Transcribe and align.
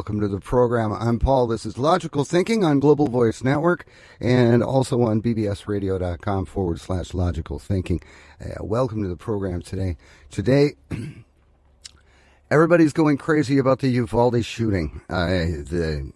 Welcome 0.00 0.20
to 0.20 0.28
the 0.28 0.40
program. 0.40 0.94
I'm 0.94 1.18
Paul. 1.18 1.46
This 1.46 1.66
is 1.66 1.76
Logical 1.76 2.24
Thinking 2.24 2.64
on 2.64 2.80
Global 2.80 3.08
Voice 3.08 3.44
Network 3.44 3.86
and 4.18 4.62
also 4.62 5.02
on 5.02 5.20
bbsradio.com 5.20 6.46
forward 6.46 6.80
slash 6.80 7.12
logical 7.12 7.58
thinking. 7.58 8.00
Uh, 8.42 8.64
welcome 8.64 9.02
to 9.02 9.10
the 9.10 9.16
program 9.16 9.60
today. 9.60 9.98
Today, 10.30 10.70
everybody's 12.50 12.94
going 12.94 13.18
crazy 13.18 13.58
about 13.58 13.80
the 13.80 13.88
Uvalde 13.88 14.42
shooting. 14.42 15.02
Uh, 15.10 15.26
the 15.26 16.10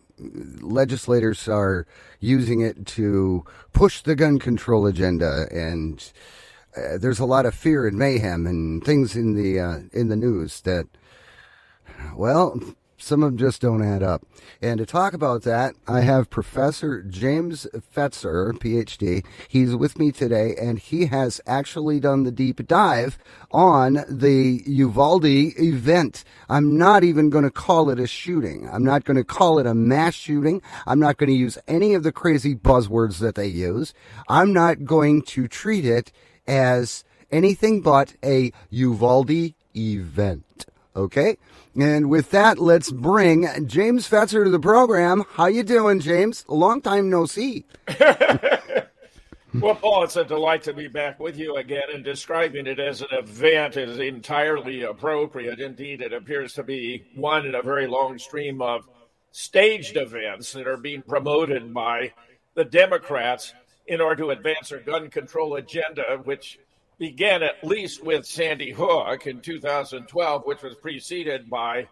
legislators 0.62 1.46
are 1.46 1.86
using 2.20 2.62
it 2.62 2.86
to 2.86 3.44
push 3.74 4.00
the 4.00 4.16
gun 4.16 4.38
control 4.38 4.86
agenda 4.86 5.46
and 5.50 6.10
uh, 6.74 6.96
there's 6.96 7.18
a 7.18 7.26
lot 7.26 7.44
of 7.44 7.54
fear 7.54 7.86
and 7.86 7.98
mayhem 7.98 8.46
and 8.46 8.82
things 8.82 9.14
in 9.14 9.34
the 9.34 9.60
uh, 9.60 9.80
in 9.92 10.08
the 10.08 10.16
news 10.16 10.62
that 10.62 10.86
well 12.16 12.58
some 13.04 13.22
of 13.22 13.30
them 13.30 13.38
just 13.38 13.60
don't 13.60 13.82
add 13.82 14.02
up. 14.02 14.22
And 14.62 14.78
to 14.78 14.86
talk 14.86 15.12
about 15.12 15.42
that, 15.42 15.74
I 15.86 16.00
have 16.00 16.30
Professor 16.30 17.02
James 17.02 17.66
Fetzer, 17.94 18.52
PhD. 18.54 19.24
He's 19.48 19.76
with 19.76 19.98
me 19.98 20.10
today, 20.10 20.54
and 20.60 20.78
he 20.78 21.06
has 21.06 21.40
actually 21.46 22.00
done 22.00 22.24
the 22.24 22.32
deep 22.32 22.66
dive 22.66 23.18
on 23.50 24.04
the 24.08 24.62
Uvalde 24.66 25.24
event. 25.26 26.24
I'm 26.48 26.76
not 26.76 27.04
even 27.04 27.30
going 27.30 27.44
to 27.44 27.50
call 27.50 27.90
it 27.90 28.00
a 28.00 28.06
shooting. 28.06 28.68
I'm 28.70 28.84
not 28.84 29.04
going 29.04 29.16
to 29.16 29.24
call 29.24 29.58
it 29.58 29.66
a 29.66 29.74
mass 29.74 30.14
shooting. 30.14 30.62
I'm 30.86 30.98
not 30.98 31.16
going 31.16 31.30
to 31.30 31.36
use 31.36 31.58
any 31.68 31.94
of 31.94 32.02
the 32.02 32.12
crazy 32.12 32.54
buzzwords 32.54 33.18
that 33.18 33.34
they 33.34 33.46
use. 33.46 33.92
I'm 34.28 34.52
not 34.52 34.84
going 34.84 35.22
to 35.22 35.46
treat 35.46 35.84
it 35.84 36.10
as 36.46 37.04
anything 37.30 37.82
but 37.82 38.14
a 38.24 38.52
Uvalde 38.70 39.54
event. 39.76 40.66
Okay? 40.96 41.36
And 41.76 42.08
with 42.08 42.30
that, 42.30 42.58
let's 42.58 42.92
bring 42.92 43.48
James 43.66 44.08
Fetzer 44.08 44.44
to 44.44 44.50
the 44.50 44.60
program. 44.60 45.24
How 45.30 45.46
you 45.46 45.64
doing, 45.64 45.98
James? 45.98 46.44
Long 46.46 46.80
time 46.80 47.10
no 47.10 47.26
see. 47.26 47.64
well, 49.54 49.74
Paul, 49.74 50.04
it's 50.04 50.14
a 50.14 50.24
delight 50.24 50.62
to 50.64 50.72
be 50.72 50.86
back 50.86 51.18
with 51.18 51.36
you 51.36 51.56
again, 51.56 51.82
and 51.92 52.04
describing 52.04 52.68
it 52.68 52.78
as 52.78 53.00
an 53.00 53.08
event 53.10 53.76
is 53.76 53.98
entirely 53.98 54.82
appropriate. 54.82 55.58
Indeed, 55.58 56.00
it 56.00 56.12
appears 56.12 56.52
to 56.54 56.62
be 56.62 57.04
one 57.16 57.44
in 57.44 57.56
a 57.56 57.62
very 57.62 57.88
long 57.88 58.18
stream 58.18 58.62
of 58.62 58.88
staged 59.32 59.96
events 59.96 60.52
that 60.52 60.68
are 60.68 60.76
being 60.76 61.02
promoted 61.02 61.74
by 61.74 62.12
the 62.54 62.64
Democrats 62.64 63.52
in 63.88 64.00
order 64.00 64.22
to 64.22 64.30
advance 64.30 64.68
their 64.68 64.78
gun 64.78 65.10
control 65.10 65.56
agenda, 65.56 66.20
which 66.22 66.60
began 66.98 67.42
at 67.42 67.64
least 67.64 68.04
with 68.04 68.26
Sandy 68.26 68.72
Hook 68.72 69.26
in 69.26 69.40
2012, 69.40 70.42
which 70.44 70.62
was 70.62 70.74
preceded 70.76 71.50
by 71.50 71.88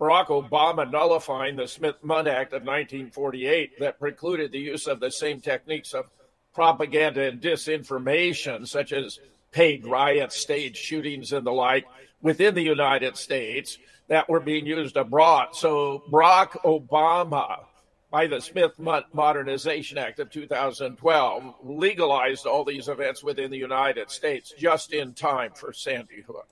Barack 0.00 0.26
Obama 0.26 0.90
nullifying 0.90 1.56
the 1.56 1.66
Smith 1.66 1.96
Mundt 2.02 2.28
Act 2.28 2.52
of 2.52 2.62
1948 2.62 3.80
that 3.80 3.98
precluded 3.98 4.52
the 4.52 4.58
use 4.58 4.86
of 4.86 5.00
the 5.00 5.10
same 5.10 5.40
techniques 5.40 5.92
of 5.92 6.10
propaganda 6.54 7.22
and 7.22 7.40
disinformation, 7.40 8.66
such 8.66 8.92
as 8.92 9.18
paid 9.50 9.86
riots, 9.86 10.36
stage 10.36 10.76
shootings, 10.76 11.32
and 11.32 11.46
the 11.46 11.52
like, 11.52 11.86
within 12.22 12.54
the 12.54 12.62
United 12.62 13.16
States 13.16 13.78
that 14.08 14.28
were 14.28 14.40
being 14.40 14.66
used 14.66 14.96
abroad. 14.96 15.54
So 15.54 16.02
Barack 16.10 16.50
Obama 16.64 17.64
by 18.10 18.26
the 18.26 18.40
Smith 18.40 18.78
Modernization 19.12 19.98
Act 19.98 20.18
of 20.18 20.30
2012 20.30 21.54
legalized 21.62 22.46
all 22.46 22.64
these 22.64 22.88
events 22.88 23.22
within 23.22 23.50
the 23.50 23.58
United 23.58 24.10
States 24.10 24.54
just 24.56 24.92
in 24.92 25.12
time 25.12 25.52
for 25.54 25.72
Sandy 25.72 26.22
Hook. 26.26 26.48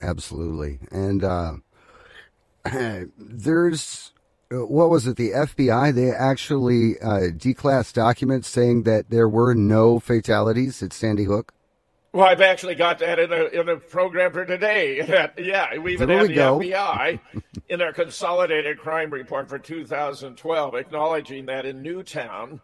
Absolutely. 0.00 0.78
And 0.90 1.24
uh, 1.24 1.54
there's, 3.18 4.12
what 4.50 4.88
was 4.88 5.06
it, 5.06 5.16
the 5.16 5.30
FBI? 5.30 5.94
They 5.94 6.10
actually 6.10 6.98
uh, 7.00 7.30
declassed 7.36 7.94
documents 7.94 8.48
saying 8.48 8.84
that 8.84 9.10
there 9.10 9.28
were 9.28 9.54
no 9.54 10.00
fatalities 10.00 10.82
at 10.82 10.92
Sandy 10.92 11.24
Hook. 11.24 11.52
Well, 12.12 12.26
I've 12.26 12.40
actually 12.40 12.74
got 12.74 13.00
that 13.00 13.18
in 13.18 13.32
a, 13.32 13.44
in 13.60 13.68
a 13.68 13.76
program 13.76 14.32
for 14.32 14.44
today. 14.44 15.30
yeah, 15.38 15.76
we 15.78 15.92
even 15.92 16.08
there 16.08 16.18
had 16.18 16.28
we 16.28 16.34
the 16.34 16.34
go. 16.34 16.58
FBI 16.58 17.20
in 17.68 17.78
their 17.78 17.92
consolidated 17.92 18.78
crime 18.78 19.10
report 19.10 19.48
for 19.48 19.58
2012 19.58 20.74
acknowledging 20.74 21.46
that 21.46 21.66
in 21.66 21.82
Newtown, 21.82 22.60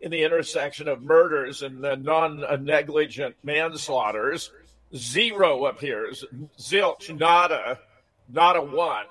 in 0.00 0.10
the 0.10 0.22
intersection 0.22 0.86
of 0.86 1.02
murders 1.02 1.62
and 1.62 1.82
the 1.82 1.96
non-negligent 1.96 3.34
manslaughters, 3.42 4.52
zero 4.94 5.66
appears, 5.66 6.24
zilch, 6.58 7.12
nada, 7.18 7.80
not 8.28 8.56
a 8.56 8.60
one, 8.60 9.06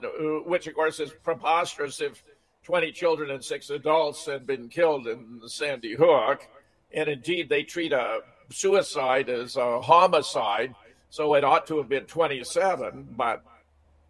which 0.45 0.67
of 0.67 0.75
course 0.75 0.99
is 0.99 1.11
preposterous 1.23 1.99
if 1.99 2.23
20 2.63 2.91
children 2.93 3.31
and 3.31 3.43
six 3.43 3.69
adults 3.69 4.25
had 4.25 4.47
been 4.47 4.69
killed 4.69 5.07
in 5.07 5.41
Sandy 5.47 5.95
Hook. 5.95 6.47
And 6.93 7.09
indeed, 7.09 7.49
they 7.49 7.63
treat 7.63 7.91
a 7.91 8.19
suicide 8.49 9.29
as 9.29 9.55
a 9.55 9.81
homicide, 9.81 10.75
so 11.09 11.35
it 11.35 11.43
ought 11.43 11.67
to 11.67 11.77
have 11.77 11.89
been 11.89 12.05
27, 12.05 13.09
but 13.15 13.43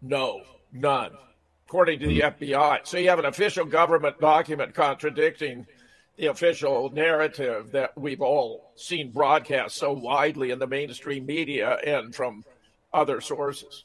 no, 0.00 0.42
none, 0.72 1.12
according 1.66 2.00
to 2.00 2.06
the 2.06 2.20
mm-hmm. 2.20 2.44
FBI. 2.44 2.86
So 2.86 2.98
you 2.98 3.08
have 3.08 3.18
an 3.18 3.26
official 3.26 3.64
government 3.64 4.20
document 4.20 4.74
contradicting 4.74 5.66
the 6.16 6.26
official 6.26 6.90
narrative 6.90 7.72
that 7.72 7.96
we've 7.96 8.22
all 8.22 8.70
seen 8.76 9.10
broadcast 9.10 9.76
so 9.76 9.92
widely 9.92 10.50
in 10.50 10.58
the 10.58 10.66
mainstream 10.66 11.26
media 11.26 11.78
and 11.84 12.14
from 12.14 12.44
other 12.92 13.20
sources. 13.20 13.84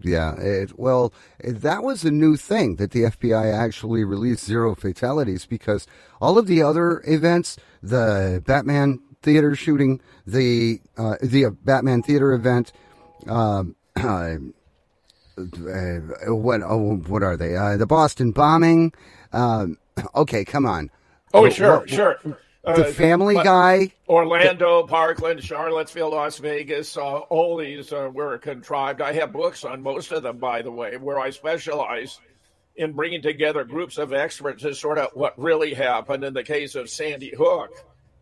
Yeah, 0.00 0.36
it, 0.36 0.78
well, 0.78 1.12
that 1.40 1.82
was 1.82 2.04
a 2.04 2.10
new 2.10 2.36
thing 2.36 2.76
that 2.76 2.92
the 2.92 3.02
FBI 3.02 3.52
actually 3.52 4.04
released 4.04 4.44
zero 4.44 4.74
fatalities 4.74 5.44
because 5.44 5.86
all 6.20 6.38
of 6.38 6.46
the 6.46 6.62
other 6.62 7.02
events, 7.04 7.56
the 7.82 8.42
Batman 8.46 9.00
theater 9.22 9.54
shooting, 9.54 10.00
the 10.26 10.80
uh, 10.96 11.16
the 11.22 11.46
uh, 11.46 11.50
Batman 11.50 12.02
theater 12.02 12.32
event. 12.32 12.72
Um, 13.26 13.76
uh, 13.96 14.36
what 15.36 16.62
oh, 16.62 16.96
what 17.06 17.22
are 17.22 17.36
they? 17.36 17.56
Uh, 17.56 17.76
the 17.76 17.86
Boston 17.86 18.32
bombing. 18.32 18.92
Um, 19.32 19.78
okay, 20.14 20.44
come 20.44 20.66
on. 20.66 20.90
Oh, 21.34 21.48
sure, 21.48 21.80
what, 21.80 21.90
sure. 21.90 22.18
The 22.64 22.88
uh, 22.88 22.92
Family 22.92 23.34
Guy, 23.34 23.92
Orlando, 24.08 24.82
the, 24.82 24.88
Parkland, 24.88 25.42
Charlottesville, 25.42 26.10
Las 26.10 26.38
Vegas. 26.38 26.96
Uh, 26.96 27.18
all 27.18 27.56
these 27.56 27.92
were 27.92 28.38
contrived. 28.38 29.00
I 29.00 29.12
have 29.14 29.32
books 29.32 29.64
on 29.64 29.82
most 29.82 30.12
of 30.12 30.22
them, 30.22 30.38
by 30.38 30.62
the 30.62 30.70
way, 30.70 30.96
where 30.96 31.18
I 31.18 31.30
specialize 31.30 32.18
in 32.76 32.92
bringing 32.92 33.22
together 33.22 33.64
groups 33.64 33.98
of 33.98 34.12
experts 34.12 34.62
to 34.62 34.74
sort 34.74 34.98
out 34.98 35.16
what 35.16 35.38
really 35.38 35.74
happened 35.74 36.24
in 36.24 36.32
the 36.32 36.44
case 36.44 36.74
of 36.74 36.88
Sandy 36.88 37.34
Hook 37.36 37.70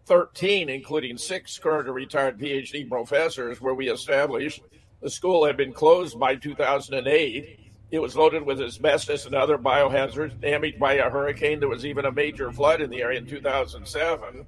13, 0.07 0.69
including 0.69 1.19
six 1.19 1.59
current 1.59 1.89
or 1.89 1.93
retired 1.93 2.39
PhD 2.39 2.89
professors, 2.89 3.61
where 3.61 3.75
we 3.75 3.91
established 3.91 4.63
the 5.03 5.11
school 5.11 5.45
had 5.45 5.57
been 5.57 5.73
closed 5.73 6.19
by 6.19 6.37
2008. 6.37 7.61
It 7.91 7.99
was 7.99 8.17
loaded 8.17 8.45
with 8.45 8.61
asbestos 8.61 9.27
and 9.27 9.35
other 9.35 9.59
biohazards, 9.59 10.41
damaged 10.41 10.79
by 10.79 10.95
a 10.95 11.11
hurricane. 11.11 11.61
There 11.61 11.69
was 11.69 11.87
even 11.87 12.07
a 12.07 12.13
major 12.13 12.51
flood 12.51 12.81
in 12.81 12.91
the 12.91 13.03
area 13.03 13.19
in 13.19 13.27
2007. 13.27 14.47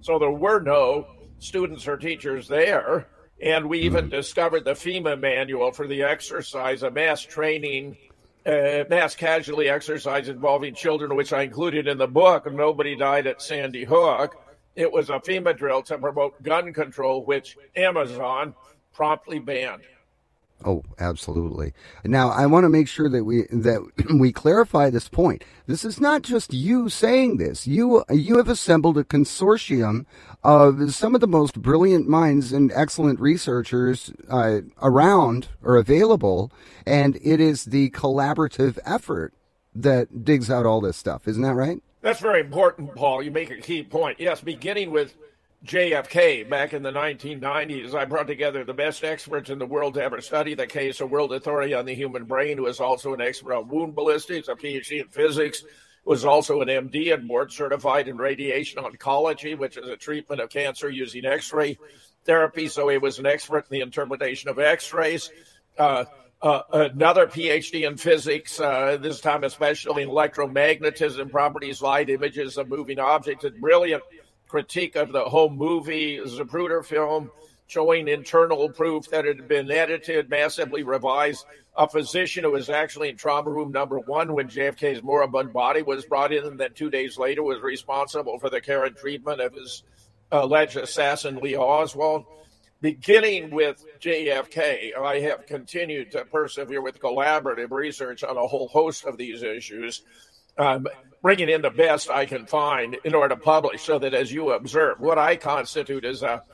So 0.00 0.18
there 0.18 0.30
were 0.30 0.60
no 0.60 1.06
students 1.38 1.86
or 1.86 1.96
teachers 1.96 2.48
there. 2.48 3.08
And 3.42 3.68
we 3.68 3.80
even 3.80 4.08
discovered 4.08 4.64
the 4.64 4.72
FEMA 4.72 5.20
manual 5.20 5.72
for 5.72 5.86
the 5.86 6.02
exercise, 6.02 6.82
a 6.82 6.90
mass 6.90 7.20
training, 7.20 7.96
uh, 8.46 8.84
mass 8.88 9.14
casualty 9.14 9.68
exercise 9.68 10.28
involving 10.28 10.74
children, 10.74 11.14
which 11.14 11.32
I 11.32 11.42
included 11.42 11.86
in 11.86 11.98
the 11.98 12.08
book. 12.08 12.50
Nobody 12.52 12.96
died 12.96 13.26
at 13.26 13.42
Sandy 13.42 13.84
Hook. 13.84 14.36
It 14.78 14.92
was 14.92 15.10
a 15.10 15.14
FEMA 15.14 15.58
drill 15.58 15.82
to 15.82 15.98
promote 15.98 16.40
gun 16.40 16.72
control, 16.72 17.24
which 17.24 17.56
Amazon 17.74 18.54
promptly 18.94 19.40
banned. 19.40 19.82
Oh, 20.64 20.84
absolutely. 21.00 21.72
Now, 22.04 22.30
I 22.30 22.46
want 22.46 22.62
to 22.62 22.68
make 22.68 22.86
sure 22.86 23.08
that 23.08 23.24
we 23.24 23.42
that 23.50 23.80
we 24.20 24.30
clarify 24.30 24.88
this 24.88 25.08
point. 25.08 25.42
This 25.66 25.84
is 25.84 26.00
not 26.00 26.22
just 26.22 26.54
you 26.54 26.88
saying 26.88 27.38
this. 27.38 27.66
You 27.66 28.04
you 28.08 28.36
have 28.36 28.48
assembled 28.48 28.96
a 28.98 29.02
consortium 29.02 30.06
of 30.44 30.94
some 30.94 31.16
of 31.16 31.20
the 31.20 31.26
most 31.26 31.60
brilliant 31.60 32.08
minds 32.08 32.52
and 32.52 32.70
excellent 32.72 33.18
researchers 33.18 34.12
uh, 34.30 34.60
around 34.80 35.48
or 35.60 35.76
available, 35.76 36.52
and 36.86 37.18
it 37.20 37.40
is 37.40 37.64
the 37.64 37.90
collaborative 37.90 38.78
effort 38.86 39.34
that 39.74 40.24
digs 40.24 40.48
out 40.50 40.66
all 40.66 40.80
this 40.80 40.96
stuff. 40.96 41.26
Isn't 41.26 41.42
that 41.42 41.54
right? 41.54 41.82
That's 42.00 42.20
very 42.20 42.40
important, 42.40 42.94
Paul. 42.94 43.22
You 43.22 43.30
make 43.30 43.50
a 43.50 43.56
key 43.56 43.82
point. 43.82 44.20
Yes, 44.20 44.40
beginning 44.40 44.92
with 44.92 45.14
JFK 45.64 46.48
back 46.48 46.72
in 46.72 46.84
the 46.84 46.92
1990s, 46.92 47.92
I 47.94 48.04
brought 48.04 48.28
together 48.28 48.62
the 48.62 48.72
best 48.72 49.02
experts 49.02 49.50
in 49.50 49.58
the 49.58 49.66
world 49.66 49.94
to 49.94 50.02
ever 50.02 50.20
study 50.20 50.54
the 50.54 50.68
case, 50.68 51.00
a 51.00 51.06
world 51.06 51.32
authority 51.32 51.74
on 51.74 51.84
the 51.84 51.94
human 51.94 52.24
brain, 52.24 52.56
who 52.56 52.66
is 52.66 52.78
also 52.78 53.14
an 53.14 53.20
expert 53.20 53.54
on 53.54 53.68
wound 53.68 53.96
ballistics, 53.96 54.46
a 54.46 54.54
PhD 54.54 55.00
in 55.00 55.08
physics, 55.08 55.64
was 56.04 56.24
also 56.24 56.60
an 56.60 56.68
MD 56.68 57.12
and 57.12 57.26
board 57.26 57.52
certified 57.52 58.06
in 58.06 58.16
radiation 58.16 58.82
oncology, 58.82 59.58
which 59.58 59.76
is 59.76 59.88
a 59.88 59.96
treatment 59.96 60.40
of 60.40 60.50
cancer 60.50 60.88
using 60.88 61.26
X 61.26 61.52
ray 61.52 61.76
therapy. 62.24 62.68
So 62.68 62.88
he 62.88 62.98
was 62.98 63.18
an 63.18 63.26
expert 63.26 63.66
in 63.68 63.78
the 63.78 63.80
interpretation 63.80 64.48
of 64.48 64.60
X 64.60 64.94
rays. 64.94 65.30
Uh, 65.76 66.04
uh, 66.40 66.62
another 66.72 67.26
PhD 67.26 67.86
in 67.86 67.96
physics, 67.96 68.60
uh, 68.60 68.96
this 69.00 69.20
time 69.20 69.44
especially 69.44 70.04
in 70.04 70.08
electromagnetism, 70.08 71.30
properties, 71.30 71.82
light, 71.82 72.10
images 72.10 72.56
of 72.56 72.68
moving 72.68 72.98
objects. 72.98 73.44
A 73.44 73.50
brilliant 73.50 74.02
critique 74.46 74.96
of 74.96 75.12
the 75.12 75.24
whole 75.24 75.50
movie, 75.50 76.18
Zapruder 76.18 76.84
film, 76.84 77.30
showing 77.66 78.08
internal 78.08 78.68
proof 78.70 79.08
that 79.10 79.26
it 79.26 79.36
had 79.36 79.48
been 79.48 79.70
edited, 79.70 80.30
massively 80.30 80.82
revised. 80.84 81.44
A 81.76 81.88
physician 81.88 82.44
who 82.44 82.52
was 82.52 82.70
actually 82.70 83.08
in 83.08 83.16
trauma 83.16 83.50
room 83.50 83.72
number 83.72 83.98
one 83.98 84.32
when 84.32 84.48
JFK's 84.48 85.02
moribund 85.02 85.52
body 85.52 85.82
was 85.82 86.04
brought 86.04 86.32
in, 86.32 86.44
and 86.44 86.58
then 86.58 86.72
two 86.72 86.90
days 86.90 87.18
later 87.18 87.42
was 87.42 87.60
responsible 87.60 88.38
for 88.38 88.48
the 88.48 88.60
care 88.60 88.84
and 88.84 88.96
treatment 88.96 89.40
of 89.40 89.54
his 89.54 89.82
alleged 90.30 90.76
assassin, 90.76 91.36
Lee 91.36 91.56
Oswald. 91.56 92.24
Beginning 92.80 93.50
with 93.50 93.84
JFK, 93.98 94.96
I 94.96 95.18
have 95.20 95.46
continued 95.46 96.12
to 96.12 96.24
persevere 96.24 96.80
with 96.80 97.00
collaborative 97.00 97.72
research 97.72 98.22
on 98.22 98.36
a 98.36 98.46
whole 98.46 98.68
host 98.68 99.04
of 99.04 99.18
these 99.18 99.42
issues, 99.42 100.02
um, 100.58 100.86
bringing 101.20 101.48
in 101.48 101.60
the 101.60 101.70
best 101.70 102.08
I 102.08 102.24
can 102.24 102.46
find 102.46 102.96
in 103.04 103.16
order 103.16 103.34
to 103.34 103.40
publish 103.40 103.82
so 103.82 103.98
that, 103.98 104.14
as 104.14 104.30
you 104.30 104.52
observe, 104.52 105.00
what 105.00 105.18
I 105.18 105.34
constitute 105.34 106.04
is 106.04 106.22
a 106.22 106.44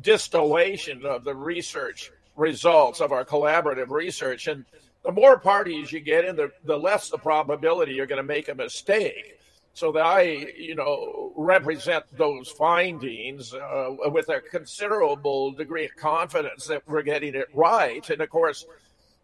distillation 0.00 1.04
of 1.04 1.24
the 1.24 1.34
research 1.34 2.10
results 2.36 3.02
of 3.02 3.12
our 3.12 3.26
collaborative 3.26 3.90
research. 3.90 4.46
And 4.46 4.64
the 5.04 5.12
more 5.12 5.38
parties 5.38 5.92
you 5.92 6.00
get 6.00 6.24
in, 6.24 6.36
the, 6.36 6.52
the 6.64 6.78
less 6.78 7.10
the 7.10 7.18
probability 7.18 7.92
you're 7.92 8.06
going 8.06 8.16
to 8.16 8.22
make 8.22 8.48
a 8.48 8.54
mistake. 8.54 9.38
So 9.76 9.92
that 9.92 10.06
I, 10.06 10.22
you 10.56 10.74
know, 10.74 11.34
represent 11.36 12.06
those 12.16 12.48
findings 12.48 13.52
uh, 13.52 13.94
with 14.06 14.30
a 14.30 14.40
considerable 14.40 15.52
degree 15.52 15.84
of 15.84 15.94
confidence 15.96 16.66
that 16.68 16.82
we're 16.86 17.02
getting 17.02 17.34
it 17.34 17.48
right. 17.52 18.08
And 18.08 18.22
of 18.22 18.30
course, 18.30 18.64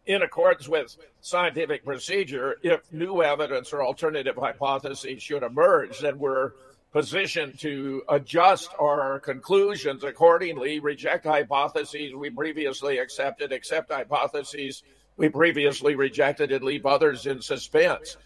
in 0.04 0.20
accordance 0.20 0.69
with 0.69 0.94
scientific 1.22 1.87
procedure, 1.87 2.56
if 2.62 2.81
new 2.93 3.22
evidence 3.22 3.72
or 3.72 3.82
alternative 3.82 4.37
hypotheses 4.37 5.22
should 5.22 5.43
emerge, 5.43 6.00
then 6.00 6.19
we're 6.19 6.50
positioned 6.93 7.58
to 7.60 8.02
adjust 8.10 8.72
our 8.78 9.20
conclusions 9.20 10.05
accordingly, 10.05 10.81
reject 10.81 11.25
hypotheses 11.25 12.14
we 12.14 12.28
previously 12.28 12.98
accepted, 12.98 13.52
accept 13.52 13.90
hypotheses 13.90 14.82
we 15.16 15.31
previously 15.31 15.94
rejected, 15.94 16.52
and 16.52 16.62
leave 16.62 16.84
others 16.84 17.25
in 17.25 17.40
suspense. 17.40 18.19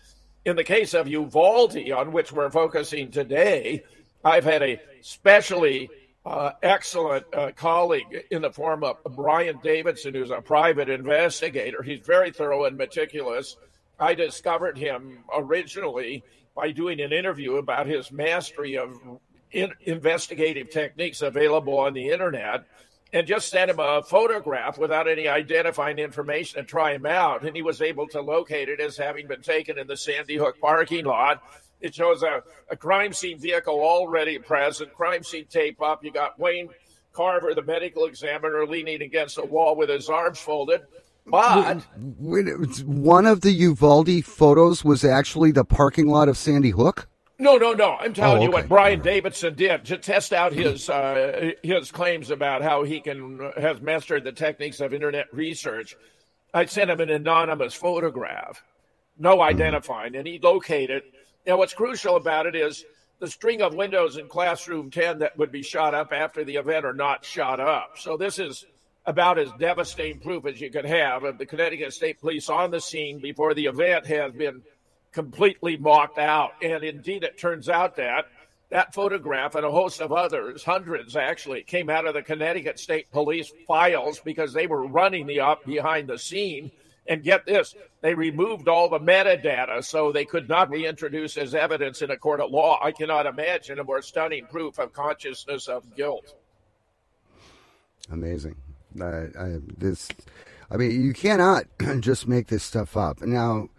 In 0.46 0.54
the 0.54 0.62
case 0.62 0.94
of 0.94 1.08
Uvalde, 1.08 1.90
on 1.90 2.12
which 2.12 2.31
we're 2.31 2.52
focusing 2.52 3.10
today, 3.10 3.82
I've 4.25 4.44
had 4.44 4.62
a 4.62 4.81
specially 5.00 5.90
uh, 6.25 6.52
excellent 6.62 7.26
uh, 7.34 7.50
colleague 7.56 8.26
in 8.31 8.43
the 8.43 8.52
form 8.52 8.84
of 8.84 8.98
Brian 9.16 9.58
Davidson, 9.60 10.14
who's 10.14 10.31
a 10.31 10.40
private 10.40 10.88
investigator. 10.88 11.82
He's 11.82 11.98
very 11.98 12.31
thorough 12.31 12.64
and 12.64 12.76
meticulous. 12.76 13.56
I 13.98 14.14
discovered 14.14 14.78
him 14.78 15.25
originally 15.34 16.22
by 16.54 16.70
doing 16.70 17.00
an 17.00 17.12
interview 17.12 17.56
about 17.56 17.88
his 17.88 18.12
mastery 18.12 18.78
of 18.78 18.96
in- 19.50 19.75
investigative 19.81 20.70
techniques 20.70 21.22
available 21.22 21.76
on 21.76 21.93
the 21.93 22.10
internet 22.10 22.66
and 23.12 23.26
just 23.26 23.49
sent 23.49 23.70
him 23.70 23.79
a 23.79 24.03
photograph 24.03 24.79
without 24.79 25.08
any 25.08 25.29
identifying 25.29 25.99
information 25.99 26.58
and 26.58 26.69
try 26.69 26.94
him 26.94 27.06
out. 27.06 27.44
And 27.44 27.55
he 27.55 27.62
was 27.62 27.81
able 27.81 28.06
to 28.08 28.20
locate 28.20 28.69
it 28.69 28.81
as 28.81 28.97
having 28.97 29.26
been 29.26 29.43
taken 29.43 29.79
in 29.79 29.87
the 29.87 29.97
Sandy 29.97 30.37
Hook 30.37 30.56
parking 30.61 31.05
lot. 31.05 31.43
It 31.81 31.94
shows 31.94 32.23
a, 32.23 32.43
a 32.70 32.76
crime 32.76 33.12
scene 33.12 33.38
vehicle 33.38 33.81
already 33.81 34.38
present, 34.38 34.93
crime 34.94 35.23
scene 35.23 35.47
tape 35.49 35.81
up. 35.81 36.05
You 36.05 36.11
got 36.11 36.38
Wayne 36.38 36.69
Carver, 37.12 37.55
the 37.55 37.62
medical 37.62 38.06
examiner, 38.06 38.67
leaning 38.67 39.03
against 39.03 39.38
a 39.38 39.44
wall 39.44 39.76
with 39.76 39.88
his 39.88 40.08
arms 40.08 40.38
folded. 40.38 40.82
But 41.26 41.81
one 42.85 43.26
of 43.26 43.41
the 43.41 43.50
Uvalde 43.50 44.25
photos 44.25 44.85
was 44.85 45.05
actually 45.05 45.50
the 45.50 45.64
parking 45.64 46.06
lot 46.06 46.29
of 46.29 46.37
Sandy 46.37 46.70
Hook. 46.70 47.08
No, 47.38 47.56
no, 47.56 47.72
no. 47.72 47.96
I'm 47.96 48.14
telling 48.14 48.32
oh, 48.32 48.36
okay. 48.36 48.44
you 48.44 48.50
what 48.50 48.68
Brian 48.68 49.00
Davidson 49.00 49.54
did 49.54 49.84
to 49.86 49.98
test 49.98 50.32
out 50.32 50.52
his 50.52 50.88
uh, 50.88 51.52
his 51.62 51.92
claims 51.92 52.30
about 52.30 52.62
how 52.62 52.82
he 52.82 53.00
can 53.00 53.52
has 53.56 53.80
mastered 53.80 54.24
the 54.24 54.32
techniques 54.32 54.80
of 54.80 54.94
internet 54.94 55.26
research. 55.32 55.96
I 56.54 56.64
sent 56.64 56.90
him 56.90 57.00
an 57.00 57.10
anonymous 57.10 57.74
photograph, 57.74 58.62
no 59.18 59.42
identifying, 59.42 60.16
and 60.16 60.26
he 60.26 60.38
located. 60.38 61.02
Now, 61.46 61.58
what's 61.58 61.74
crucial 61.74 62.16
about 62.16 62.46
it 62.46 62.56
is 62.56 62.84
the 63.18 63.28
string 63.28 63.60
of 63.60 63.74
windows 63.74 64.16
in 64.16 64.28
classroom 64.28 64.90
10 64.90 65.18
that 65.18 65.36
would 65.36 65.52
be 65.52 65.62
shot 65.62 65.94
up 65.94 66.12
after 66.12 66.44
the 66.44 66.56
event 66.56 66.84
are 66.86 66.94
not 66.94 67.24
shot 67.24 67.60
up. 67.60 67.98
So 67.98 68.16
this 68.16 68.38
is 68.38 68.64
about 69.04 69.38
as 69.38 69.50
devastating 69.58 70.20
proof 70.20 70.46
as 70.46 70.60
you 70.60 70.70
could 70.70 70.84
have 70.84 71.24
of 71.24 71.38
the 71.38 71.46
Connecticut 71.46 71.92
State 71.92 72.20
Police 72.20 72.48
on 72.48 72.70
the 72.70 72.80
scene 72.80 73.20
before 73.20 73.54
the 73.54 73.66
event 73.66 74.06
has 74.06 74.32
been 74.32 74.62
completely 75.16 75.78
mocked 75.78 76.18
out. 76.18 76.52
And 76.62 76.84
indeed, 76.84 77.24
it 77.24 77.38
turns 77.38 77.70
out 77.70 77.96
that 77.96 78.26
that 78.68 78.92
photograph 78.92 79.54
and 79.54 79.64
a 79.64 79.70
host 79.70 80.02
of 80.02 80.12
others, 80.12 80.62
hundreds 80.62 81.16
actually, 81.16 81.62
came 81.62 81.88
out 81.88 82.06
of 82.06 82.12
the 82.12 82.20
Connecticut 82.20 82.78
State 82.78 83.10
Police 83.10 83.50
files 83.66 84.20
because 84.20 84.52
they 84.52 84.66
were 84.66 84.86
running 84.86 85.26
the 85.26 85.40
up 85.40 85.64
behind 85.64 86.06
the 86.06 86.18
scene. 86.18 86.70
And 87.08 87.22
get 87.22 87.46
this, 87.46 87.74
they 88.02 88.14
removed 88.14 88.68
all 88.68 88.90
the 88.90 88.98
metadata 88.98 89.82
so 89.82 90.12
they 90.12 90.26
could 90.26 90.50
not 90.50 90.70
be 90.70 90.84
introduced 90.84 91.38
as 91.38 91.54
evidence 91.54 92.02
in 92.02 92.10
a 92.10 92.16
court 92.19 92.40
of 92.40 92.50
law. 92.50 92.78
I 92.82 92.92
cannot 92.92 93.24
imagine 93.24 93.78
a 93.78 93.84
more 93.84 94.02
stunning 94.02 94.44
proof 94.44 94.78
of 94.78 94.92
consciousness 94.92 95.66
of 95.66 95.96
guilt. 95.96 96.34
Amazing. 98.12 98.56
I, 99.00 99.28
I, 99.38 99.60
this, 99.78 100.10
I 100.70 100.76
mean, 100.76 101.02
you 101.02 101.14
cannot 101.14 101.64
just 102.00 102.28
make 102.28 102.48
this 102.48 102.64
stuff 102.64 102.98
up. 102.98 103.22
Now, 103.22 103.70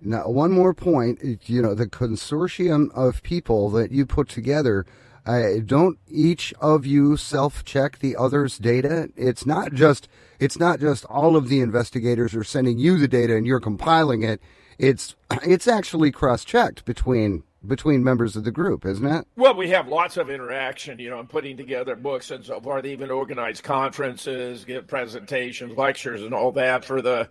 now, 0.00 0.28
one 0.28 0.52
more 0.52 0.74
point. 0.74 1.20
You 1.48 1.62
know, 1.62 1.74
the 1.74 1.86
consortium 1.86 2.90
of 2.94 3.22
people 3.22 3.70
that 3.70 3.92
you 3.92 4.06
put 4.06 4.28
together. 4.28 4.86
Uh, 5.24 5.58
don't 5.64 5.98
each 6.08 6.54
of 6.60 6.86
you 6.86 7.16
self-check 7.16 7.98
the 7.98 8.14
other's 8.14 8.58
data? 8.58 9.08
It's 9.16 9.44
not 9.44 9.72
just 9.72 10.08
it's 10.38 10.56
not 10.56 10.78
just 10.78 11.04
all 11.06 11.34
of 11.34 11.48
the 11.48 11.60
investigators 11.60 12.32
are 12.36 12.44
sending 12.44 12.78
you 12.78 12.96
the 12.96 13.08
data 13.08 13.34
and 13.34 13.44
you're 13.44 13.58
compiling 13.58 14.22
it. 14.22 14.40
It's 14.78 15.16
it's 15.42 15.66
actually 15.66 16.12
cross-checked 16.12 16.84
between 16.84 17.42
between 17.66 18.04
members 18.04 18.36
of 18.36 18.44
the 18.44 18.52
group, 18.52 18.86
isn't 18.86 19.04
it? 19.04 19.26
Well, 19.34 19.56
we 19.56 19.70
have 19.70 19.88
lots 19.88 20.16
of 20.16 20.30
interaction, 20.30 21.00
you 21.00 21.10
know, 21.10 21.18
and 21.18 21.28
putting 21.28 21.56
together 21.56 21.96
books 21.96 22.30
and 22.30 22.44
so 22.44 22.60
forth. 22.60 22.84
They 22.84 22.92
even 22.92 23.10
organize 23.10 23.60
conferences, 23.60 24.64
give 24.64 24.86
presentations, 24.86 25.76
lectures, 25.76 26.22
and 26.22 26.32
all 26.32 26.52
that 26.52 26.84
for 26.84 27.02
the 27.02 27.28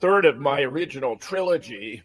third 0.00 0.24
of 0.24 0.38
my 0.38 0.60
original 0.62 1.16
trilogy, 1.16 2.02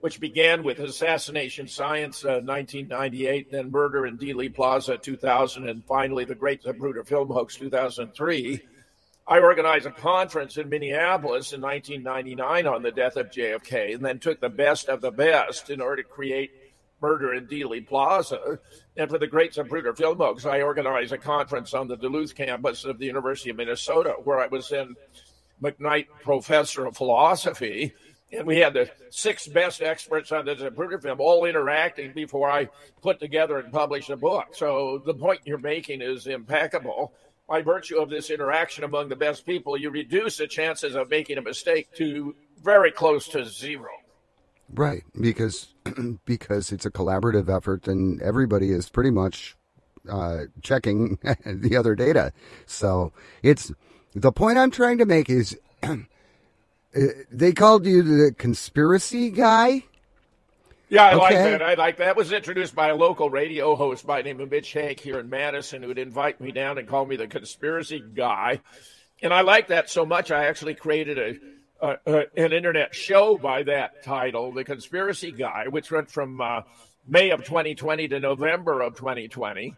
which 0.00 0.20
began 0.20 0.62
with 0.62 0.80
Assassination 0.80 1.68
Science, 1.68 2.24
uh, 2.24 2.40
1998, 2.44 3.50
then 3.50 3.70
Murder 3.70 4.06
in 4.06 4.18
Dealey 4.18 4.52
Plaza, 4.52 4.98
2000, 4.98 5.68
and 5.68 5.84
finally 5.84 6.24
The 6.24 6.34
Great 6.34 6.62
Zapruder 6.62 7.06
Film 7.06 7.28
Hoax, 7.28 7.56
2003. 7.56 8.60
I 9.26 9.38
organized 9.38 9.86
a 9.86 9.92
conference 9.92 10.56
in 10.56 10.68
Minneapolis 10.68 11.52
in 11.52 11.60
1999 11.60 12.66
on 12.66 12.82
the 12.82 12.90
death 12.90 13.16
of 13.16 13.30
JFK, 13.30 13.94
and 13.94 14.04
then 14.04 14.18
took 14.18 14.40
the 14.40 14.48
best 14.48 14.88
of 14.88 15.00
the 15.00 15.12
best 15.12 15.70
in 15.70 15.80
order 15.80 16.02
to 16.02 16.08
create 16.08 16.50
murder 17.00 17.34
in 17.34 17.46
Dealey 17.46 17.86
Plaza. 17.86 18.58
And 18.96 19.08
for 19.08 19.18
the 19.18 19.26
Great 19.26 19.52
Zapruder 19.52 19.96
Film 19.96 20.18
Hoax, 20.18 20.44
I 20.44 20.62
organized 20.62 21.12
a 21.12 21.18
conference 21.18 21.72
on 21.72 21.86
the 21.86 21.96
Duluth 21.96 22.34
campus 22.34 22.84
of 22.84 22.98
the 22.98 23.06
University 23.06 23.50
of 23.50 23.56
Minnesota, 23.56 24.16
where 24.24 24.40
I 24.40 24.48
was 24.48 24.68
then 24.68 24.96
McKnight 25.62 26.06
Professor 26.22 26.86
of 26.86 26.96
Philosophy. 26.96 27.92
And 28.32 28.46
we 28.46 28.58
had 28.58 28.72
the 28.72 28.90
six 29.10 29.46
best 29.46 29.82
experts 29.82 30.32
on 30.32 30.46
the 30.46 30.54
Zapruder 30.54 31.00
film 31.00 31.20
all 31.20 31.44
interacting 31.44 32.12
before 32.12 32.50
I 32.50 32.68
put 33.02 33.20
together 33.20 33.58
and 33.58 33.72
published 33.72 34.10
a 34.10 34.16
book. 34.16 34.48
So 34.52 35.02
the 35.04 35.14
point 35.14 35.40
you're 35.44 35.58
making 35.58 36.00
is 36.00 36.26
impeccable. 36.26 37.12
By 37.48 37.60
virtue 37.60 37.98
of 37.98 38.08
this 38.08 38.30
interaction 38.30 38.84
among 38.84 39.10
the 39.10 39.16
best 39.16 39.44
people, 39.44 39.76
you 39.76 39.90
reduce 39.90 40.38
the 40.38 40.46
chances 40.46 40.94
of 40.94 41.10
making 41.10 41.36
a 41.36 41.42
mistake 41.42 41.88
to 41.96 42.34
very 42.62 42.90
close 42.90 43.28
to 43.28 43.44
zero. 43.44 43.90
Right, 44.72 45.02
because 45.20 45.74
because 46.24 46.72
it's 46.72 46.86
a 46.86 46.90
collaborative 46.90 47.54
effort, 47.54 47.86
and 47.86 48.22
everybody 48.22 48.70
is 48.70 48.88
pretty 48.88 49.10
much 49.10 49.54
uh, 50.10 50.44
checking 50.62 51.18
the 51.44 51.76
other 51.76 51.94
data. 51.94 52.32
So 52.64 53.12
it's 53.42 53.70
the 54.14 54.32
point 54.32 54.58
I'm 54.58 54.70
trying 54.70 54.98
to 54.98 55.06
make 55.06 55.30
is 55.30 55.58
uh, 55.82 55.96
they 57.30 57.52
called 57.52 57.86
you 57.86 58.02
the 58.02 58.32
conspiracy 58.32 59.30
guy. 59.30 59.84
Yeah, 60.88 61.04
I 61.04 61.14
okay. 61.14 61.18
like 61.18 61.34
that. 61.34 61.62
I 61.62 61.74
like 61.74 61.96
that. 61.96 62.04
that. 62.04 62.16
was 62.16 62.32
introduced 62.32 62.74
by 62.74 62.88
a 62.88 62.94
local 62.94 63.30
radio 63.30 63.74
host 63.74 64.06
by 64.06 64.20
the 64.20 64.28
name 64.28 64.40
of 64.40 64.50
Mitch 64.50 64.74
Henck 64.74 65.00
here 65.00 65.18
in 65.18 65.30
Madison, 65.30 65.82
who 65.82 65.88
would 65.88 65.98
invite 65.98 66.40
me 66.40 66.52
down 66.52 66.76
and 66.76 66.86
call 66.86 67.06
me 67.06 67.16
the 67.16 67.26
conspiracy 67.26 68.02
guy. 68.14 68.60
And 69.22 69.32
I 69.32 69.40
like 69.40 69.68
that 69.68 69.88
so 69.88 70.04
much, 70.04 70.30
I 70.30 70.46
actually 70.46 70.74
created 70.74 71.18
a 71.18 71.38
uh, 71.82 71.96
uh, 72.06 72.22
an 72.36 72.52
internet 72.52 72.94
show 72.94 73.36
by 73.36 73.64
that 73.64 74.04
title, 74.04 74.52
The 74.52 74.62
Conspiracy 74.62 75.32
Guy, 75.32 75.66
which 75.68 75.90
went 75.90 76.08
from 76.08 76.40
uh, 76.40 76.60
May 77.08 77.30
of 77.30 77.44
2020 77.44 78.06
to 78.06 78.20
November 78.20 78.82
of 78.82 78.94
2020. 78.96 79.74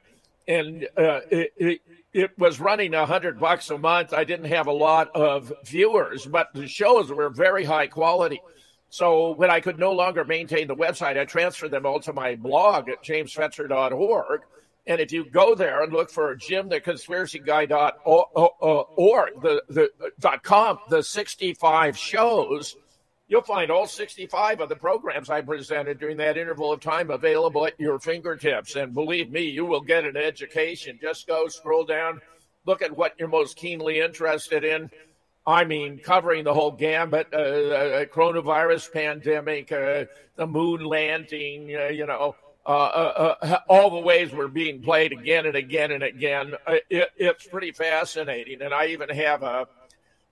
And 0.46 0.84
uh, 0.96 1.20
it, 1.30 1.52
it, 1.56 1.80
it 2.12 2.38
was 2.38 2.60
running 2.60 2.94
a 2.94 3.06
hundred 3.06 3.40
bucks 3.40 3.70
a 3.70 3.78
month. 3.78 4.12
I 4.12 4.24
didn't 4.24 4.46
have 4.46 4.66
a 4.66 4.72
lot 4.72 5.14
of 5.14 5.52
viewers, 5.64 6.26
but 6.26 6.48
the 6.54 6.68
shows 6.68 7.10
were 7.10 7.30
very 7.30 7.64
high 7.64 7.86
quality. 7.86 8.40
So 8.90 9.34
when 9.34 9.50
I 9.50 9.60
could 9.60 9.78
no 9.78 9.92
longer 9.92 10.24
maintain 10.24 10.68
the 10.68 10.76
website, 10.76 11.18
I 11.18 11.24
transferred 11.24 11.72
them 11.72 11.84
all 11.84 11.98
to 12.00 12.12
my 12.12 12.36
blog 12.36 12.88
at 12.88 13.02
jamesfetzer.org. 13.02 14.42
And 14.86 15.00
if 15.00 15.12
you 15.12 15.28
go 15.28 15.54
there 15.54 15.82
and 15.82 15.92
look 15.92 16.10
for 16.10 16.34
Jim 16.36 16.68
the 16.68 16.80
Conspiracy 16.80 17.38
Guy 17.38 17.66
dot 17.66 18.04
the, 18.04 19.62
the 19.68 19.90
dot 20.20 20.42
com, 20.42 20.78
the 20.90 21.02
65 21.02 21.96
shows, 21.96 22.76
you'll 23.34 23.42
find 23.42 23.68
all 23.68 23.84
65 23.84 24.60
of 24.60 24.68
the 24.68 24.76
programs 24.76 25.28
I 25.28 25.40
presented 25.40 25.98
during 25.98 26.18
that 26.18 26.38
interval 26.38 26.72
of 26.72 26.78
time 26.78 27.10
available 27.10 27.66
at 27.66 27.74
your 27.80 27.98
fingertips. 27.98 28.76
And 28.76 28.94
believe 28.94 29.32
me, 29.32 29.42
you 29.42 29.66
will 29.66 29.80
get 29.80 30.04
an 30.04 30.16
education. 30.16 31.00
Just 31.02 31.26
go 31.26 31.48
scroll 31.48 31.84
down, 31.84 32.20
look 32.64 32.80
at 32.80 32.96
what 32.96 33.14
you're 33.18 33.26
most 33.26 33.56
keenly 33.56 33.98
interested 33.98 34.62
in. 34.62 34.88
I 35.44 35.64
mean, 35.64 35.98
covering 35.98 36.44
the 36.44 36.54
whole 36.54 36.70
gambit, 36.70 37.26
uh, 37.32 37.36
uh, 37.36 38.04
coronavirus 38.04 38.92
pandemic, 38.92 39.72
uh, 39.72 40.04
the 40.36 40.46
moon 40.46 40.84
landing, 40.84 41.74
uh, 41.74 41.88
you 41.88 42.06
know, 42.06 42.36
uh, 42.64 42.70
uh, 42.70 43.58
all 43.68 43.90
the 43.90 43.98
ways 43.98 44.32
we're 44.32 44.46
being 44.46 44.80
played 44.80 45.10
again 45.10 45.44
and 45.46 45.56
again 45.56 45.90
and 45.90 46.04
again. 46.04 46.54
It, 46.88 47.10
it's 47.16 47.48
pretty 47.48 47.72
fascinating. 47.72 48.62
And 48.62 48.72
I 48.72 48.86
even 48.86 49.08
have 49.08 49.42
a, 49.42 49.66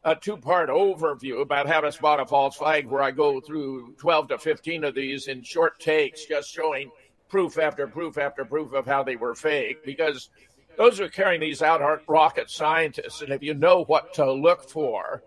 a 0.04 0.16
two 0.16 0.37
part 0.37 0.68
overview 0.68 1.40
about 1.40 1.68
how 1.68 1.80
to 1.80 1.92
spot 1.92 2.21
a 2.21 2.26
false 2.26 2.56
flag 2.56 2.87
where 2.87 3.02
I 3.02 3.11
go 3.11 3.40
through 3.40 3.94
12 3.99 4.28
to 4.28 4.38
15 4.38 4.85
of 4.85 4.94
these 4.94 5.28
in 5.28 5.42
short 5.42 5.78
takes, 5.78 6.26
just 6.26 6.52
showing 6.52 6.90
proof 7.28 7.59
after 7.59 7.87
proof 7.87 8.18
after 8.18 8.44
proof 8.44 8.73
of 8.73 8.85
how 8.85 9.02
they 9.02 9.16
were 9.16 9.35
fake 9.35 9.85
because 9.85 10.28
those 10.76 10.99
who 10.99 11.04
are 11.04 11.09
carrying 11.09 11.40
these 11.40 11.62
out 11.62 11.80
aren't 11.82 12.02
rocket 12.09 12.50
scientists. 12.50 13.23
And 13.23 13.32
if 13.32 13.42
you 13.42 13.54
know 13.54 13.85
what 13.85 14.12
to 14.14 14.30
look 14.30 14.68
for, 14.68 15.23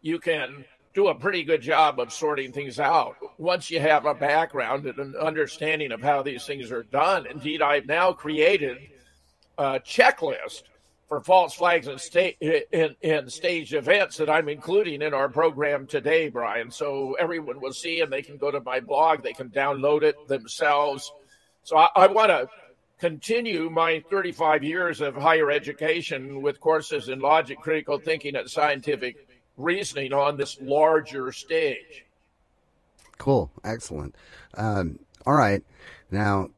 you 0.00 0.18
can 0.18 0.64
do 0.94 1.08
a 1.08 1.14
pretty 1.14 1.42
good 1.42 1.60
job 1.60 1.98
of 1.98 2.12
sorting 2.12 2.52
things 2.52 2.78
out 2.78 3.16
once 3.38 3.70
you 3.70 3.80
have 3.80 4.06
a 4.06 4.14
background 4.14 4.86
and 4.86 4.98
an 4.98 5.14
understanding 5.16 5.92
of 5.92 6.00
how 6.00 6.22
these 6.22 6.46
things 6.46 6.70
are 6.70 6.84
done. 6.84 7.26
Indeed, 7.26 7.62
I've 7.62 7.86
now 7.86 8.12
created 8.12 8.78
a 9.58 9.80
checklist 9.80 10.62
for 11.08 11.20
false 11.20 11.54
flags 11.54 11.86
and, 11.86 12.00
sta- 12.00 12.36
in, 12.40 12.96
in 13.02 13.28
staged 13.28 13.74
events 13.74 14.16
that 14.16 14.30
I'm 14.30 14.48
including 14.48 15.02
in 15.02 15.14
our 15.14 15.28
program 15.28 15.86
today, 15.86 16.28
Brian. 16.28 16.70
So 16.70 17.14
everyone 17.14 17.60
will 17.60 17.72
see 17.72 18.00
and 18.00 18.12
they 18.12 18.22
can 18.22 18.36
go 18.36 18.50
to 18.50 18.60
my 18.60 18.80
blog, 18.80 19.22
they 19.22 19.32
can 19.32 19.50
download 19.50 20.02
it 20.02 20.16
themselves. 20.28 21.12
So 21.62 21.76
I, 21.76 21.88
I 21.94 22.06
want 22.06 22.30
to 22.30 22.48
continue 22.98 23.68
my 23.70 24.02
35 24.10 24.64
years 24.64 25.00
of 25.00 25.14
higher 25.14 25.50
education 25.50 26.40
with 26.40 26.60
courses 26.60 27.08
in 27.08 27.20
logic, 27.20 27.60
critical 27.60 27.98
thinking, 27.98 28.36
and 28.36 28.48
scientific 28.48 29.28
reasoning 29.56 30.12
on 30.12 30.36
this 30.36 30.58
larger 30.60 31.32
stage. 31.32 32.04
Cool. 33.18 33.50
Excellent. 33.62 34.14
Um, 34.54 34.98
all 35.26 35.34
right. 35.34 35.62
Now, 36.10 36.50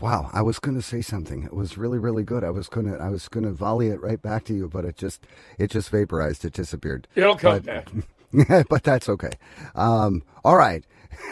wow, 0.00 0.30
I 0.32 0.42
was 0.42 0.58
going 0.58 0.76
to 0.76 0.82
say 0.82 1.00
something. 1.00 1.44
It 1.44 1.54
was 1.54 1.78
really, 1.78 1.98
really 1.98 2.22
good. 2.22 2.44
I 2.44 2.50
was 2.50 2.68
going 2.68 2.86
to, 2.86 2.98
I 2.98 3.08
was 3.08 3.28
going 3.28 3.44
to 3.44 3.52
volley 3.52 3.88
it 3.88 4.00
right 4.00 4.20
back 4.20 4.44
to 4.44 4.54
you, 4.54 4.68
but 4.68 4.84
it 4.84 4.96
just, 4.96 5.26
it 5.58 5.70
just 5.70 5.90
vaporized. 5.90 6.44
It 6.44 6.52
disappeared. 6.52 7.08
It'll 7.14 7.36
come 7.36 7.60
but, 7.60 7.64
back. 7.64 8.66
but 8.68 8.82
that's 8.82 9.08
okay. 9.08 9.32
Um, 9.74 10.22
all 10.44 10.56
right. 10.56 10.84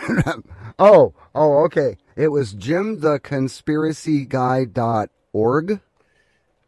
oh, 0.79 1.15
oh, 1.35 1.65
okay. 1.65 1.97
It 2.17 2.29
was 2.29 2.53
Jim 2.53 3.01
the 3.01 3.19
Conspiracy 3.19 4.25
Guy 4.25 4.65
dot 4.65 5.11
org. 5.33 5.81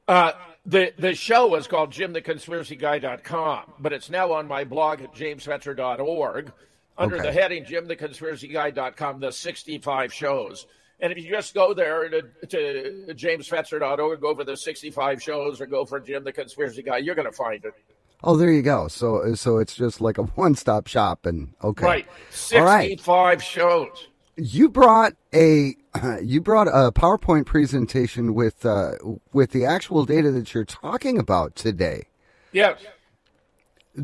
Uh, 0.09 0.33
the 0.67 0.93
the 0.99 1.15
show 1.15 1.47
was 1.47 1.67
called 1.67 1.93
Jim 1.93 2.13
the 2.13 2.21
Conspiracy 2.21 2.77
Guy 2.77 2.99
dot 2.99 3.23
com, 3.23 3.73
but 3.79 3.93
it's 3.93 4.11
now 4.11 4.33
on 4.33 4.49
my 4.49 4.65
blog 4.65 5.03
at 5.03 5.15
jamesfetzer.org 5.15 6.53
under 6.97 7.17
okay. 7.17 7.27
the 7.27 7.33
heading 7.33 7.65
jimtheconspiracyguy 7.65 8.75
dot 8.75 8.97
com. 8.97 9.21
the 9.21 9.33
65 9.33 10.13
shows. 10.13 10.67
And 11.01 11.13
if 11.13 11.19
you 11.19 11.29
just 11.31 11.55
go 11.55 11.75
there 11.75 12.09
to, 12.09 12.23
to 12.47 13.15
jamesfetzer.org, 13.15 14.21
go 14.21 14.35
for 14.35 14.45
the 14.45 14.57
65 14.57 15.23
shows, 15.23 15.61
or 15.61 15.67
go 15.67 15.85
for 15.85 16.01
Jim 16.01 16.25
the 16.25 16.33
Conspiracy 16.33 16.83
Guy, 16.83 16.99
you're 16.99 17.15
going 17.15 17.31
to 17.31 17.37
find 17.37 17.65
it. 17.65 17.75
Oh, 18.23 18.37
there 18.37 18.51
you 18.51 18.63
go. 18.63 18.89
So 18.89 19.35
so 19.35 19.59
it's 19.59 19.75
just 19.75 20.01
like 20.01 20.19
a 20.19 20.23
one 20.35 20.55
stop 20.55 20.87
shop, 20.87 21.27
and 21.27 21.53
okay, 21.63 21.85
right, 21.85 22.07
65 22.31 23.07
right. 23.09 23.43
shows. 23.43 24.09
You 24.37 24.69
brought 24.69 25.15
a 25.35 25.77
you 26.23 26.41
brought 26.41 26.69
a 26.69 26.91
PowerPoint 26.93 27.47
presentation 27.47 28.35
with 28.35 28.65
uh, 28.65 28.93
with 29.33 29.51
the 29.51 29.67
actual 29.67 30.05
data 30.05 30.31
that 30.33 30.55
you're 30.55 30.65
talking 30.65 31.19
about 31.19 31.55
today. 31.55 32.05
Yes. 32.53 32.81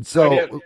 So 0.03 0.61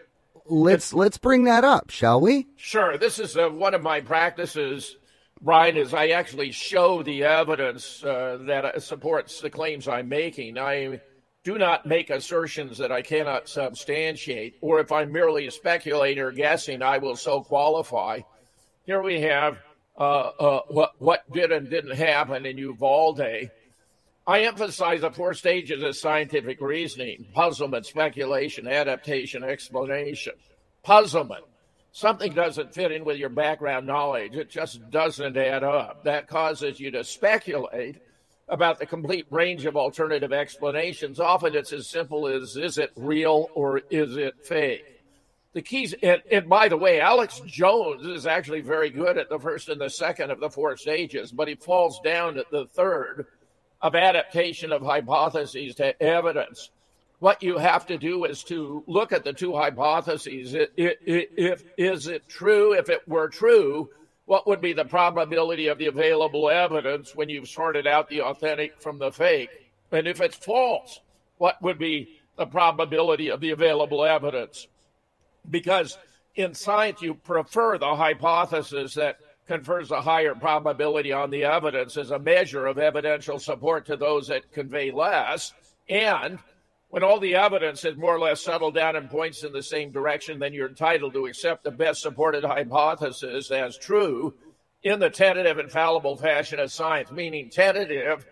let's 0.45 0.93
let's 0.93 1.17
bring 1.17 1.45
that 1.45 1.63
up, 1.63 1.89
shall 1.89 2.19
we? 2.19 2.47
Sure. 2.57 2.97
This 2.97 3.19
is 3.19 3.37
uh, 3.37 3.49
one 3.49 3.73
of 3.73 3.81
my 3.81 4.01
practices, 4.01 4.97
Brian. 5.45 5.77
Is 5.77 5.93
I 5.93 6.07
actually 6.07 6.51
show 6.51 7.03
the 7.03 7.23
evidence 7.23 8.03
uh, 8.03 8.39
that 8.47 8.65
uh, 8.65 8.79
supports 8.79 9.39
the 9.41 9.49
claims 9.49 9.87
I'm 9.87 10.09
making. 10.09 10.57
I 10.57 10.99
do 11.43 11.59
not 11.59 11.85
make 11.85 12.09
assertions 12.09 12.79
that 12.79 12.91
I 12.91 13.03
cannot 13.03 13.47
substantiate, 13.47 14.57
or 14.59 14.79
if 14.79 14.91
I'm 14.91 15.11
merely 15.11 15.45
a 15.45 15.51
speculator 15.51 16.31
guessing, 16.31 16.81
I 16.81 16.97
will 16.97 17.15
so 17.15 17.41
qualify. 17.41 18.21
Here 18.87 19.03
we 19.03 19.21
have 19.21 19.59
uh, 19.99 20.01
uh, 20.01 20.61
what 20.69 20.93
what 20.97 21.31
did 21.31 21.51
and 21.51 21.69
didn't 21.69 21.95
happen 21.95 22.47
in 22.47 22.57
Uvalde. 22.57 23.51
I 24.27 24.39
emphasize 24.41 25.01
the 25.01 25.11
four 25.11 25.35
stages 25.35 25.83
of 25.83 25.95
scientific 25.95 26.59
reasoning: 26.59 27.27
puzzlement, 27.35 27.85
speculation, 27.85 28.67
adaptation, 28.67 29.43
explanation. 29.43 30.33
Puzzlement. 30.81 31.45
Something 31.95 32.33
doesn't 32.33 32.73
fit 32.73 32.91
in 32.91 33.05
with 33.05 33.15
your 33.15 33.29
background 33.29 33.87
knowledge. 33.87 34.35
It 34.35 34.49
just 34.49 34.91
doesn't 34.91 35.37
add 35.37 35.63
up. 35.63 36.03
That 36.03 36.27
causes 36.27 36.77
you 36.77 36.91
to 36.91 37.05
speculate 37.05 38.01
about 38.49 38.79
the 38.79 38.85
complete 38.85 39.25
range 39.29 39.65
of 39.65 39.77
alternative 39.77 40.33
explanations. 40.33 41.21
Often 41.21 41.55
it's 41.55 41.71
as 41.71 41.87
simple 41.87 42.27
as 42.27 42.57
is 42.57 42.77
it 42.77 42.91
real 42.97 43.49
or 43.55 43.77
is 43.89 44.17
it 44.17 44.45
fake? 44.45 44.83
The 45.53 45.61
keys, 45.61 45.95
and, 46.03 46.21
and 46.29 46.49
by 46.49 46.67
the 46.67 46.75
way, 46.75 46.99
Alex 46.99 47.41
Jones 47.45 48.05
is 48.05 48.27
actually 48.27 48.59
very 48.59 48.89
good 48.89 49.17
at 49.17 49.29
the 49.29 49.39
first 49.39 49.69
and 49.69 49.79
the 49.79 49.89
second 49.89 50.31
of 50.31 50.41
the 50.41 50.49
four 50.49 50.75
stages, 50.75 51.31
but 51.31 51.47
he 51.47 51.55
falls 51.55 52.01
down 52.03 52.37
at 52.37 52.51
the 52.51 52.65
third 52.65 53.25
of 53.81 53.95
adaptation 53.95 54.73
of 54.73 54.81
hypotheses 54.81 55.75
to 55.75 56.03
evidence. 56.03 56.71
What 57.19 57.41
you 57.41 57.57
have 57.57 57.85
to 57.87 57.97
do 57.97 58.25
is 58.25 58.43
to 58.45 58.83
look 58.87 59.11
at 59.11 59.23
the 59.23 59.33
two 59.33 59.55
hypotheses. 59.55 60.53
It, 60.53 60.73
it, 60.75 60.99
it, 61.05 61.31
if 61.37 61.63
is 61.77 62.07
it 62.07 62.27
true? 62.27 62.73
If 62.73 62.89
it 62.89 63.07
were 63.07 63.29
true, 63.29 63.89
what 64.25 64.47
would 64.47 64.61
be 64.61 64.73
the 64.73 64.85
probability 64.85 65.67
of 65.67 65.77
the 65.77 65.87
available 65.87 66.49
evidence 66.49 67.15
when 67.15 67.29
you've 67.29 67.47
sorted 67.47 67.87
out 67.87 68.09
the 68.09 68.21
authentic 68.21 68.81
from 68.81 68.99
the 68.99 69.11
fake? 69.11 69.49
And 69.91 70.07
if 70.07 70.19
it's 70.19 70.35
false, 70.35 70.99
what 71.37 71.61
would 71.61 71.77
be 71.77 72.19
the 72.37 72.45
probability 72.45 73.29
of 73.29 73.39
the 73.39 73.51
available 73.51 74.03
evidence? 74.03 74.67
Because 75.49 75.97
in 76.35 76.53
science, 76.53 77.01
you 77.01 77.13
prefer 77.13 77.77
the 77.77 77.95
hypothesis 77.95 78.95
that 78.95 79.19
confers 79.47 79.91
a 79.91 80.01
higher 80.01 80.35
probability 80.35 81.11
on 81.11 81.29
the 81.29 81.43
evidence 81.43 81.97
as 81.97 82.11
a 82.11 82.19
measure 82.19 82.65
of 82.65 82.77
evidential 82.77 83.39
support 83.39 83.85
to 83.85 83.95
those 83.95 84.27
that 84.27 84.51
convey 84.51 84.91
less. 84.91 85.53
And 85.87 86.39
when 86.95 87.03
all 87.03 87.19
the 87.19 87.35
evidence 87.35 87.81
has 87.81 87.97
more 87.97 88.15
or 88.15 88.19
less 88.19 88.41
settled 88.41 88.73
down 88.73 88.95
and 88.95 89.09
points 89.09 89.43
in 89.43 89.51
the 89.51 89.61
same 89.61 89.91
direction, 89.91 90.39
then 90.39 90.53
you're 90.53 90.69
entitled 90.69 91.11
to 91.11 91.25
accept 91.25 91.65
the 91.65 91.69
best 91.69 92.01
supported 92.01 92.45
hypothesis 92.45 93.51
as 93.51 93.77
true 93.77 94.33
in 94.81 94.97
the 95.01 95.09
tentative 95.09 95.59
infallible 95.59 96.15
fashion 96.15 96.57
of 96.57 96.71
science, 96.71 97.11
meaning 97.11 97.49
tentative, 97.49 98.25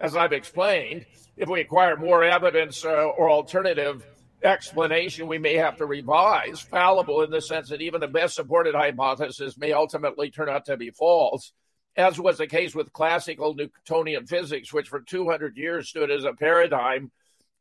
as 0.00 0.16
I've 0.16 0.32
explained. 0.32 1.06
If 1.36 1.48
we 1.48 1.60
acquire 1.60 1.96
more 1.96 2.24
evidence 2.24 2.84
uh, 2.84 3.04
or 3.04 3.30
alternative 3.30 4.04
explanation, 4.42 5.28
we 5.28 5.38
may 5.38 5.54
have 5.54 5.76
to 5.76 5.86
revise. 5.86 6.58
Fallible 6.58 7.22
in 7.22 7.30
the 7.30 7.40
sense 7.40 7.68
that 7.68 7.82
even 7.82 8.00
the 8.00 8.08
best 8.08 8.34
supported 8.34 8.74
hypothesis 8.74 9.56
may 9.56 9.70
ultimately 9.70 10.28
turn 10.28 10.48
out 10.48 10.64
to 10.64 10.76
be 10.76 10.90
false, 10.90 11.52
as 11.96 12.18
was 12.18 12.38
the 12.38 12.48
case 12.48 12.74
with 12.74 12.92
classical 12.92 13.54
Newtonian 13.54 14.26
physics, 14.26 14.72
which 14.72 14.88
for 14.88 14.98
200 14.98 15.56
years 15.56 15.88
stood 15.88 16.10
as 16.10 16.24
a 16.24 16.32
paradigm 16.32 17.12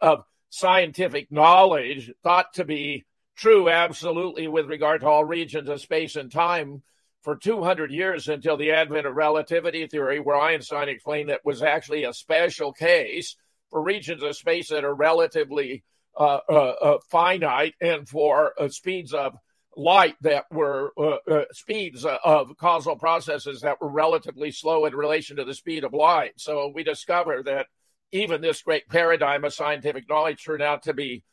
of 0.01 0.23
scientific 0.50 1.32
knowledge 1.32 2.12
thought 2.24 2.54
to 2.54 2.66
be 2.66 3.06
true 3.36 3.70
absolutely 3.70 4.48
with 4.48 4.68
regard 4.68 5.01
to 5.01 5.08
all 5.08 5.24
regions 5.24 5.70
of 5.70 5.82
space 5.82 6.16
and 6.16 6.32
time 6.32 6.82
for 7.22 7.36
200 7.36 7.92
years 7.92 8.27
until 8.27 8.58
the 8.58 8.72
advent 8.72 9.06
of 9.06 9.16
relativity 9.16 9.86
theory, 9.88 10.20
where 10.20 10.39
Einstein 10.39 10.89
explained 10.89 11.30
that 11.30 11.44
was 11.44 11.62
actually 11.62 12.04
a 12.04 12.13
special 12.13 12.72
case 12.72 13.36
for 13.70 13.82
regions 13.82 14.24
of 14.24 14.36
space 14.36 14.70
that 14.70 14.86
are 14.86 14.96
relatively 14.96 15.84
uh, 16.18 16.39
uh, 16.50 16.54
uh, 16.54 16.98
finite 17.10 17.75
and 17.82 18.08
for 18.08 18.54
uh, 18.60 18.70
speeds 18.70 19.13
of 19.13 19.36
light 19.75 20.16
that 20.22 20.46
were 20.51 20.92
uh, 20.98 21.18
uh, 21.30 21.46
speeds 21.51 22.06
of 22.06 22.58
causal 22.58 22.96
processes 22.96 23.62
that 23.62 23.80
were 23.80 23.89
relatively 23.89 24.51
slow 24.51 24.86
in 24.86 24.96
relation 24.96 25.38
to 25.38 25.46
the 25.46 25.54
speed 25.54 25.84
of 25.84 25.94
light. 25.94 26.32
So 26.38 26.72
we 26.74 26.84
discover 26.84 27.44
that 27.44 27.68
even 28.11 28.41
this 28.41 28.61
great 28.61 28.87
paradigm 28.87 29.43
of 29.43 29.53
scientific 29.53 30.07
knowledge 30.09 30.43
turned 30.43 30.61
out 30.61 30.83
to 30.83 30.93
be 30.93 31.23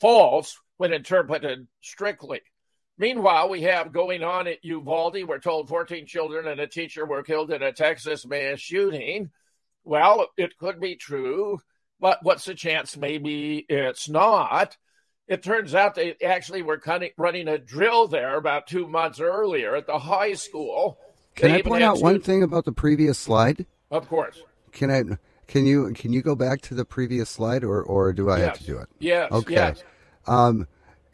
false 0.00 0.58
when 0.76 0.92
interpreted 0.92 1.66
strictly. 1.80 2.40
Meanwhile, 2.98 3.50
we 3.50 3.62
have 3.62 3.92
going 3.92 4.22
on 4.22 4.46
at 4.46 4.64
Uvalde, 4.64 5.24
we're 5.24 5.38
told 5.38 5.68
14 5.68 6.06
children 6.06 6.46
and 6.46 6.60
a 6.60 6.66
teacher 6.66 7.04
were 7.04 7.22
killed 7.22 7.50
in 7.50 7.62
a 7.62 7.72
Texas 7.72 8.26
mass 8.26 8.58
shooting. 8.58 9.30
Well, 9.84 10.28
it 10.36 10.56
could 10.58 10.80
be 10.80 10.96
true, 10.96 11.60
but 12.00 12.22
what's 12.22 12.46
the 12.46 12.54
chance? 12.54 12.96
Maybe 12.96 13.64
it's 13.68 14.08
not. 14.08 14.76
It 15.28 15.42
turns 15.42 15.74
out 15.74 15.94
they 15.94 16.16
actually 16.24 16.62
were 16.62 16.80
running 17.18 17.48
a 17.48 17.58
drill 17.58 18.08
there 18.08 18.36
about 18.36 18.66
two 18.66 18.86
months 18.86 19.20
earlier 19.20 19.76
at 19.76 19.86
the 19.86 19.98
high 19.98 20.34
school. 20.34 20.98
Can 21.34 21.50
they 21.50 21.58
I 21.58 21.62
point 21.62 21.82
out 21.82 22.00
one 22.00 22.20
thing 22.20 22.42
about 22.42 22.64
the 22.64 22.72
previous 22.72 23.18
slide? 23.18 23.66
Of 23.90 24.08
course. 24.08 24.40
Can 24.72 24.90
I? 24.90 25.02
Can 25.46 25.66
you 25.66 25.92
can 25.92 26.12
you 26.12 26.22
go 26.22 26.34
back 26.34 26.60
to 26.62 26.74
the 26.74 26.84
previous 26.84 27.30
slide, 27.30 27.62
or 27.62 27.82
or 27.82 28.12
do 28.12 28.30
I 28.30 28.38
yes. 28.38 28.46
have 28.46 28.58
to 28.58 28.64
do 28.64 28.78
it? 28.78 28.88
Yes. 28.98 29.32
Okay. 29.32 29.54
Yes. 29.54 29.84
Um, 30.26 30.66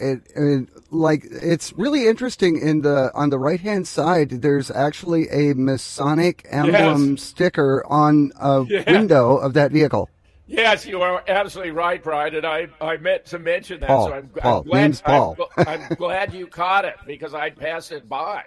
it, 0.03 0.23
it, 0.35 0.69
like 0.91 1.25
it's 1.31 1.73
really 1.75 2.09
interesting 2.09 2.61
in 2.61 2.83
the 2.83 3.13
on 3.15 3.31
the 3.31 3.39
right 3.39 3.61
hand 3.61 3.87
side 3.87 4.31
there's 4.43 4.71
actually 4.71 5.29
a 5.29 5.55
masonic 5.55 6.45
emblem 6.51 7.13
yes. 7.13 7.23
sticker 7.23 7.85
on 7.87 8.33
a 8.41 8.65
yeah. 8.69 8.91
window 8.91 9.37
of 9.37 9.55
that 9.55 9.71
vehicle 9.71 10.11
yes 10.47 10.85
you 10.87 11.01
are 11.01 11.23
absolutely 11.29 11.71
right 11.71 12.03
brian 12.03 12.35
and 12.35 12.45
i 12.45 12.67
i 12.81 12.97
meant 12.97 13.25
to 13.25 13.39
mention 13.39 13.79
that 13.81 13.87
paul, 13.87 14.09
so 14.09 14.15
i'm, 14.15 14.29
paul. 14.29 14.59
I'm 14.59 14.65
glad 14.65 14.81
Name's 14.81 15.01
paul 15.01 15.37
I'm, 15.57 15.69
I'm 15.69 15.89
glad 15.95 16.35
you 16.35 16.47
caught 16.49 16.85
it 16.85 16.97
because 17.07 17.33
i 17.33 17.51
passed 17.51 17.93
it 17.93 18.09
by 18.09 18.43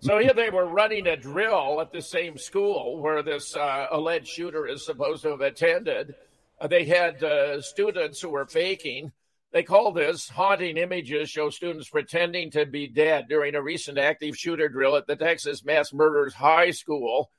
so 0.00 0.18
here 0.18 0.34
they 0.34 0.50
were 0.50 0.66
running 0.66 1.06
a 1.06 1.16
drill 1.16 1.80
at 1.80 1.92
the 1.92 2.02
same 2.02 2.36
school 2.36 3.00
where 3.00 3.22
this 3.22 3.56
uh, 3.56 3.86
alleged 3.90 4.28
shooter 4.28 4.66
is 4.66 4.84
supposed 4.84 5.22
to 5.22 5.30
have 5.30 5.40
attended 5.40 6.14
uh, 6.60 6.66
they 6.66 6.84
had 6.84 7.22
uh, 7.24 7.60
students 7.60 8.20
who 8.20 8.28
were 8.28 8.46
faking 8.46 9.12
they 9.52 9.64
call 9.64 9.92
this 9.92 10.28
haunting 10.28 10.76
images 10.76 11.28
show 11.28 11.50
students 11.50 11.88
pretending 11.88 12.52
to 12.52 12.66
be 12.66 12.86
dead 12.86 13.26
during 13.28 13.56
a 13.56 13.62
recent 13.62 13.98
active 13.98 14.36
shooter 14.36 14.68
drill 14.68 14.94
at 14.94 15.08
the 15.08 15.16
Texas 15.16 15.64
Mass 15.64 15.92
Murders 15.92 16.34
High 16.34 16.70
School, 16.70 17.30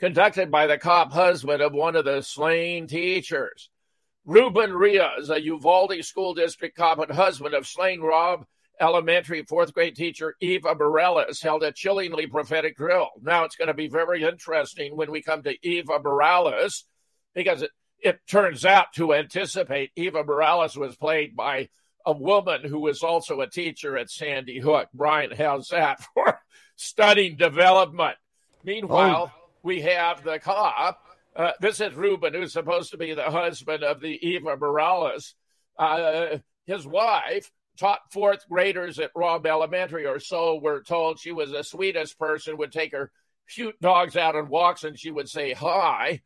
conducted 0.00 0.50
by 0.50 0.66
the 0.66 0.78
cop 0.78 1.12
husband 1.12 1.62
of 1.62 1.72
one 1.72 1.94
of 1.94 2.04
the 2.04 2.22
slain 2.22 2.88
teachers. 2.88 3.70
Ruben 4.24 4.72
Ruiz, 4.72 5.30
a 5.30 5.40
Uvalde 5.40 6.04
School 6.04 6.34
District 6.34 6.76
cop 6.76 6.98
and 6.98 7.12
husband 7.12 7.54
of 7.54 7.68
slain 7.68 8.00
Robb 8.00 8.46
Elementary 8.80 9.42
fourth 9.44 9.74
grade 9.74 9.94
teacher 9.94 10.36
Eva 10.40 10.74
Mireles, 10.74 11.42
held 11.42 11.62
a 11.62 11.72
chillingly 11.72 12.26
prophetic 12.26 12.76
drill. 12.76 13.08
Now 13.20 13.44
it's 13.44 13.56
going 13.56 13.68
to 13.68 13.74
be 13.74 13.88
very 13.88 14.22
interesting 14.22 14.96
when 14.96 15.10
we 15.10 15.22
come 15.22 15.42
to 15.42 15.56
Eva 15.62 15.98
Mireles 16.00 16.84
because 17.34 17.62
it, 17.62 17.70
it 18.00 18.20
turns 18.26 18.64
out 18.64 18.86
to 18.94 19.14
anticipate 19.14 19.90
Eva 19.96 20.24
Mireles 20.24 20.76
was 20.76 20.96
played 20.96 21.36
by 21.36 21.68
a 22.06 22.12
woman 22.12 22.62
who 22.64 22.80
was 22.80 23.02
also 23.02 23.40
a 23.40 23.50
teacher 23.50 23.96
at 23.98 24.10
Sandy 24.10 24.58
Hook. 24.58 24.88
Brian, 24.94 25.30
how's 25.30 25.68
that 25.68 26.00
for 26.14 26.40
studying 26.76 27.36
development? 27.36 28.16
Meanwhile, 28.64 29.32
oh. 29.34 29.50
we 29.62 29.82
have 29.82 30.24
the 30.24 30.38
cop. 30.38 31.04
Uh, 31.36 31.52
this 31.60 31.80
is 31.80 31.94
Ruben, 31.94 32.34
who's 32.34 32.52
supposed 32.52 32.90
to 32.90 32.98
be 32.98 33.14
the 33.14 33.30
husband 33.30 33.84
of 33.84 34.00
the 34.00 34.18
Eva 34.26 34.56
Mireles. 34.56 35.34
Uh, 35.78 36.38
his 36.66 36.86
wife 36.86 37.50
taught 37.80 38.12
fourth 38.12 38.46
graders 38.48 39.00
at 39.00 39.10
Robb 39.16 39.46
Elementary, 39.46 40.06
or 40.06 40.20
so 40.20 40.60
we're 40.62 40.82
told. 40.82 41.18
She 41.18 41.32
was 41.32 41.50
the 41.50 41.64
sweetest 41.64 42.18
person, 42.18 42.58
would 42.58 42.72
take 42.72 42.92
her 42.92 43.10
cute 43.48 43.80
dogs 43.80 44.16
out 44.16 44.36
on 44.36 44.48
walks, 44.48 44.84
and 44.84 44.96
she 44.96 45.10
would 45.10 45.28
say 45.28 45.52
hi 45.52 46.20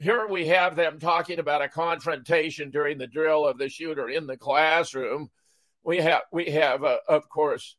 here 0.00 0.28
we 0.28 0.46
have 0.46 0.76
them 0.76 0.98
talking 0.98 1.38
about 1.38 1.62
a 1.62 1.68
confrontation 1.68 2.70
during 2.70 2.98
the 2.98 3.06
drill 3.06 3.46
of 3.46 3.58
the 3.58 3.68
shooter 3.68 4.08
in 4.08 4.26
the 4.26 4.36
classroom. 4.36 5.28
We 5.82 5.98
have, 5.98 6.22
we 6.32 6.50
have, 6.50 6.84
uh, 6.84 6.98
of 7.08 7.28
course, 7.28 7.76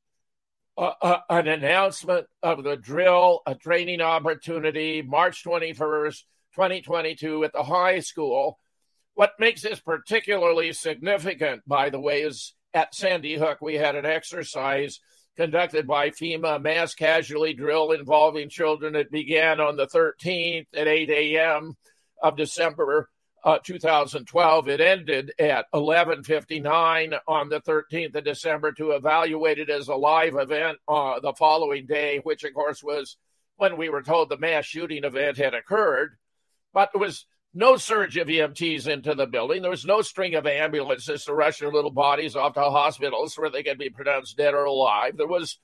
uh, 0.77 0.93
uh, 1.01 1.19
an 1.29 1.47
announcement 1.47 2.27
of 2.43 2.63
the 2.63 2.75
drill, 2.75 3.41
a 3.45 3.55
training 3.55 4.01
opportunity, 4.01 5.01
March 5.01 5.43
21st, 5.43 6.23
2022, 6.55 7.43
at 7.45 7.53
the 7.53 7.63
high 7.63 7.99
school. 7.99 8.59
What 9.13 9.33
makes 9.39 9.61
this 9.61 9.79
particularly 9.79 10.73
significant, 10.73 11.61
by 11.67 11.89
the 11.89 11.99
way, 11.99 12.21
is 12.21 12.53
at 12.73 12.93
Sandy 12.95 13.35
Hook, 13.35 13.59
we 13.61 13.75
had 13.75 13.95
an 13.95 14.05
exercise 14.05 14.99
conducted 15.35 15.87
by 15.87 16.09
FEMA 16.09 16.61
mass 16.61 16.93
casualty 16.93 17.53
drill 17.53 17.91
involving 17.91 18.49
children. 18.49 18.95
It 18.95 19.11
began 19.11 19.59
on 19.59 19.77
the 19.77 19.87
13th 19.87 20.67
at 20.73 20.87
8 20.87 21.09
a.m 21.09 21.77
of 22.21 22.35
December 22.35 23.09
uh, 23.43 23.59
2012. 23.63 24.67
It 24.67 24.81
ended 24.81 25.31
at 25.39 25.65
11:59 25.73 27.19
on 27.27 27.49
the 27.49 27.61
13th 27.61 28.15
of 28.15 28.23
December 28.23 28.71
to 28.73 28.91
evaluate 28.91 29.59
it 29.59 29.69
as 29.69 29.87
a 29.87 29.95
live 29.95 30.35
event 30.35 30.77
uh, 30.87 31.19
the 31.19 31.33
following 31.33 31.85
day, 31.85 32.19
which 32.23 32.43
of 32.43 32.53
course 32.53 32.83
was 32.83 33.17
when 33.57 33.77
we 33.77 33.89
were 33.89 34.03
told 34.03 34.29
the 34.29 34.37
mass 34.37 34.65
shooting 34.65 35.03
event 35.03 35.37
had 35.37 35.53
occurred. 35.53 36.17
But 36.73 36.91
it 36.93 36.97
was 36.97 37.25
no 37.53 37.77
surge 37.77 38.17
of 38.17 38.27
EMTs 38.27 38.87
into 38.87 39.15
the 39.15 39.25
building. 39.25 39.61
There 39.61 39.71
was 39.71 39.85
no 39.85 40.01
string 40.01 40.35
of 40.35 40.45
ambulances 40.45 41.25
to 41.25 41.33
rush 41.33 41.59
their 41.59 41.71
little 41.71 41.91
bodies 41.91 42.35
off 42.35 42.53
to 42.53 42.61
hospitals 42.61 43.35
where 43.35 43.49
they 43.49 43.63
could 43.63 43.79
be 43.79 43.89
pronounced 43.89 44.37
dead 44.37 44.53
or 44.53 44.65
alive. 44.65 45.17
There 45.17 45.27
was 45.27 45.57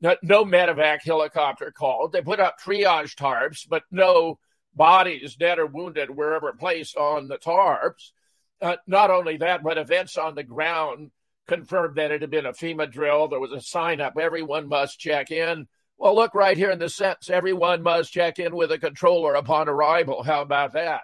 no, 0.00 0.16
no 0.22 0.44
medevac 0.44 0.98
helicopter 1.04 1.72
called. 1.72 2.12
They 2.12 2.22
put 2.22 2.40
up 2.40 2.56
triage 2.60 3.14
tarps, 3.14 3.66
but 3.68 3.84
no 3.90 4.38
bodies, 4.74 5.36
dead 5.36 5.58
or 5.58 5.66
wounded, 5.66 6.14
were 6.14 6.34
ever 6.34 6.52
placed 6.52 6.96
on 6.96 7.28
the 7.28 7.38
tarps. 7.38 8.12
Uh, 8.60 8.76
not 8.86 9.10
only 9.10 9.38
that, 9.38 9.62
but 9.62 9.78
events 9.78 10.18
on 10.18 10.34
the 10.34 10.44
ground 10.44 11.10
confirmed 11.48 11.96
that 11.96 12.10
it 12.10 12.20
had 12.20 12.30
been 12.30 12.46
a 12.46 12.52
FEMA 12.52 12.90
drill. 12.90 13.28
There 13.28 13.40
was 13.40 13.52
a 13.52 13.60
sign 13.60 14.00
up, 14.00 14.14
everyone 14.20 14.68
must 14.68 15.00
check 15.00 15.30
in. 15.30 15.66
Well, 15.96 16.14
look 16.14 16.34
right 16.34 16.56
here 16.56 16.70
in 16.70 16.78
the 16.78 16.88
sentence, 16.88 17.28
everyone 17.28 17.82
must 17.82 18.12
check 18.12 18.38
in 18.38 18.54
with 18.54 18.72
a 18.72 18.78
controller 18.78 19.34
upon 19.34 19.68
arrival. 19.68 20.22
How 20.22 20.42
about 20.42 20.74
that? 20.74 21.02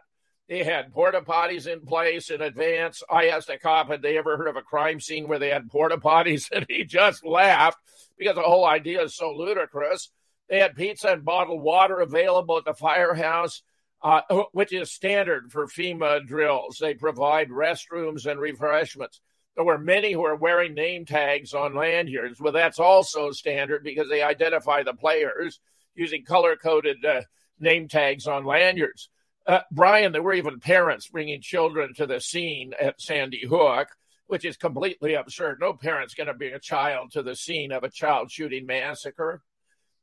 They 0.49 0.63
had 0.63 0.93
porta 0.93 1.23
potties 1.23 1.67
in 1.67 1.81
place 1.81 2.31
in 2.31 2.41
advance. 2.41 3.03
I 3.11 3.29
asked 3.29 3.51
a 3.51 3.59
cop, 3.59 3.89
had 3.89 4.03
they 4.03 4.17
ever 4.17 4.37
heard 4.37 4.47
of 4.47 4.57
a 4.57 4.63
crime 4.63 5.01
scene 5.01 5.27
where 5.27 5.41
they 5.41 5.49
had 5.49 5.71
porta 5.71 5.97
potties? 5.97 6.49
And 6.53 6.67
he 6.69 6.85
just 6.85 7.25
laughed 7.25 7.79
because 8.17 8.37
the 8.37 8.43
whole 8.43 8.65
idea 8.65 9.03
is 9.03 9.17
so 9.17 9.33
ludicrous. 9.33 10.11
They 10.49 10.61
had 10.61 10.77
pizza 10.77 11.09
and 11.09 11.25
bottled 11.25 11.61
water 11.61 11.99
available 11.99 12.59
at 12.59 12.65
the 12.65 12.75
firehouse, 12.75 13.63
uh, 14.03 14.21
which 14.53 14.73
is 14.73 14.93
standard 14.93 15.51
for 15.51 15.67
FEMA 15.67 16.25
drills. 16.25 16.79
They 16.81 16.95
provide 16.95 17.49
restrooms 17.49 18.27
and 18.27 18.39
refreshments. 18.39 19.21
There 19.57 19.65
were 19.65 19.79
many 19.79 20.13
who 20.13 20.21
were 20.21 20.37
wearing 20.37 20.75
name 20.75 21.07
tags 21.07 21.55
on 21.55 21.75
lanyards. 21.75 22.41
Well, 22.41 22.53
that's 22.53 22.79
also 22.79 23.33
standard 23.33 23.83
because 23.83 24.09
they 24.09 24.23
identify 24.23 24.85
the 24.85 24.95
players 24.95 25.59
using 25.97 26.25
color 26.25 26.57
coded 26.57 27.05
uh, 27.05 27.23
name 27.59 27.89
tags 27.89 28.29
on 28.29 28.45
lanyards. 28.45 29.09
Uh, 29.47 29.61
Brian, 29.71 30.11
there 30.11 30.23
were 30.23 30.35
even 30.35 30.59
parents 30.59 31.07
bringing 31.07 31.41
children 31.41 31.95
to 31.95 32.07
the 32.07 32.21
scene 32.21 32.73
at 32.81 33.01
Sandy 33.01 33.47
Hook, 33.47 33.89
which 34.27 34.45
is 34.45 34.57
completely 34.57 35.15
absurd. 35.15 35.59
No 35.61 35.73
parent's 35.73 36.15
going 36.15 36.27
to 36.27 36.35
bring 36.35 36.53
a 36.53 36.59
child 36.59 37.13
to 37.13 37.23
the 37.23 37.37
scene 37.37 37.71
of 37.71 37.85
a 37.85 37.91
child 37.91 38.31
shooting 38.31 38.67
massacre. 38.67 39.43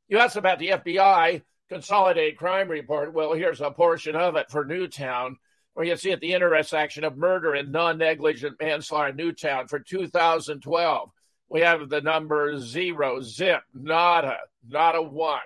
You 0.08 0.18
asked 0.18 0.36
about 0.36 0.58
the 0.58 0.70
FBI 0.70 1.42
Consolidated 1.68 2.38
Crime 2.38 2.68
Report. 2.68 3.12
Well, 3.12 3.34
here's 3.34 3.60
a 3.60 3.70
portion 3.70 4.16
of 4.16 4.36
it 4.36 4.50
for 4.50 4.64
Newtown, 4.64 5.36
where 5.74 5.84
you 5.84 5.96
see 5.96 6.12
at 6.12 6.20
the 6.20 6.32
intersection 6.32 7.04
of 7.04 7.18
murder 7.18 7.52
and 7.52 7.70
non 7.70 7.98
negligent 7.98 8.56
manslaughter 8.60 9.10
in 9.10 9.16
Newtown 9.16 9.66
for 9.66 9.78
2012. 9.78 11.10
We 11.50 11.60
have 11.60 11.90
the 11.90 12.00
number 12.00 12.58
zero, 12.58 13.20
zip, 13.20 13.62
nada, 13.74 14.38
not 14.66 14.96
a 14.96 15.02
one, 15.02 15.40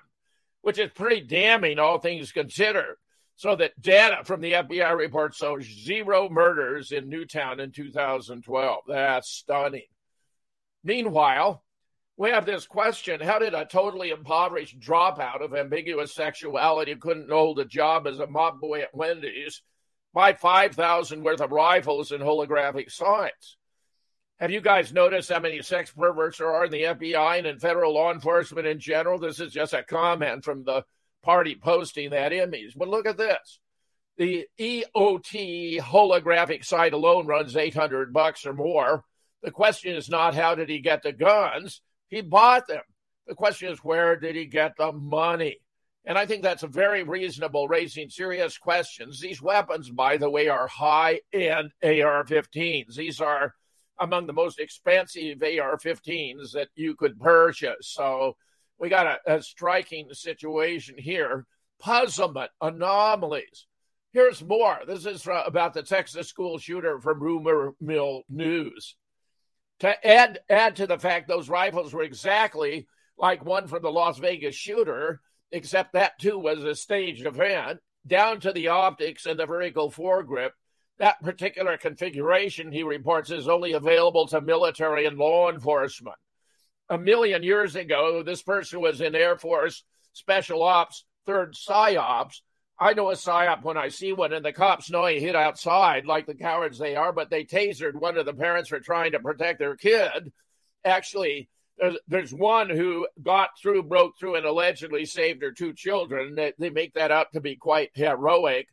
which 0.63 0.79
is 0.79 0.91
pretty 0.95 1.21
damning, 1.23 1.81
all 1.81 1.99
things 1.99 2.31
considered. 2.31 2.97
So 3.39 3.55
that 3.55 3.81
data 3.81 4.25
from 4.25 4.41
the 4.41 4.55
FBI 4.55 4.99
report 4.99 5.33
shows 5.33 5.65
zero 5.65 6.29
murders 6.29 6.91
in 6.91 7.09
Newtown 7.09 7.61
in 7.61 7.71
2012. 7.71 8.79
That's 8.89 9.31
stunning. 9.31 9.87
Meanwhile, 10.83 11.63
we 12.17 12.31
have 12.31 12.47
this 12.47 12.67
question 12.67 13.21
How 13.21 13.39
did 13.39 13.55
a 13.55 13.65
totally 13.65 14.11
impoverished 14.11 14.81
dropout 14.81 15.41
of 15.41 15.55
ambiguous 15.55 16.13
sexuality 16.13 16.95
who 16.95 16.99
couldn't 16.99 17.31
hold 17.31 17.61
a 17.61 17.65
job 17.65 18.09
as 18.09 18.19
a 18.19 18.27
mob 18.27 18.61
boy 18.61 18.81
at 18.81 18.93
Wendy's 18.93 19.63
buy 20.13 20.33
5,000 20.33 21.23
worth 21.23 21.41
of 21.41 21.53
rifles 21.53 22.11
and 22.11 22.25
holographic 22.25 22.91
signs? 22.91 23.57
Have 24.41 24.51
you 24.51 24.61
guys 24.61 24.93
noticed 24.93 25.31
how 25.31 25.39
many 25.39 25.63
sex 25.63 25.93
perverts 25.93 26.39
there 26.39 26.53
are 26.53 26.65
in 26.65 26.73
the 26.73 26.83
FBI 26.83 27.39
and 27.39 27.47
in 27.47 27.61
federal 27.61 27.95
law 27.95 28.13
enforcement 28.13 28.67
in 28.67 28.81
general? 28.81 29.21
This 29.21 29.39
is 29.39 29.53
just 29.53 29.75
a 29.75 29.85
comment 29.85 30.45
from 30.45 30.65
the 30.65 30.83
party 31.23 31.57
posting 31.61 32.11
that 32.11 32.33
image. 32.33 32.75
But 32.77 32.89
look 32.89 33.07
at 33.07 33.17
this. 33.17 33.61
The 34.17 34.47
EOT 34.59 35.81
holographic 35.81 36.65
sight 36.65 36.93
alone 36.93 37.27
runs 37.27 37.57
800 37.57 38.13
bucks 38.13 38.45
or 38.47 38.53
more. 38.53 39.05
The 39.43 39.53
question 39.53 39.95
is 39.95 40.09
not 40.09 40.35
how 40.35 40.57
did 40.57 40.69
he 40.69 40.81
get 40.81 41.03
the 41.03 41.13
guns? 41.13 41.81
He 42.09 42.21
bought 42.21 42.67
them. 42.67 42.83
The 43.29 43.35
question 43.35 43.71
is, 43.71 43.79
where 43.79 44.17
did 44.17 44.35
he 44.35 44.47
get 44.47 44.73
the 44.77 44.91
money? 44.91 45.59
And 46.05 46.17
I 46.17 46.25
think 46.25 46.43
that's 46.43 46.63
a 46.63 46.69
very 46.69 47.03
reasonable, 47.03 47.69
raising 47.69 48.09
serious 48.09 48.57
questions. 48.57 49.21
These 49.21 49.43
weapons, 49.43 49.91
by 49.91 50.17
the 50.17 50.31
way, 50.31 50.49
are 50.49 50.67
high 50.67 51.21
end 51.33 51.71
AR 51.83 52.25
15s. 52.25 52.95
These 52.95 53.21
are 53.21 53.55
among 54.01 54.27
the 54.27 54.33
most 54.33 54.59
expensive 54.59 55.43
AR 55.43 55.77
15s 55.77 56.53
that 56.53 56.69
you 56.75 56.95
could 56.97 57.21
purchase. 57.21 57.93
So 57.93 58.37
we 58.79 58.89
got 58.89 59.21
a, 59.27 59.37
a 59.37 59.43
striking 59.43 60.09
situation 60.13 60.97
here. 60.99 61.47
Puzzlement, 61.81 62.51
anomalies. 62.61 63.67
Here's 64.13 64.43
more. 64.43 64.79
This 64.87 65.07
is 65.07 65.27
about 65.27 65.75
the 65.75 65.83
Texas 65.83 66.29
school 66.29 66.59
shooter 66.59 66.99
from 67.01 67.23
Rumor 67.23 67.75
Mill 67.81 68.23
News. 68.29 68.97
To 69.81 70.07
add 70.07 70.41
add 70.49 70.77
to 70.77 70.87
the 70.87 70.99
fact 70.99 71.29
those 71.29 71.49
rifles 71.49 71.93
were 71.93 72.03
exactly 72.03 72.89
like 73.17 73.45
one 73.45 73.69
from 73.69 73.83
the 73.83 73.93
Las 73.93 74.19
Vegas 74.19 74.55
shooter, 74.55 75.21
except 75.53 75.93
that 75.93 76.19
too 76.19 76.39
was 76.39 76.65
a 76.65 76.75
staged 76.75 77.27
event, 77.27 77.81
down 78.07 78.41
to 78.41 78.53
the 78.53 78.69
optics 78.69 79.27
and 79.27 79.39
the 79.39 79.47
vertical 79.47 79.91
foregrip. 79.91 80.51
That 80.99 81.23
particular 81.23 81.77
configuration, 81.77 82.73
he 82.73 82.83
reports, 82.83 83.31
is 83.31 83.47
only 83.47 83.73
available 83.73 84.27
to 84.29 84.41
military 84.41 85.07
and 85.07 85.17
law 85.17 85.49
enforcement. 85.49 86.17
A 86.91 86.99
million 86.99 87.43
years 87.43 87.77
ago, 87.77 88.23
this 88.23 88.43
person 88.43 88.81
was 88.81 89.01
in 89.01 89.15
Air 89.15 89.37
Force 89.37 89.85
Special 90.13 90.63
Ops, 90.63 91.05
3rd 91.27 91.55
PSYOPs, 91.55 92.41
I 92.81 92.95
know 92.95 93.11
a 93.11 93.15
psyop 93.15 93.65
when 93.65 93.77
I 93.77 93.89
see 93.89 94.13
one, 94.13 94.33
and 94.33 94.45
the 94.45 94.53
cops 94.53 94.91
know 94.91 95.05
he 95.07 95.19
hid 95.19 95.35
outside 95.35 96.07
like 96.07 96.27
the 96.27 96.35
cowards 96.35 96.79
they 96.79 96.95
are, 96.95 97.13
but 97.13 97.29
they 97.29 97.45
tasered 97.45 97.95
one 97.95 98.17
of 98.17 98.25
the 98.25 98.33
parents 98.33 98.69
for 98.69 98.79
trying 98.79 99.13
to 99.13 99.21
protect 99.21 99.59
their 99.59 99.75
kid. 99.75 100.33
Actually, 100.85 101.49
there's, 102.07 102.33
one 102.33 102.71
who 102.71 103.09
got 103.21 103.51
through, 103.61 103.83
broke 103.85 104.19
through, 104.19 104.37
and 104.37 104.47
allegedly 104.47 105.07
saved 105.07 105.43
her 105.43 105.51
two 105.51 105.73
children. 105.73 106.37
They, 106.37 106.53
they 106.59 106.71
make 106.71 106.95
that 106.95 107.11
out 107.11 107.33
to 107.33 107.41
be 107.41 107.57
quite 107.57 107.91
heroic. 107.95 108.69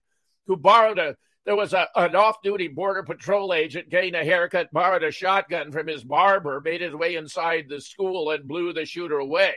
Who 0.45 0.56
borrowed 0.56 0.99
a, 0.99 1.15
there 1.45 1.55
was 1.55 1.73
a, 1.73 1.88
an 1.95 2.15
off 2.15 2.41
duty 2.41 2.67
Border 2.67 3.03
Patrol 3.03 3.53
agent 3.53 3.89
getting 3.89 4.15
a 4.15 4.23
haircut, 4.23 4.71
borrowed 4.71 5.03
a 5.03 5.12
shotgun 5.12 5.71
from 5.71 5.88
his 5.88 6.03
barber, 6.03 6.62
made 6.63 6.81
his 6.81 6.93
way 6.93 7.15
inside 7.15 7.65
the 7.69 7.81
school, 7.81 8.31
and 8.31 8.47
blew 8.47 8.73
the 8.73 8.86
shooter 8.86 9.17
away. 9.17 9.53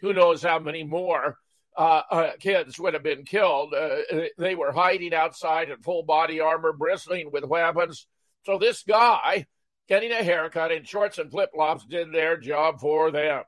Who 0.00 0.12
knows 0.12 0.42
how 0.42 0.58
many 0.58 0.84
more? 0.84 1.38
uh, 1.76 2.02
uh, 2.10 2.30
kids 2.38 2.78
would 2.78 2.94
have 2.94 3.02
been 3.02 3.24
killed. 3.24 3.74
Uh, 3.74 3.96
they 4.38 4.54
were 4.54 4.72
hiding 4.72 5.14
outside 5.14 5.70
in 5.70 5.78
full 5.78 6.02
body 6.02 6.40
armor, 6.40 6.72
bristling 6.72 7.30
with 7.32 7.44
weapons. 7.44 8.06
So 8.44 8.58
this 8.58 8.82
guy, 8.82 9.46
getting 9.88 10.12
a 10.12 10.22
haircut 10.22 10.72
in 10.72 10.84
shorts 10.84 11.18
and 11.18 11.30
flip 11.30 11.50
flops, 11.54 11.86
did 11.86 12.12
their 12.12 12.36
job 12.36 12.80
for 12.80 13.10
them. 13.10 13.44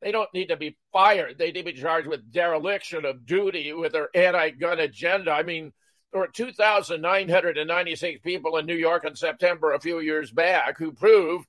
They 0.00 0.12
don't 0.12 0.32
need 0.32 0.46
to 0.46 0.56
be 0.56 0.76
fired. 0.92 1.38
They 1.38 1.46
need 1.46 1.64
to 1.64 1.72
be 1.72 1.80
charged 1.80 2.08
with 2.08 2.32
dereliction 2.32 3.04
of 3.04 3.26
duty 3.26 3.72
with 3.72 3.92
their 3.92 4.08
anti 4.14 4.50
gun 4.50 4.78
agenda. 4.78 5.32
I 5.32 5.42
mean, 5.42 5.72
there 6.12 6.20
were 6.20 6.28
2,996 6.28 8.20
people 8.22 8.56
in 8.56 8.66
New 8.66 8.74
York 8.74 9.04
in 9.04 9.14
September 9.14 9.72
a 9.72 9.80
few 9.80 10.00
years 10.00 10.30
back 10.30 10.78
who 10.78 10.92
proved 10.92 11.46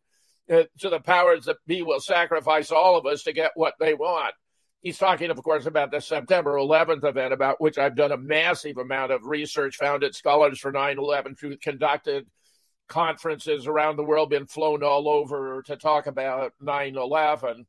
uh, 0.51 0.63
to 0.79 0.89
the 0.89 0.99
powers 0.99 1.45
that 1.45 1.57
be 1.65 1.81
will 1.81 1.99
sacrifice 1.99 2.71
all 2.71 2.97
of 2.97 3.05
us 3.05 3.23
to 3.23 3.31
get 3.31 3.51
what 3.55 3.75
they 3.79 3.93
want. 3.93 4.33
He's 4.81 4.97
talking, 4.97 5.29
of 5.29 5.41
course, 5.43 5.65
about 5.65 5.91
the 5.91 5.99
September 5.99 6.55
11th 6.55 7.03
event, 7.03 7.33
about 7.33 7.59
which 7.59 7.77
I've 7.77 7.95
done 7.95 8.11
a 8.11 8.17
massive 8.17 8.77
amount 8.77 9.11
of 9.11 9.25
research, 9.25 9.75
founded 9.75 10.15
Scholars 10.15 10.59
for 10.59 10.71
9 10.71 10.97
11, 10.97 11.35
conducted 11.61 12.27
conferences 12.87 13.67
around 13.67 13.97
the 13.97 14.03
world, 14.03 14.29
been 14.29 14.47
flown 14.47 14.83
all 14.83 15.07
over 15.07 15.61
to 15.63 15.75
talk 15.75 16.07
about 16.07 16.53
9 16.61 16.95
11. 16.95 17.65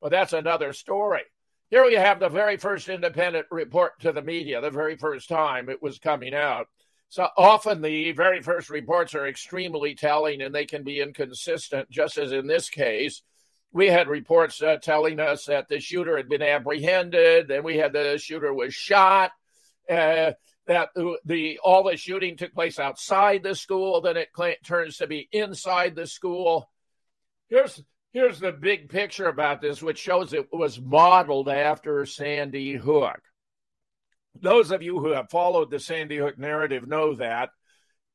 But 0.00 0.10
that's 0.10 0.32
another 0.32 0.72
story. 0.72 1.22
Here 1.70 1.84
we 1.84 1.94
have 1.94 2.18
the 2.18 2.28
very 2.28 2.56
first 2.56 2.88
independent 2.88 3.46
report 3.50 4.00
to 4.00 4.10
the 4.12 4.22
media, 4.22 4.60
the 4.60 4.70
very 4.70 4.96
first 4.96 5.28
time 5.28 5.68
it 5.68 5.80
was 5.80 6.00
coming 6.00 6.34
out. 6.34 6.66
So 7.08 7.28
often 7.36 7.80
the 7.80 8.12
very 8.12 8.42
first 8.42 8.70
reports 8.70 9.14
are 9.14 9.26
extremely 9.26 9.94
telling 9.94 10.42
and 10.42 10.54
they 10.54 10.66
can 10.66 10.82
be 10.82 11.00
inconsistent, 11.00 11.88
just 11.88 12.18
as 12.18 12.32
in 12.32 12.46
this 12.46 12.68
case 12.68 13.22
we 13.72 13.86
had 13.86 14.08
reports 14.08 14.60
uh, 14.62 14.76
telling 14.82 15.20
us 15.20 15.44
that 15.44 15.68
the 15.68 15.78
shooter 15.78 16.16
had 16.16 16.28
been 16.28 16.42
apprehended, 16.42 17.46
then 17.46 17.62
we 17.62 17.76
had 17.76 17.92
the 17.92 18.18
shooter 18.18 18.52
was 18.52 18.74
shot. 18.74 19.30
Uh, 19.88 20.32
that 20.66 20.90
the, 21.24 21.58
all 21.64 21.82
the 21.82 21.96
shooting 21.96 22.36
took 22.36 22.54
place 22.54 22.78
outside 22.78 23.42
the 23.42 23.54
school, 23.54 24.00
then 24.00 24.16
it 24.16 24.28
cl- 24.36 24.54
turns 24.64 24.98
to 24.98 25.06
be 25.06 25.28
inside 25.32 25.96
the 25.96 26.06
school. 26.06 26.70
Here's 27.48 27.82
here's 28.12 28.40
the 28.40 28.52
big 28.52 28.88
picture 28.88 29.28
about 29.28 29.60
this, 29.60 29.82
which 29.82 29.98
shows 29.98 30.32
it 30.32 30.52
was 30.52 30.80
modeled 30.80 31.48
after 31.48 32.04
Sandy 32.06 32.74
Hook. 32.74 33.20
Those 34.40 34.70
of 34.70 34.82
you 34.82 35.00
who 35.00 35.12
have 35.12 35.30
followed 35.30 35.70
the 35.70 35.80
Sandy 35.80 36.16
Hook 36.18 36.38
narrative 36.38 36.86
know 36.86 37.14
that 37.14 37.50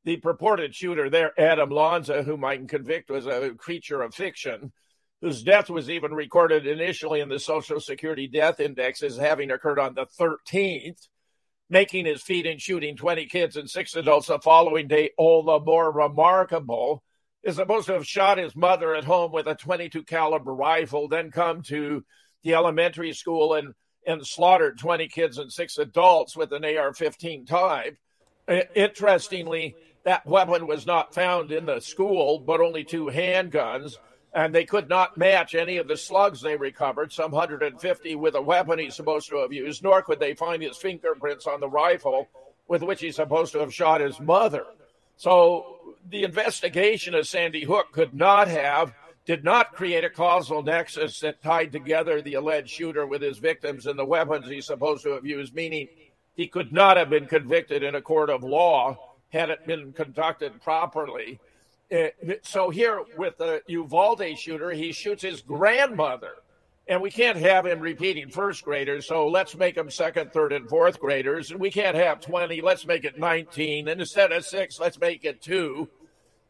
the 0.06 0.18
purported 0.18 0.76
shooter 0.76 1.10
there, 1.10 1.40
Adam 1.40 1.70
Lanza, 1.70 2.24
whom 2.24 2.46
I 2.46 2.58
can 2.58 2.68
convict 2.68 3.10
was 3.10 3.26
a 3.26 3.52
creature 3.58 4.02
of 4.02 4.14
fiction, 4.14 4.72
whose 5.22 5.44
death 5.44 5.70
was 5.70 5.90
even 5.90 6.14
recorded 6.14 6.68
initially 6.68 7.20
in 7.20 7.30
the 7.30 7.40
Social 7.40 7.80
Security 7.80 8.28
Death 8.28 8.60
Index 8.60 9.02
as 9.02 9.18
having 9.18 9.50
occurred 9.50 9.80
on 9.80 9.96
the 9.96 10.06
13th, 10.20 11.08
making 11.70 12.06
his 12.06 12.22
feat 12.22 12.46
in 12.46 12.60
shooting 12.60 12.96
20 12.96 13.26
kids 13.26 13.58
and 13.58 13.70
six 13.70 13.96
adults 13.96 14.28
the 14.28 14.40
following 14.40 14.88
day 14.88 15.12
all 15.18 15.44
the 15.44 15.60
more 15.60 15.92
remarkable, 15.92 17.04
is 17.46 17.56
supposed 17.56 17.86
to 17.88 17.94
have 17.94 18.06
shot 18.06 18.38
his 18.38 18.56
mother 18.56 18.96
at 18.96 19.06
home 19.06 19.32
with 19.32 19.48
a 19.48 19.56
22 19.56 20.04
caliber 20.04 20.54
rifle, 20.54 21.08
then 21.08 21.32
come 21.32 21.62
to 21.62 22.04
the 22.44 22.56
elementary 22.56 23.14
school 23.14 23.54
and, 23.54 23.74
and 24.06 24.26
slaughtered 24.26 24.78
20 24.78 25.08
kids 25.08 25.38
and 25.38 25.52
six 25.52 25.78
adults 25.78 26.36
with 26.36 26.52
an 26.52 26.66
AR-15 26.66 27.48
type. 27.48 27.98
Interestingly, 28.76 29.76
that 30.04 30.26
weapon 30.26 30.68
was 30.68 30.86
not 30.86 31.14
found 31.14 31.52
in 31.52 31.66
the 31.66 31.80
school, 31.80 32.40
but 32.40 32.60
only 32.60 32.84
two 32.84 33.06
handguns 33.06 33.98
and 34.36 34.54
they 34.54 34.66
could 34.66 34.90
not 34.90 35.16
match 35.16 35.56
any 35.56 35.78
of 35.78 35.88
the 35.88 35.96
slugs 35.96 36.42
they 36.42 36.58
recovered, 36.58 37.12
some 37.12 37.32
150 37.32 38.16
with 38.16 38.36
a 38.36 38.42
weapon 38.42 38.78
he's 38.78 38.94
supposed 38.94 39.30
to 39.30 39.38
have 39.38 39.54
used, 39.54 39.82
nor 39.82 40.02
could 40.02 40.20
they 40.20 40.34
find 40.34 40.62
his 40.62 40.76
fingerprints 40.76 41.48
on 41.48 41.62
the 41.62 41.70
rifle 41.70 42.28
with 42.68 42.84
which 42.84 43.00
he's 43.00 43.16
supposed 43.16 43.54
to 43.54 43.60
have 43.60 43.74
shot 43.74 44.02
his 44.02 44.20
mother. 44.20 44.66
So 45.18 45.78
the 46.10 46.24
investigation 46.24 47.16
of 47.16 47.28
Sandy 47.28 47.64
Hook 47.64 47.92
could 47.92 48.14
not 48.14 48.48
have, 48.48 48.94
did 49.26 49.44
not 49.44 49.74
create 49.74 50.04
a 50.04 50.10
causal 50.10 50.62
nexus 50.62 51.20
that 51.22 51.42
tied 51.42 51.72
together 51.72 52.22
the 52.22 52.36
alleged 52.36 52.70
shooter 52.70 53.06
with 53.06 53.22
his 53.22 53.38
victims 53.38 53.86
and 53.88 53.98
the 53.98 54.06
weapons 54.06 54.48
he's 54.48 54.68
supposed 54.68 55.04
to 55.04 55.12
have 55.12 55.26
used, 55.26 55.56
meaning 55.56 55.88
he 56.36 56.48
could 56.48 56.72
not 56.72 56.98
have 56.98 57.10
been 57.10 57.26
convicted 57.26 57.82
in 57.82 57.96
a 57.96 58.02
court 58.02 58.30
of 58.30 58.44
law 58.44 59.16
had 59.30 59.50
it 59.50 59.66
been 59.66 59.94
conducted 59.94 60.62
properly. 60.62 61.40
Uh, 61.92 62.08
so 62.42 62.70
here 62.70 63.04
with 63.18 63.38
the 63.38 63.62
Uvalde 63.68 64.38
shooter, 64.38 64.72
he 64.72 64.92
shoots 64.92 65.24
his 65.24 65.42
grandmother, 65.42 66.34
and 66.88 67.02
we 67.02 67.10
can't 67.10 67.38
have 67.38 67.66
him 67.66 67.80
repeating 67.80 68.30
first 68.30 68.64
graders. 68.64 69.08
So 69.08 69.28
let's 69.28 69.56
make 69.56 69.76
him 69.76 69.90
second, 69.90 70.32
third, 70.32 70.54
and 70.54 70.70
fourth 70.70 71.00
graders. 71.00 71.52
And 71.52 71.60
we 71.60 71.72
can't 71.72 71.96
have 71.96 72.22
20. 72.22 72.62
Let's 72.62 72.86
make 72.86 73.06
it 73.06 73.18
19. 73.18 73.88
And 73.88 74.00
instead 74.00 74.32
of 74.32 74.46
six, 74.46 74.80
let's 74.80 75.00
make 75.00 75.26
it 75.26 75.42
two. 75.42 75.90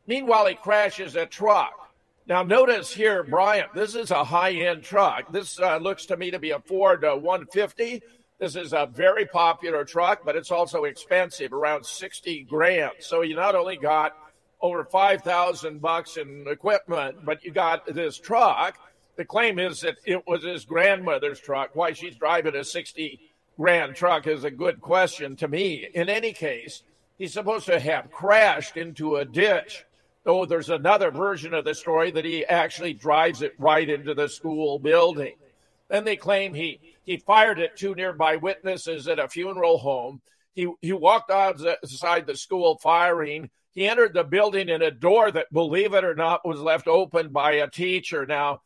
Meanwhile, 0.07 0.47
he 0.47 0.55
crashes 0.55 1.15
a 1.15 1.25
truck. 1.25 1.73
Now, 2.27 2.43
notice 2.43 2.91
here, 2.91 3.23
Brian, 3.23 3.67
this 3.73 3.95
is 3.95 4.11
a 4.11 4.23
high 4.23 4.53
end 4.53 4.83
truck. 4.83 5.31
This 5.31 5.59
uh, 5.59 5.77
looks 5.77 6.05
to 6.07 6.17
me 6.17 6.31
to 6.31 6.39
be 6.39 6.51
a 6.51 6.59
Ford 6.59 7.05
uh, 7.05 7.15
150. 7.15 8.01
This 8.39 8.55
is 8.55 8.73
a 8.73 8.89
very 8.91 9.25
popular 9.25 9.85
truck, 9.85 10.25
but 10.25 10.35
it's 10.35 10.51
also 10.51 10.83
expensive, 10.83 11.53
around 11.53 11.85
60 11.85 12.43
grand. 12.43 12.91
So 12.99 13.21
you 13.21 13.35
not 13.35 13.55
only 13.55 13.77
got 13.77 14.17
over 14.59 14.83
5000 14.83 15.79
bucks 15.79 16.17
in 16.17 16.45
equipment, 16.47 17.23
but 17.23 17.43
you 17.45 17.51
got 17.51 17.85
this 17.93 18.17
truck. 18.17 18.77
The 19.15 19.25
claim 19.25 19.59
is 19.59 19.81
that 19.81 19.97
it 20.05 20.27
was 20.27 20.43
his 20.43 20.65
grandmother's 20.65 21.39
truck. 21.39 21.71
Why 21.73 21.93
she's 21.93 22.15
driving 22.15 22.55
a 22.55 22.63
60 22.63 23.19
grand 23.57 23.95
truck 23.95 24.27
is 24.27 24.43
a 24.43 24.51
good 24.51 24.81
question 24.81 25.35
to 25.37 25.47
me. 25.47 25.87
In 25.93 26.09
any 26.09 26.33
case, 26.33 26.83
he's 27.17 27.33
supposed 27.33 27.65
to 27.67 27.79
have 27.79 28.11
crashed 28.11 28.77
into 28.77 29.17
a 29.17 29.25
ditch. 29.25 29.85
Though 30.23 30.45
there's 30.45 30.69
another 30.69 31.11
version 31.11 31.53
of 31.53 31.65
the 31.65 31.75
story 31.75 32.11
that 32.11 32.25
he 32.25 32.45
actually 32.45 32.93
drives 32.93 33.41
it 33.41 33.53
right 33.57 33.89
into 33.89 34.13
the 34.13 34.27
school 34.27 34.79
building. 34.79 35.35
Then 35.87 36.03
they 36.03 36.15
claim 36.15 36.53
he, 36.53 36.79
he 37.05 37.17
fired 37.17 37.59
at 37.59 37.77
two 37.77 37.93
nearby 37.93 38.37
witnesses 38.37 39.07
at 39.07 39.19
a 39.19 39.29
funeral 39.29 39.77
home. 39.77 40.21
He, 40.55 40.67
he 40.81 40.93
walked 40.93 41.29
outside 41.29 42.25
the 42.25 42.35
school 42.35 42.79
firing 42.81 43.49
he 43.75 43.89
entered 43.89 44.13
the 44.13 44.23
building 44.23 44.69
in 44.69 44.81
a 44.81 44.89
door 44.89 45.29
that, 45.29 45.51
believe 45.51 45.93
it 45.93 46.05
or 46.05 46.15
not, 46.15 46.47
was 46.47 46.61
left 46.61 46.87
open 46.87 47.29
by 47.29 47.55
a 47.55 47.69
teacher. 47.69 48.25
Now, 48.25 48.61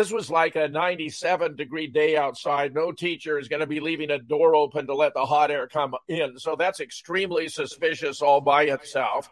this 0.00 0.10
was 0.10 0.30
like 0.30 0.56
a 0.56 0.66
97 0.66 1.56
degree 1.56 1.86
day 1.86 2.16
outside. 2.16 2.72
No 2.72 2.90
teacher 2.90 3.38
is 3.38 3.48
going 3.48 3.60
to 3.60 3.66
be 3.66 3.80
leaving 3.80 4.10
a 4.10 4.18
door 4.18 4.54
open 4.54 4.86
to 4.86 4.94
let 4.94 5.12
the 5.12 5.26
hot 5.26 5.50
air 5.50 5.68
come 5.68 5.94
in. 6.08 6.38
So 6.38 6.56
that's 6.56 6.80
extremely 6.80 7.48
suspicious 7.48 8.22
all 8.22 8.40
by 8.40 8.62
itself. 8.62 9.28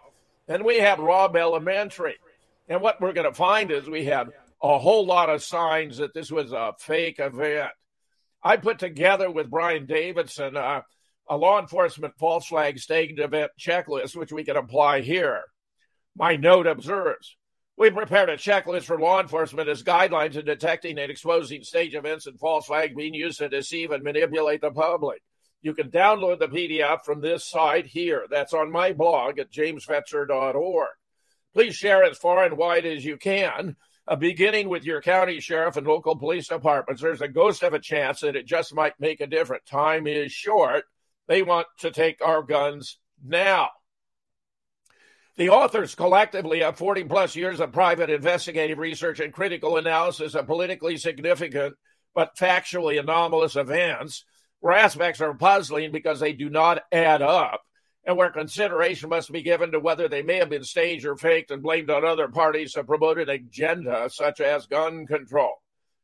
And 0.47 0.67
we 0.67 0.77
have 0.81 0.99
Robb 0.99 1.37
Elementary. 1.37 2.17
And 2.69 2.83
what 2.83 3.01
we're 3.01 3.15
going 3.15 3.27
to 3.27 3.33
find 3.33 3.71
is 3.71 3.89
we 3.89 4.05
have 4.05 4.29
a 4.63 4.79
whole 4.79 5.07
lot 5.07 5.31
of 5.31 5.43
signs 5.43 5.97
that 5.97 6.13
this 6.13 6.31
was 6.31 6.53
a 6.53 6.75
fake 6.79 7.19
event. 7.19 7.71
I 8.43 8.59
put 8.59 8.79
together 8.79 9.31
with 9.31 9.49
Brian 9.49 9.87
Davidson 9.87 10.55
uh, 10.55 10.83
a 11.31 11.37
law 11.39 11.59
enforcement 11.59 12.13
false 12.19 12.47
flag 12.47 12.79
staged 12.79 13.21
event 13.21 13.53
checklist, 13.59 14.15
which 14.15 14.33
we 14.33 14.45
can 14.45 14.59
apply 14.59 15.01
here. 15.01 15.45
My 16.15 16.37
note 16.37 16.67
observes 16.67 17.38
we 17.79 17.91
prepared 17.91 18.29
a 18.29 18.37
checklist 18.37 18.85
for 18.85 18.99
law 18.99 19.21
enforcement 19.21 19.69
as 19.69 19.85
guidelines 19.85 20.35
in 20.35 20.45
detecting 20.45 20.99
and 20.99 21.13
exposing 21.13 21.63
stage 21.63 21.95
events 21.95 22.27
and 22.27 22.39
false 22.39 22.67
flag 22.67 22.97
being 22.97 23.15
used 23.15 23.39
to 23.39 23.49
deceive 23.49 23.93
and 23.93 24.03
manipulate 24.03 24.61
the 24.61 24.73
public. 24.73 25.23
You 25.63 25.75
can 25.75 25.89
download 25.89 26.41
the 26.41 26.49
PDF 26.49 27.05
from 27.05 27.21
this 27.21 27.49
site 27.49 27.87
here. 27.87 28.27
That's 28.29 28.53
on 28.53 28.73
my 28.73 28.93
blog 28.93 29.39
at 29.39 29.53
jamesfetzer.org. 29.53 30.89
Please 31.55 31.77
share 31.77 32.03
as 32.03 32.19
far 32.19 32.45
and 32.45 32.57
wide 32.57 32.85
as 32.85 33.05
you 33.05 33.17
can, 33.17 33.77
uh, 34.09 34.17
beginning 34.17 34.69
with 34.69 34.85
your 34.85 35.01
county 35.01 35.39
sheriff 35.39 35.77
and 35.77 35.87
local 35.87 36.17
police 36.17 36.49
departments. 36.49 37.01
There's 37.01 37.23
a 37.23 37.29
ghost 37.29 37.63
of 37.63 37.75
a 37.75 37.79
chance 37.79 38.21
that 38.21 38.35
it 38.35 38.47
just 38.47 38.75
might 38.75 38.99
make 38.99 39.21
a 39.21 39.27
difference. 39.29 39.65
Time 39.71 40.09
is 40.09 40.33
short. 40.33 40.85
They 41.29 41.43
want 41.43 41.69
to 41.79 41.93
take 41.93 42.25
our 42.25 42.43
guns 42.43 42.99
now. 43.25 43.71
The 45.39 45.51
authors 45.51 45.95
collectively 45.95 46.61
have 46.61 46.77
40 46.77 47.05
plus 47.05 47.37
years 47.37 47.61
of 47.61 47.71
private 47.71 48.11
investigative 48.11 48.79
research 48.79 49.21
and 49.21 49.33
critical 49.33 49.77
analysis 49.77 50.35
of 50.35 50.47
politically 50.47 50.97
significant 50.97 51.77
but 52.13 52.37
factually 52.37 52.99
anomalous 52.99 53.55
events, 53.55 54.25
where 54.59 54.75
aspects 54.77 55.21
are 55.21 55.35
puzzling 55.35 55.93
because 55.93 56.19
they 56.19 56.33
do 56.33 56.51
not 56.51 56.83
add 56.91 57.23
up, 57.23 57.63
and 58.05 58.17
where 58.17 58.31
consideration 58.31 59.11
must 59.11 59.31
be 59.31 59.43
given 59.43 59.71
to 59.71 59.79
whether 59.79 60.09
they 60.09 60.23
may 60.23 60.39
have 60.39 60.51
been 60.51 60.65
staged 60.65 61.07
or 61.07 61.17
faked 61.17 61.53
and 61.53 61.63
blamed 61.63 61.89
on 61.89 62.05
other 62.05 62.27
parties 62.27 62.73
to 62.73 62.83
promote 62.83 63.21
an 63.21 63.29
agenda 63.29 64.11
such 64.13 64.41
as 64.41 64.67
gun 64.67 65.07
control. 65.07 65.53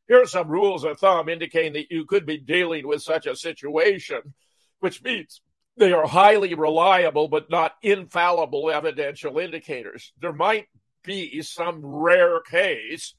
Here 0.06 0.22
are 0.22 0.26
some 0.26 0.46
rules 0.46 0.84
of 0.84 1.00
thumb 1.00 1.28
indicating 1.28 1.72
that 1.72 1.90
you 1.90 2.04
could 2.04 2.24
be 2.24 2.38
dealing 2.38 2.86
with 2.86 3.02
such 3.02 3.26
a 3.26 3.34
situation, 3.34 4.34
which 4.78 5.02
means 5.02 5.40
they 5.76 5.92
are 5.92 6.06
highly 6.06 6.54
reliable 6.54 7.28
but 7.28 7.50
not 7.50 7.74
infallible 7.82 8.70
evidential 8.70 9.38
indicators. 9.38 10.12
There 10.20 10.32
might 10.32 10.66
be 11.02 11.42
some 11.42 11.84
rare 11.84 12.40
case 12.40 13.14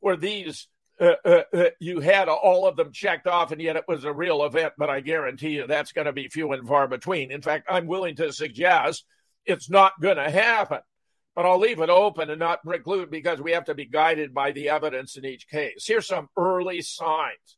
where 0.00 0.16
these 0.16 0.68
uh, 1.00 1.14
uh, 1.24 1.42
uh, 1.54 1.64
you 1.78 2.00
had 2.00 2.28
all 2.28 2.66
of 2.66 2.76
them 2.76 2.92
checked 2.92 3.26
off 3.26 3.52
and 3.52 3.60
yet 3.60 3.76
it 3.76 3.84
was 3.88 4.04
a 4.04 4.12
real 4.12 4.44
event, 4.44 4.74
but 4.76 4.90
I 4.90 5.00
guarantee 5.00 5.50
you 5.50 5.66
that's 5.66 5.92
going 5.92 6.06
to 6.06 6.12
be 6.12 6.28
few 6.28 6.52
and 6.52 6.68
far 6.68 6.88
between. 6.88 7.30
In 7.30 7.40
fact, 7.40 7.66
I'm 7.70 7.86
willing 7.86 8.16
to 8.16 8.32
suggest 8.32 9.04
it's 9.46 9.70
not 9.70 9.98
going 10.00 10.18
to 10.18 10.30
happen, 10.30 10.80
but 11.34 11.46
I'll 11.46 11.58
leave 11.58 11.80
it 11.80 11.88
open 11.88 12.28
and 12.28 12.38
not 12.38 12.62
preclude 12.62 13.10
because 13.10 13.40
we 13.40 13.52
have 13.52 13.64
to 13.66 13.74
be 13.74 13.86
guided 13.86 14.34
by 14.34 14.52
the 14.52 14.68
evidence 14.68 15.16
in 15.16 15.24
each 15.24 15.48
case. 15.48 15.86
Here's 15.86 16.06
some 16.06 16.28
early 16.36 16.82
signs 16.82 17.56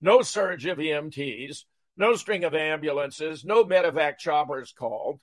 no 0.00 0.22
surge 0.22 0.66
of 0.66 0.78
EMTs, 0.78 1.64
no 1.96 2.14
string 2.14 2.44
of 2.44 2.54
ambulances, 2.54 3.44
no 3.44 3.64
medevac 3.64 4.18
choppers 4.18 4.72
called. 4.76 5.20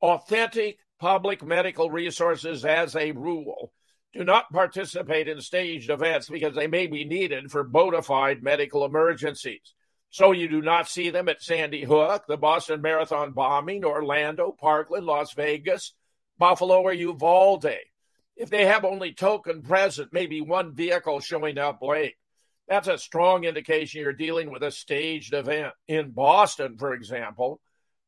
Authentic 0.00 0.78
public 0.98 1.44
medical 1.44 1.90
resources, 1.90 2.64
as 2.64 2.96
a 2.96 3.12
rule, 3.12 3.72
do 4.12 4.24
not 4.24 4.50
participate 4.52 5.28
in 5.28 5.40
staged 5.40 5.90
events 5.90 6.28
because 6.28 6.54
they 6.54 6.66
may 6.66 6.86
be 6.86 7.04
needed 7.04 7.50
for 7.50 7.62
bona 7.62 8.02
fide 8.02 8.42
medical 8.42 8.84
emergencies. 8.84 9.74
So 10.10 10.32
you 10.32 10.48
do 10.48 10.62
not 10.62 10.88
see 10.88 11.10
them 11.10 11.28
at 11.28 11.42
Sandy 11.42 11.84
Hook, 11.84 12.24
the 12.26 12.38
Boston 12.38 12.80
Marathon 12.80 13.32
bombing, 13.32 13.84
Orlando, 13.84 14.56
Parkland, 14.58 15.04
Las 15.04 15.34
Vegas, 15.34 15.92
Buffalo, 16.38 16.80
or 16.80 16.94
Uvalde. 16.94 17.76
If 18.34 18.48
they 18.48 18.64
have 18.64 18.84
only 18.84 19.12
token 19.12 19.62
present, 19.62 20.12
maybe 20.12 20.40
one 20.40 20.74
vehicle 20.74 21.20
showing 21.20 21.58
up 21.58 21.82
late. 21.82 22.14
That's 22.68 22.88
a 22.88 22.98
strong 22.98 23.44
indication 23.44 24.02
you're 24.02 24.12
dealing 24.12 24.50
with 24.50 24.62
a 24.62 24.70
staged 24.70 25.32
event. 25.32 25.72
In 25.88 26.10
Boston, 26.10 26.76
for 26.76 26.92
example, 26.92 27.60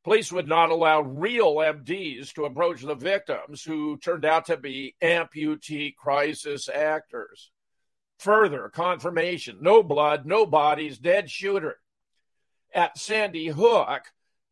police 0.04 0.30
would 0.30 0.46
not 0.46 0.70
allow 0.70 1.00
real 1.00 1.56
MDs 1.56 2.34
to 2.34 2.44
approach 2.44 2.82
the 2.82 2.94
victims 2.94 3.62
who 3.62 3.96
turned 3.96 4.26
out 4.26 4.46
to 4.46 4.58
be 4.58 4.94
amputee 5.02 5.94
crisis 5.96 6.68
actors. 6.68 7.50
Further 8.18 8.68
confirmation 8.68 9.58
no 9.62 9.82
blood, 9.82 10.26
no 10.26 10.44
bodies, 10.44 10.98
dead 10.98 11.30
shooter. 11.30 11.78
At 12.74 12.98
Sandy 12.98 13.46
Hook, 13.46 14.02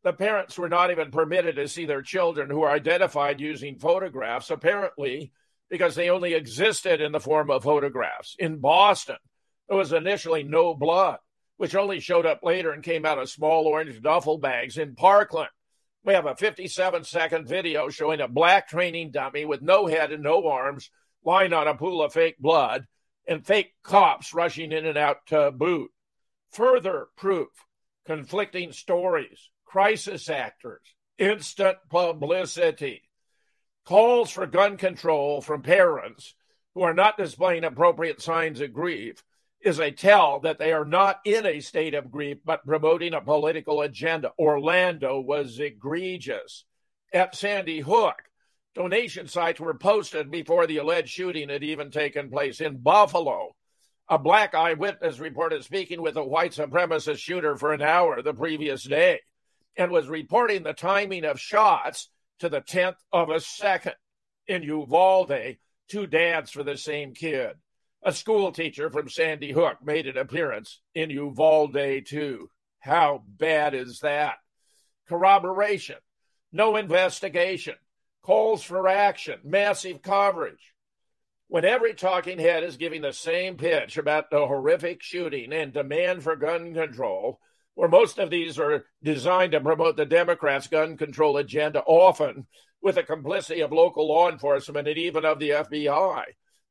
the 0.03 0.14
parents 0.14 0.57
were 0.57 0.71
not 0.71 0.90
even 0.90 1.11
permitted 1.11 1.57
to 1.57 1.68
see 1.68 1.85
their 1.85 2.03
children 2.03 2.49
who 2.49 2.61
were 2.61 2.71
identified 2.71 3.40
using 3.40 3.79
photographs, 3.79 4.51
apparently 4.51 5.33
because 5.68 5.94
they 5.94 6.09
only 6.09 6.33
existed 6.33 7.03
in 7.03 7.12
the 7.12 7.21
form 7.21 7.51
of 7.51 7.62
photographs. 7.62 8.35
In 8.38 8.57
Boston, 8.57 9.18
there 9.68 9.76
was 9.76 9.92
initially 9.92 10.42
no 10.42 10.74
blood, 10.74 11.18
which 11.57 11.74
only 11.74 12.00
showed 12.00 12.26
up 12.26 12.40
later 12.42 12.72
and 12.72 12.83
came 12.83 13.04
out 13.04 13.18
of 13.18 13.28
small 13.28 13.66
orange 13.66 14.00
duffel 14.00 14.38
bags 14.38 14.78
in 14.78 14.94
Parkland. 14.94 15.50
We 16.04 16.14
have 16.14 16.26
a 16.26 16.37
57 16.37 17.04
second 17.04 17.46
video 17.46 17.88
showing 17.88 18.20
a 18.20 18.28
black 18.28 18.68
training 18.68 19.11
dummy 19.11 19.44
with 19.44 19.61
no 19.61 19.87
head 19.87 20.12
and 20.12 20.22
no 20.22 20.48
arms 20.48 20.90
lying 21.24 21.52
on 21.52 21.68
a 21.68 21.74
pool 21.74 22.02
of 22.02 22.12
fake 22.12 22.38
blood 22.38 22.87
and 23.26 23.46
fake 23.46 23.72
cops 23.83 24.33
rushing 24.33 24.72
in 24.72 24.87
and 24.87 24.96
out 24.96 25.26
to 25.26 25.50
boot. 25.50 25.90
Further 26.52 27.09
proof 27.16 27.48
conflicting 28.07 28.72
stories, 28.72 29.50
crisis 29.66 30.31
actors, 30.31 30.81
instant 31.18 31.76
publicity, 31.90 33.02
calls 33.85 34.31
for 34.31 34.46
gun 34.46 34.78
control 34.78 35.42
from 35.42 35.61
parents 35.61 36.35
who 36.74 36.81
are 36.81 36.94
not 36.94 37.18
displaying 37.18 37.64
appropriate 37.64 38.22
signs 38.22 38.62
of 38.62 38.72
grief, 38.72 39.22
is 39.61 39.81
a 39.81 39.90
tell 39.90 40.40
that 40.40 40.59
they 40.59 40.73
are 40.73 40.85
not 40.85 41.21
in 41.25 41.44
a 41.44 41.61
state 41.61 41.94
of 41.94 42.11
grief, 42.11 42.38
but 42.44 42.64
promoting 42.64 43.14
a 43.14 43.21
political 43.21 43.83
agenda. 43.83 44.33
Orlando 44.38 45.21
was 45.21 45.59
egregious. 45.59 46.64
At 47.12 47.35
Sandy 47.35 47.81
Hook, 47.81 48.23
donation 48.75 49.27
sites 49.27 49.59
were 49.59 49.75
posted 49.75 50.31
before 50.31 50.66
the 50.66 50.77
alleged 50.77 51.09
shooting 51.09 51.49
had 51.49 51.64
even 51.64 51.90
taken 51.90 52.31
place. 52.31 52.61
In 52.61 52.79
Buffalo, 52.79 53.57
a 54.09 54.18
black 54.18 54.55
eyewitness 54.55 55.18
reported 55.18 55.64
speaking 55.64 56.01
with 56.01 56.16
a 56.16 56.25
white 56.25 56.53
supremacist 56.53 57.18
shooter 57.18 57.57
for 57.57 57.73
an 57.73 57.83
hour 57.83 58.23
the 58.23 58.35
previous 58.35 58.85
day 58.85 59.21
and 59.77 59.90
was 59.90 60.09
reporting 60.09 60.62
the 60.62 60.73
timing 60.73 61.25
of 61.25 61.40
shots 61.40 62.09
to 62.38 62.49
the 62.49 62.61
10th 62.61 62.97
of 63.12 63.31
a 63.31 63.40
second. 63.40 63.94
In 64.47 64.62
Uvalde, 64.62 65.57
two 65.88 66.07
dads 66.07 66.51
for 66.51 66.62
the 66.62 66.77
same 66.77 67.14
kid. 67.14 67.53
A 68.05 68.13
school 68.13 68.53
teacher 68.53 68.91
from 68.91 69.09
Sandy 69.09 69.51
Hook 69.51 69.79
made 69.83 70.07
an 70.07 70.17
appearance 70.17 70.81
in 70.95 71.11
Uvalde, 71.11 72.07
too. 72.07 72.49
How 72.79 73.25
bad 73.27 73.75
is 73.75 74.01
that? 74.01 74.37
Corroboration, 75.09 75.97
no 76.53 76.77
investigation, 76.77 77.75
calls 78.23 78.63
for 78.63 78.87
action, 78.87 79.41
massive 79.43 80.01
coverage. 80.01 80.75
When 81.49 81.65
every 81.65 81.93
talking 81.93 82.39
head 82.39 82.63
is 82.63 82.77
giving 82.77 83.03
the 83.03 83.13
same 83.13 83.57
pitch 83.57 83.97
about 83.99 84.31
the 84.31 84.47
horrific 84.47 85.03
shooting 85.03 85.53
and 85.53 85.73
demand 85.73 86.23
for 86.23 86.37
gun 86.37 86.75
control, 86.75 87.41
where 87.75 87.89
most 87.89 88.19
of 88.19 88.31
these 88.31 88.61
are 88.61 88.87
designed 89.03 89.53
to 89.53 89.61
promote 89.61 89.97
the 89.97 90.07
Democrats' 90.07 90.69
gun 90.69 90.97
control 90.97 91.37
agenda, 91.37 91.83
often 91.85 92.47
with 92.81 92.95
the 92.95 93.03
complicity 93.03 93.61
of 93.61 93.73
local 93.73 94.07
law 94.07 94.31
enforcement 94.31 94.87
and 94.87 94.99
even 94.99 95.25
of 95.25 95.41
the 95.41 95.51
FBI 95.51 96.25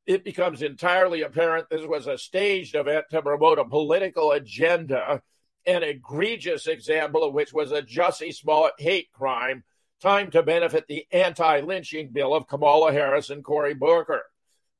it 0.08 0.24
becomes 0.24 0.62
entirely 0.62 1.20
apparent 1.20 1.68
this 1.68 1.86
was 1.86 2.06
a 2.06 2.16
staged 2.16 2.74
event 2.74 3.04
to 3.10 3.20
promote 3.20 3.58
a 3.58 3.64
political 3.66 4.32
agenda, 4.32 5.20
an 5.66 5.82
egregious 5.82 6.66
example 6.66 7.22
of 7.22 7.34
which 7.34 7.52
was 7.52 7.72
a 7.72 7.82
Jussie 7.82 8.34
Smollett 8.34 8.72
hate 8.78 9.12
crime, 9.12 9.64
timed 10.00 10.32
to 10.32 10.42
benefit 10.42 10.86
the 10.88 11.06
anti 11.12 11.60
lynching 11.60 12.08
bill 12.08 12.34
of 12.34 12.48
Kamala 12.48 12.90
Harris 12.90 13.28
and 13.28 13.44
Cory 13.44 13.74
Booker. 13.74 14.22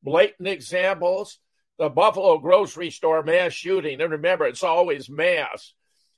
Blatant 0.03 0.49
examples 0.49 1.39
the 1.77 1.91
Buffalo 1.91 2.39
grocery 2.39 2.91
store 2.91 3.23
mass 3.23 3.53
shooting. 3.53 4.01
And 4.01 4.13
remember, 4.13 4.47
it's 4.47 4.65
always 4.65 5.11
mass. 5.11 5.75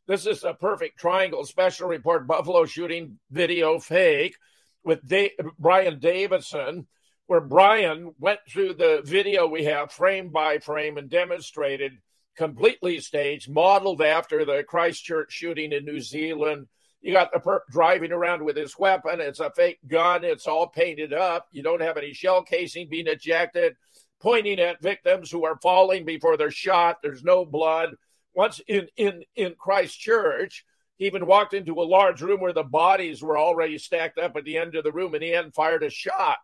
This 0.07 0.25
is 0.25 0.44
a 0.44 0.55
perfect 0.55 1.01
triangle 1.01 1.44
special 1.44 1.88
report 1.88 2.29
Buffalo 2.29 2.64
shooting 2.64 3.18
video 3.29 3.81
fake 3.81 4.37
with 4.85 5.05
da- 5.05 5.37
Brian 5.59 5.99
Davidson 5.99 6.87
where 7.31 7.40
Brian 7.40 8.12
went 8.19 8.40
through 8.49 8.75
the 8.75 9.03
video 9.05 9.47
we 9.47 9.62
have 9.62 9.93
frame 9.93 10.31
by 10.31 10.59
frame 10.59 10.99
and 10.99 11.09
demonstrated 11.09 11.93
completely 12.37 12.99
staged, 12.99 13.49
modeled 13.49 14.03
after 14.03 14.45
the 14.45 14.64
Christchurch 14.64 15.31
shooting 15.31 15.71
in 15.71 15.85
New 15.85 16.01
Zealand. 16.01 16.66
You 17.01 17.12
got 17.12 17.33
the 17.33 17.38
perp 17.38 17.61
driving 17.71 18.11
around 18.11 18.45
with 18.45 18.57
his 18.57 18.77
weapon. 18.77 19.21
It's 19.21 19.38
a 19.38 19.53
fake 19.53 19.79
gun. 19.87 20.25
It's 20.25 20.49
all 20.49 20.66
painted 20.66 21.12
up. 21.12 21.47
You 21.53 21.62
don't 21.62 21.83
have 21.83 21.97
any 21.97 22.12
shell 22.14 22.43
casing 22.43 22.88
being 22.88 23.07
ejected, 23.07 23.77
pointing 24.21 24.59
at 24.59 24.83
victims 24.83 25.31
who 25.31 25.45
are 25.45 25.61
falling 25.62 26.05
before 26.05 26.37
they're 26.37 26.51
shot. 26.51 26.97
There's 27.01 27.23
no 27.23 27.45
blood. 27.45 27.90
Once 28.35 28.61
in 28.66 28.88
in 28.97 29.23
in 29.37 29.55
Christchurch, 29.57 30.64
he 30.97 31.07
even 31.07 31.27
walked 31.27 31.55
into 31.55 31.81
a 31.81 31.87
large 31.87 32.23
room 32.23 32.40
where 32.40 32.53
the 32.53 32.64
bodies 32.64 33.23
were 33.23 33.38
already 33.38 33.79
stacked 33.79 34.19
up 34.19 34.37
at 34.37 34.43
the 34.43 34.59
end 34.59 34.75
of 34.75 34.83
the 34.83 34.90
room, 34.90 35.14
and 35.14 35.23
he 35.23 35.31
hadn't 35.31 35.55
fired 35.55 35.85
a 35.85 35.90
shot 35.90 36.38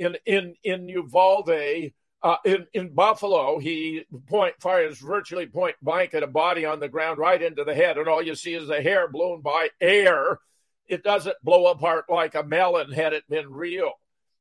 in 0.00 0.16
in 0.26 0.54
in 0.64 0.88
Uvalde, 0.88 1.92
Uh, 2.22 2.36
in, 2.44 2.66
in 2.74 2.92
Buffalo, 2.92 3.58
he 3.58 4.04
point 4.28 4.54
fires 4.60 4.98
virtually 4.98 5.46
point 5.46 5.76
blank 5.80 6.12
at 6.12 6.22
a 6.22 6.26
body 6.26 6.66
on 6.66 6.78
the 6.78 6.88
ground 6.88 7.18
right 7.18 7.40
into 7.40 7.64
the 7.64 7.74
head, 7.74 7.96
and 7.96 8.08
all 8.08 8.22
you 8.22 8.34
see 8.34 8.54
is 8.54 8.68
the 8.68 8.82
hair 8.82 9.08
blown 9.08 9.40
by 9.40 9.70
air. 9.80 10.38
It 10.86 11.02
doesn't 11.02 11.42
blow 11.42 11.68
apart 11.68 12.04
like 12.10 12.34
a 12.34 12.42
melon 12.42 12.92
had 12.92 13.14
it 13.14 13.24
been 13.28 13.50
real. 13.50 13.92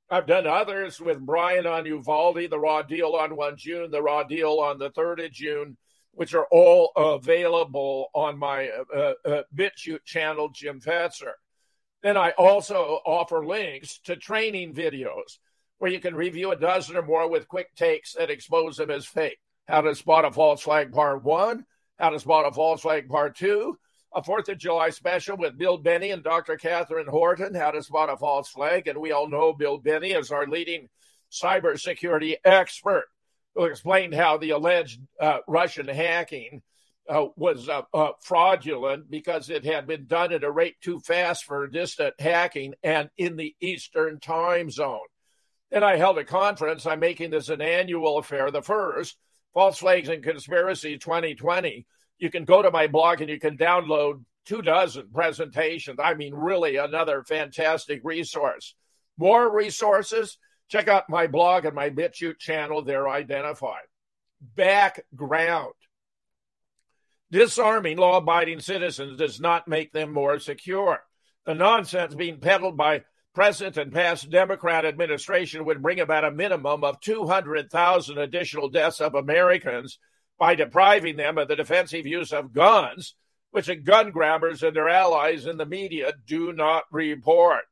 I've 0.09 0.27
done 0.27 0.47
others 0.47 0.99
with 0.99 1.25
Brian 1.25 1.65
on 1.67 1.85
Uvalde, 1.85 2.49
the 2.49 2.59
raw 2.59 2.81
deal 2.81 3.13
on 3.15 3.35
1 3.35 3.57
June, 3.57 3.91
the 3.91 4.01
raw 4.01 4.23
deal 4.23 4.59
on 4.59 4.77
the 4.77 4.89
3rd 4.89 5.25
of 5.27 5.31
June, 5.31 5.77
which 6.11 6.33
are 6.33 6.47
all 6.51 6.91
available 6.97 8.09
on 8.13 8.37
my 8.37 8.69
uh, 8.93 9.13
uh, 9.25 9.43
BitChute 9.55 10.03
channel, 10.03 10.49
Jim 10.49 10.81
Fetzer. 10.81 11.33
Then 12.01 12.17
I 12.17 12.31
also 12.31 12.99
offer 13.05 13.45
links 13.45 13.99
to 14.05 14.15
training 14.15 14.73
videos 14.73 15.37
where 15.79 15.91
you 15.91 15.99
can 15.99 16.15
review 16.15 16.51
a 16.51 16.55
dozen 16.55 16.95
or 16.95 17.01
more 17.01 17.29
with 17.29 17.47
quick 17.47 17.73
takes 17.75 18.13
that 18.13 18.29
expose 18.29 18.77
them 18.77 18.91
as 18.91 19.05
fake. 19.05 19.39
How 19.67 19.81
to 19.81 19.95
spot 19.95 20.25
a 20.25 20.31
false 20.31 20.61
flag 20.61 20.91
part 20.91 21.23
one, 21.23 21.65
how 21.97 22.09
to 22.11 22.19
spot 22.19 22.47
a 22.47 22.51
false 22.51 22.81
flag 22.81 23.09
part 23.09 23.35
two, 23.35 23.77
a 24.13 24.23
Fourth 24.23 24.49
of 24.49 24.57
July 24.57 24.89
special 24.89 25.37
with 25.37 25.57
Bill 25.57 25.77
Binney 25.77 26.11
and 26.11 26.23
Dr. 26.23 26.57
Catherine 26.57 27.07
Horton, 27.07 27.53
how 27.53 27.71
to 27.71 27.83
spot 27.83 28.09
a 28.09 28.17
false 28.17 28.49
flag. 28.49 28.87
And 28.87 28.99
we 28.99 29.11
all 29.11 29.29
know 29.29 29.53
Bill 29.53 29.77
Binney 29.77 30.11
is 30.11 30.31
our 30.31 30.47
leading 30.47 30.87
cybersecurity 31.31 32.35
expert 32.43 33.05
who 33.55 33.65
explained 33.65 34.13
how 34.13 34.37
the 34.37 34.51
alleged 34.51 34.99
uh, 35.19 35.39
Russian 35.47 35.87
hacking 35.87 36.61
uh, 37.07 37.25
was 37.35 37.67
uh, 37.67 37.81
uh 37.91 38.11
fraudulent 38.21 39.09
because 39.09 39.49
it 39.49 39.65
had 39.65 39.87
been 39.87 40.05
done 40.05 40.31
at 40.31 40.43
a 40.43 40.51
rate 40.51 40.75
too 40.81 40.99
fast 40.99 41.43
for 41.43 41.65
distant 41.67 42.13
hacking 42.19 42.75
and 42.83 43.09
in 43.17 43.35
the 43.35 43.55
Eastern 43.59 44.19
time 44.19 44.69
zone. 44.69 44.99
Then 45.71 45.83
I 45.83 45.97
held 45.97 46.17
a 46.17 46.23
conference. 46.23 46.85
I'm 46.85 46.99
making 46.99 47.31
this 47.31 47.49
an 47.49 47.61
annual 47.61 48.17
affair, 48.17 48.49
the 48.51 48.61
first, 48.61 49.17
False 49.53 49.77
Flags 49.77 50.09
and 50.09 50.23
Conspiracy 50.23 50.97
2020. 50.97 51.85
You 52.17 52.29
can 52.29 52.45
go 52.45 52.61
to 52.61 52.71
my 52.71 52.87
blog 52.87 53.21
and 53.21 53.29
you 53.29 53.39
can 53.39 53.57
download 53.57 54.23
two 54.45 54.61
dozen 54.61 55.09
presentations. 55.13 55.99
I 56.01 56.15
mean, 56.15 56.33
really 56.33 56.77
another 56.77 57.23
fantastic 57.23 58.01
resource. 58.03 58.75
More 59.17 59.53
resources, 59.53 60.37
check 60.69 60.87
out 60.87 61.09
my 61.09 61.27
blog 61.27 61.65
and 61.65 61.75
my 61.75 61.89
BitChute 61.89 62.39
channel. 62.39 62.83
They're 62.83 63.09
identified. 63.09 63.83
Background. 64.55 65.73
Disarming 67.31 67.97
law 67.97 68.17
abiding 68.17 68.59
citizens 68.59 69.17
does 69.17 69.39
not 69.39 69.67
make 69.67 69.91
them 69.91 70.11
more 70.11 70.39
secure. 70.39 70.99
The 71.45 71.53
nonsense 71.53 72.15
being 72.15 72.39
peddled 72.39 72.75
by 72.75 73.03
present 73.33 73.77
and 73.77 73.93
past 73.93 74.29
Democrat 74.29 74.85
administration 74.85 75.65
would 75.65 75.81
bring 75.81 75.99
about 75.99 76.25
a 76.25 76.31
minimum 76.31 76.83
of 76.83 76.99
200,000 77.01 78.17
additional 78.17 78.69
deaths 78.69 78.99
of 78.99 79.15
Americans 79.15 79.99
by 80.37 80.55
depriving 80.55 81.17
them 81.17 81.37
of 81.37 81.47
the 81.47 81.55
defensive 81.55 82.05
use 82.05 82.31
of 82.31 82.53
guns, 82.53 83.15
which 83.51 83.67
the 83.67 83.75
gun 83.75 84.11
grabbers 84.11 84.63
and 84.63 84.75
their 84.75 84.89
allies 84.89 85.45
in 85.45 85.57
the 85.57 85.65
media 85.65 86.13
do 86.25 86.53
not 86.53 86.83
report. 86.91 87.65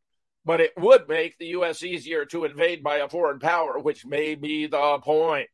But 0.46 0.62
it 0.62 0.72
would 0.78 1.10
make 1.10 1.38
the 1.38 1.48
U.S. 1.48 1.84
easier 1.84 2.26
to 2.26 2.46
invade 2.46 2.84
by 2.84 2.98
a 2.98 3.10
foreign 3.10 3.40
power, 3.40 3.80
which 3.80 4.06
may 4.06 4.36
be 4.36 4.68
the 4.68 5.00
point. 5.04 5.50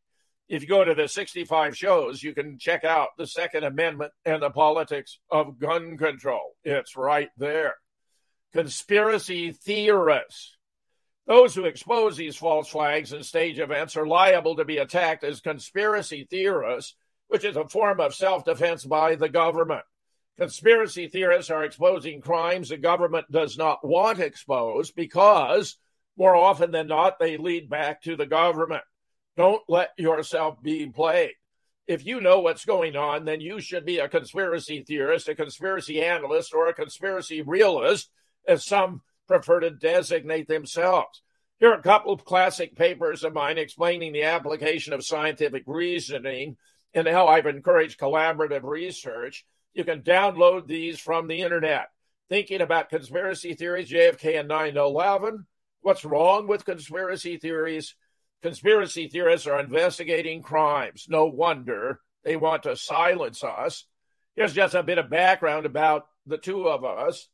If 0.50 0.62
you 0.62 0.68
go 0.68 0.84
to 0.84 0.94
the 0.94 1.08
65 1.08 1.76
shows, 1.76 2.22
you 2.22 2.34
can 2.34 2.60
check 2.60 2.84
out 2.84 3.10
the 3.18 3.26
Second 3.26 3.64
Amendment 3.64 4.12
and 4.26 4.44
the 4.44 4.52
politics 4.52 5.18
of 5.32 5.58
gun 5.58 5.98
control. 5.98 6.56
It's 6.64 6.96
right 6.96 7.30
there 7.38 7.76
conspiracy 8.54 9.52
theorists. 9.52 10.56
Those 11.26 11.56
who 11.56 11.66
expose 11.66 12.18
these 12.18 12.36
false 12.36 12.68
flags 12.68 13.14
and 13.14 13.26
stage 13.26 13.60
events 13.60 13.96
are 13.98 14.06
liable 14.06 14.58
to 14.58 14.66
be 14.66 14.78
attacked 14.78 15.24
as 15.24 15.42
conspiracy 15.42 16.28
theorists, 16.30 16.96
which 17.28 17.46
is 17.46 17.56
a 17.56 17.68
form 17.68 18.00
of 18.00 18.14
self 18.14 18.46
defense 18.46 18.86
by 18.86 19.16
the 19.16 19.30
government. 19.30 19.84
Conspiracy 20.38 21.08
theorists 21.08 21.50
are 21.50 21.64
exposing 21.64 22.22
crimes 22.22 22.70
the 22.70 22.78
government 22.78 23.32
does 23.32 23.58
not 23.58 23.86
want 23.86 24.20
exposed 24.20 24.96
because, 24.96 25.78
more 26.18 26.36
often 26.36 26.72
than 26.72 26.88
not, 26.88 27.20
they 27.20 27.38
lead 27.38 27.70
back 27.70 28.02
to 28.02 28.16
the 28.16 28.26
government. 28.26 28.84
Don't 29.38 29.62
let 29.68 29.92
yourself 29.98 30.62
be 30.62 30.88
played. 30.88 31.34
If 31.88 32.06
you 32.06 32.22
know 32.22 32.40
what's 32.40 32.66
going 32.66 32.96
on, 32.96 33.26
then 33.26 33.42
you 33.42 33.60
should 33.60 33.86
be 33.86 34.00
a 34.00 34.10
conspiracy 34.10 34.84
theorist, 34.84 35.28
a 35.28 35.36
conspiracy 35.36 36.04
analyst, 36.04 36.54
or 36.54 36.68
a 36.68 36.74
conspiracy 36.74 37.42
realist 37.42 38.10
as 38.48 38.66
some 38.66 39.02
prefer 39.28 39.62
to 39.62 39.70
designate 39.70 40.48
themselves. 40.48 41.22
Here 41.60 41.72
are 41.72 41.80
a 41.80 41.82
couple 41.82 42.12
of 42.12 42.26
classic 42.26 42.76
papers 42.76 43.24
of 43.24 43.34
mine 43.34 43.58
explaining 43.58 44.14
the 44.14 44.24
application 44.24 44.94
of 44.94 45.06
scientific 45.06 45.64
reasoning 45.66 46.58
and 46.94 47.08
how 47.08 47.28
I've 47.28 47.46
encouraged 47.46 48.00
collaborative 48.00 48.64
research. 48.64 49.46
You 49.74 49.84
can 49.84 50.02
download 50.02 50.68
these 50.68 51.00
from 51.00 51.28
the 51.28 51.42
internet. 51.42 51.88
Thinking 52.30 52.62
about 52.62 52.90
conspiracy 52.90 53.54
theories, 53.54 53.90
JFK 53.90 54.40
and 54.40 54.48
9 54.48 54.78
11. 54.78 55.46
What's 55.82 56.06
wrong 56.06 56.48
with 56.48 56.66
conspiracy 56.66 57.38
theories? 57.38 57.96
Conspiracy 58.42 59.08
theorists 59.08 59.48
are 59.48 59.60
investigating 59.60 60.42
crimes. 60.42 61.08
No 61.10 61.26
wonder 61.26 62.02
they 62.24 62.36
want 62.36 62.64
to 62.64 62.76
silence 62.76 63.44
us. 63.44 63.86
Here's 64.36 64.54
just 64.54 64.76
a 64.76 64.84
bit 64.84 64.98
of 64.98 65.10
background 65.10 65.66
about 65.66 66.08
the 66.26 66.38
two 66.38 66.68
of 66.68 66.84
us. 66.84 67.28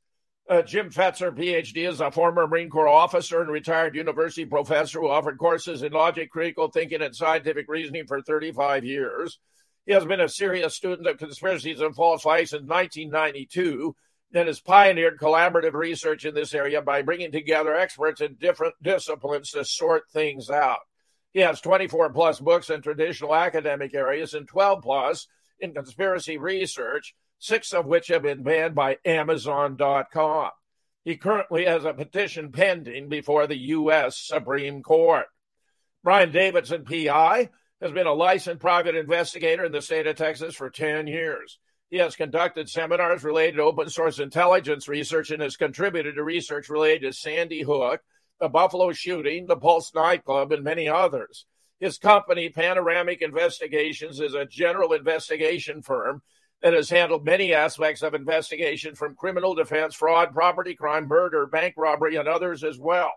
Uh, 0.50 0.64
Jim 0.64 0.90
Fetzer, 0.90 1.32
PhD, 1.32 1.88
is 1.88 2.02
a 2.02 2.10
former 2.10 2.48
Marine 2.48 2.72
Corps 2.72 2.88
officer 2.88 3.40
and 3.40 3.52
retired 3.52 3.94
university 3.94 4.46
professor 4.46 5.00
who 5.00 5.08
offered 5.08 5.38
courses 5.38 5.84
in 5.84 5.94
logic, 5.94 6.32
critical 6.32 6.72
thinking, 6.72 7.04
and 7.04 7.16
scientific 7.16 7.68
reasoning 7.70 8.08
for 8.08 8.20
35 8.24 8.84
years. 8.84 9.38
He 9.86 9.94
has 9.94 10.06
been 10.06 10.20
a 10.20 10.28
serious 10.28 10.76
student 10.76 11.08
of 11.08 11.20
conspiracies 11.20 11.82
and 11.82 11.96
false 11.96 12.24
flags 12.24 12.50
since 12.50 12.68
1992 12.68 13.96
and 14.34 14.48
has 14.48 14.60
pioneered 14.60 15.20
collaborative 15.20 15.74
research 15.74 16.26
in 16.26 16.34
this 16.34 16.56
area 16.56 16.82
by 16.82 17.04
bringing 17.04 17.32
together 17.32 17.76
experts 17.76 18.20
in 18.20 18.34
different 18.34 18.74
disciplines 18.82 19.52
to 19.52 19.64
sort 19.64 20.10
things 20.12 20.50
out. 20.50 20.80
He 21.32 21.42
has 21.42 21.62
24 21.62 22.10
plus 22.12 22.40
books 22.40 22.72
in 22.72 22.82
traditional 22.82 23.36
academic 23.36 23.94
areas 23.94 24.34
and 24.34 24.48
12 24.48 24.82
plus 24.82 25.28
in 25.60 25.76
conspiracy 25.76 26.38
research 26.38 27.14
six 27.40 27.74
of 27.74 27.86
which 27.86 28.08
have 28.10 28.22
been 28.22 28.44
banned 28.44 28.76
by 28.76 28.98
Amazon.com. 29.06 30.52
He 31.06 31.18
currently 31.18 31.66
has 31.66 31.86
a 31.86 31.94
petition 31.94 32.52
pending 32.52 33.10
before 33.10 33.48
the 33.48 33.58
U.S. 33.58 34.18
Supreme 34.18 34.84
Court. 34.84 35.26
Brian 36.04 36.32
Davidson, 36.32 36.86
PI, 36.86 37.50
has 37.82 37.92
been 37.92 38.08
a 38.08 38.14
licensed 38.14 38.60
private 38.60 38.96
investigator 38.96 39.66
in 39.66 39.72
the 39.72 39.82
state 39.82 40.06
of 40.06 40.18
Texas 40.18 40.56
for 40.56 40.70
10 40.70 41.08
years. 41.08 41.58
He 41.90 41.98
has 41.98 42.16
conducted 42.16 42.70
seminars 42.70 43.24
related 43.24 43.56
to 43.56 43.64
open 43.64 43.90
source 43.90 44.20
intelligence 44.20 44.88
research 44.88 45.32
and 45.32 45.42
has 45.42 45.58
contributed 45.58 46.16
to 46.16 46.24
research 46.24 46.70
related 46.70 47.08
to 47.08 47.18
Sandy 47.18 47.64
Hook, 47.64 48.02
the 48.40 48.50
Buffalo 48.50 48.92
shooting, 48.92 49.48
the 49.48 49.58
Pulse 49.58 49.92
nightclub, 49.96 50.52
and 50.52 50.64
many 50.64 50.88
others. 50.88 51.46
His 51.80 51.98
company, 51.98 52.50
Panoramic 52.50 53.22
Investigations, 53.22 54.20
is 54.20 54.34
a 54.34 54.46
general 54.46 54.94
investigation 54.94 55.82
firm 55.82 56.22
that 56.62 56.74
has 56.74 56.90
handled 56.90 57.26
many 57.26 57.54
aspects 57.54 58.02
of 58.02 58.14
investigation 58.14 58.96
from 58.96 59.16
criminal 59.16 59.56
defense, 59.56 59.96
fraud, 59.96 60.34
property 60.34 60.76
crime, 60.76 61.08
murder, 61.08 61.46
bank 61.46 61.76
robbery, 61.78 62.18
and 62.18 62.28
others 62.28 62.62
as 62.64 62.78
well. 62.78 63.14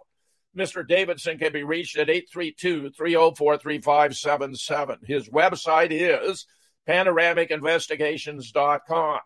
Mr. 0.57 0.87
Davidson 0.87 1.39
can 1.39 1.53
be 1.53 1.65
reached 1.65 1.97
at 1.97 2.11
832 2.11 2.91
304 2.91 3.59
3577. 3.59 4.99
His 5.07 5.29
website 5.29 5.89
is 5.91 6.47
panoramicinvestigations.com. 6.89 9.21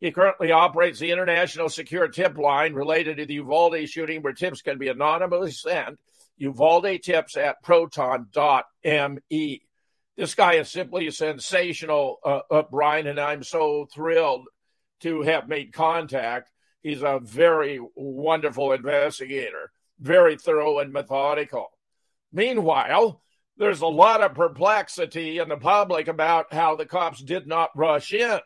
He 0.00 0.10
currently 0.10 0.52
operates 0.52 0.98
the 0.98 1.12
international 1.12 1.68
secure 1.68 2.08
tip 2.08 2.36
line 2.36 2.74
related 2.74 3.18
to 3.18 3.26
the 3.26 3.34
Uvalde 3.34 3.88
shooting, 3.88 4.20
where 4.22 4.32
tips 4.32 4.62
can 4.62 4.78
be 4.78 4.88
anonymously 4.88 5.52
sent. 5.52 6.00
Uvalde 6.36 7.00
tips 7.02 7.36
at 7.36 7.62
proton.me. 7.62 9.62
This 10.16 10.34
guy 10.34 10.54
is 10.54 10.70
simply 10.70 11.10
sensational, 11.10 12.18
uh, 12.24 12.40
uh, 12.50 12.62
Brian, 12.70 13.08
and 13.08 13.18
I'm 13.18 13.42
so 13.42 13.86
thrilled 13.92 14.46
to 15.00 15.22
have 15.22 15.48
made 15.48 15.72
contact. 15.72 16.50
He's 16.82 17.02
a 17.02 17.20
very 17.20 17.80
wonderful 17.96 18.72
investigator, 18.72 19.72
very 19.98 20.36
thorough 20.36 20.78
and 20.78 20.92
methodical. 20.92 21.68
Meanwhile, 22.32 23.20
there's 23.56 23.80
a 23.80 23.86
lot 23.86 24.22
of 24.22 24.34
perplexity 24.34 25.38
in 25.38 25.48
the 25.48 25.56
public 25.56 26.06
about 26.06 26.52
how 26.52 26.76
the 26.76 26.86
cops 26.86 27.20
did 27.20 27.46
not 27.46 27.70
rush 27.76 28.12
in. 28.12 28.38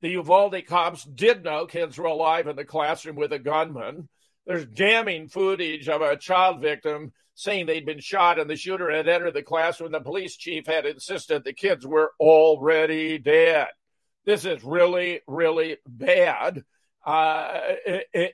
The 0.00 0.10
Uvalde 0.10 0.64
cops 0.66 1.04
did 1.04 1.44
know 1.44 1.66
kids 1.66 1.98
were 1.98 2.06
alive 2.06 2.46
in 2.46 2.56
the 2.56 2.64
classroom 2.64 3.16
with 3.16 3.32
a 3.32 3.38
gunman. 3.38 4.08
There's 4.46 4.66
damning 4.66 5.28
footage 5.28 5.88
of 5.88 6.00
a 6.00 6.16
child 6.16 6.60
victim 6.60 7.12
saying 7.36 7.66
they'd 7.66 7.86
been 7.86 8.00
shot 8.00 8.38
and 8.40 8.48
the 8.48 8.56
shooter 8.56 8.90
had 8.90 9.06
entered 9.06 9.34
the 9.34 9.42
classroom. 9.42 9.92
The 9.92 10.00
police 10.00 10.36
chief 10.36 10.66
had 10.66 10.86
insisted 10.86 11.44
the 11.44 11.52
kids 11.52 11.86
were 11.86 12.12
already 12.18 13.18
dead. 13.18 13.68
This 14.24 14.44
is 14.44 14.64
really, 14.64 15.20
really 15.28 15.76
bad. 15.86 16.64
Uh, 17.04 17.60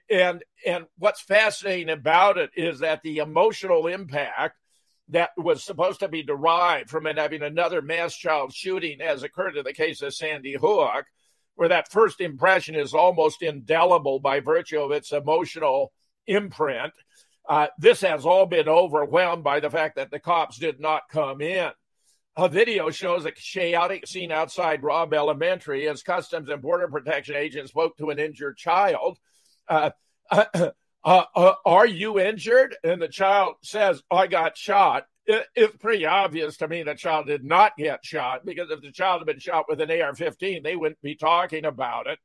and 0.08 0.42
and 0.64 0.86
what's 0.96 1.20
fascinating 1.20 1.90
about 1.90 2.38
it 2.38 2.50
is 2.56 2.78
that 2.78 3.02
the 3.02 3.18
emotional 3.18 3.88
impact 3.88 4.56
that 5.08 5.30
was 5.36 5.62
supposed 5.62 6.00
to 6.00 6.08
be 6.08 6.22
derived 6.22 6.88
from 6.88 7.06
it 7.06 7.18
having 7.18 7.42
another 7.42 7.82
mass 7.82 8.16
child 8.16 8.54
shooting, 8.54 9.02
as 9.02 9.24
occurred 9.24 9.56
in 9.56 9.64
the 9.64 9.74
case 9.74 10.00
of 10.00 10.14
Sandy 10.14 10.54
Hook, 10.54 11.04
where 11.56 11.68
that 11.68 11.90
first 11.90 12.20
impression 12.20 12.76
is 12.76 12.94
almost 12.94 13.42
indelible 13.42 14.20
by 14.20 14.40
virtue 14.40 14.80
of 14.80 14.92
its 14.92 15.12
emotional 15.12 15.92
imprint. 16.26 16.94
Uh, 17.48 17.66
this 17.78 18.00
has 18.02 18.24
all 18.24 18.46
been 18.46 18.68
overwhelmed 18.68 19.42
by 19.42 19.60
the 19.60 19.70
fact 19.70 19.96
that 19.96 20.10
the 20.10 20.20
cops 20.20 20.58
did 20.58 20.80
not 20.80 21.02
come 21.10 21.40
in. 21.40 21.70
A 22.36 22.48
video 22.48 22.88
shows 22.90 23.26
a 23.26 23.32
chaotic 23.32 24.06
scene 24.06 24.32
outside 24.32 24.82
Robb 24.82 25.12
Elementary 25.12 25.86
as 25.88 26.02
Customs 26.02 26.48
and 26.48 26.62
Border 26.62 26.88
Protection 26.88 27.34
agents 27.34 27.70
spoke 27.70 27.96
to 27.98 28.08
an 28.10 28.18
injured 28.18 28.56
child. 28.56 29.18
Uh, 29.68 29.90
uh, 30.30 30.44
uh, 31.04 31.24
uh, 31.34 31.52
are 31.66 31.86
you 31.86 32.18
injured? 32.18 32.74
And 32.84 33.02
the 33.02 33.08
child 33.08 33.56
says, 33.62 34.02
I 34.10 34.28
got 34.28 34.56
shot. 34.56 35.04
It, 35.26 35.46
it's 35.54 35.76
pretty 35.76 36.06
obvious 36.06 36.56
to 36.58 36.68
me 36.68 36.82
the 36.82 36.94
child 36.94 37.26
did 37.26 37.44
not 37.44 37.76
get 37.76 38.04
shot 38.04 38.46
because 38.46 38.70
if 38.70 38.80
the 38.80 38.92
child 38.92 39.20
had 39.20 39.26
been 39.26 39.38
shot 39.38 39.66
with 39.68 39.80
an 39.80 39.90
AR 39.90 40.14
15, 40.14 40.62
they 40.62 40.74
wouldn't 40.74 41.02
be 41.02 41.16
talking 41.16 41.66
about 41.66 42.06
it. 42.06 42.18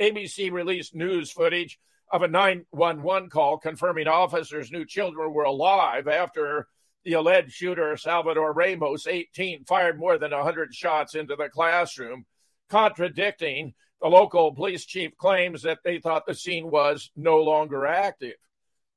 ABC 0.00 0.50
released 0.50 0.94
news 0.94 1.30
footage 1.30 1.78
of 2.12 2.22
a 2.22 2.28
911 2.28 3.30
call 3.30 3.58
confirming 3.58 4.06
officers 4.06 4.70
knew 4.70 4.84
children 4.84 5.32
were 5.32 5.44
alive 5.44 6.06
after 6.06 6.68
the 7.04 7.14
alleged 7.14 7.52
shooter, 7.52 7.96
Salvador 7.96 8.52
Ramos, 8.52 9.06
18, 9.06 9.64
fired 9.64 9.98
more 9.98 10.18
than 10.18 10.30
100 10.30 10.74
shots 10.74 11.14
into 11.14 11.34
the 11.34 11.48
classroom, 11.48 12.26
contradicting 12.68 13.74
the 14.00 14.08
local 14.08 14.54
police 14.54 14.84
chief 14.84 15.16
claims 15.16 15.62
that 15.62 15.78
they 15.84 15.98
thought 15.98 16.26
the 16.26 16.34
scene 16.34 16.70
was 16.70 17.10
no 17.16 17.38
longer 17.38 17.86
active. 17.86 18.34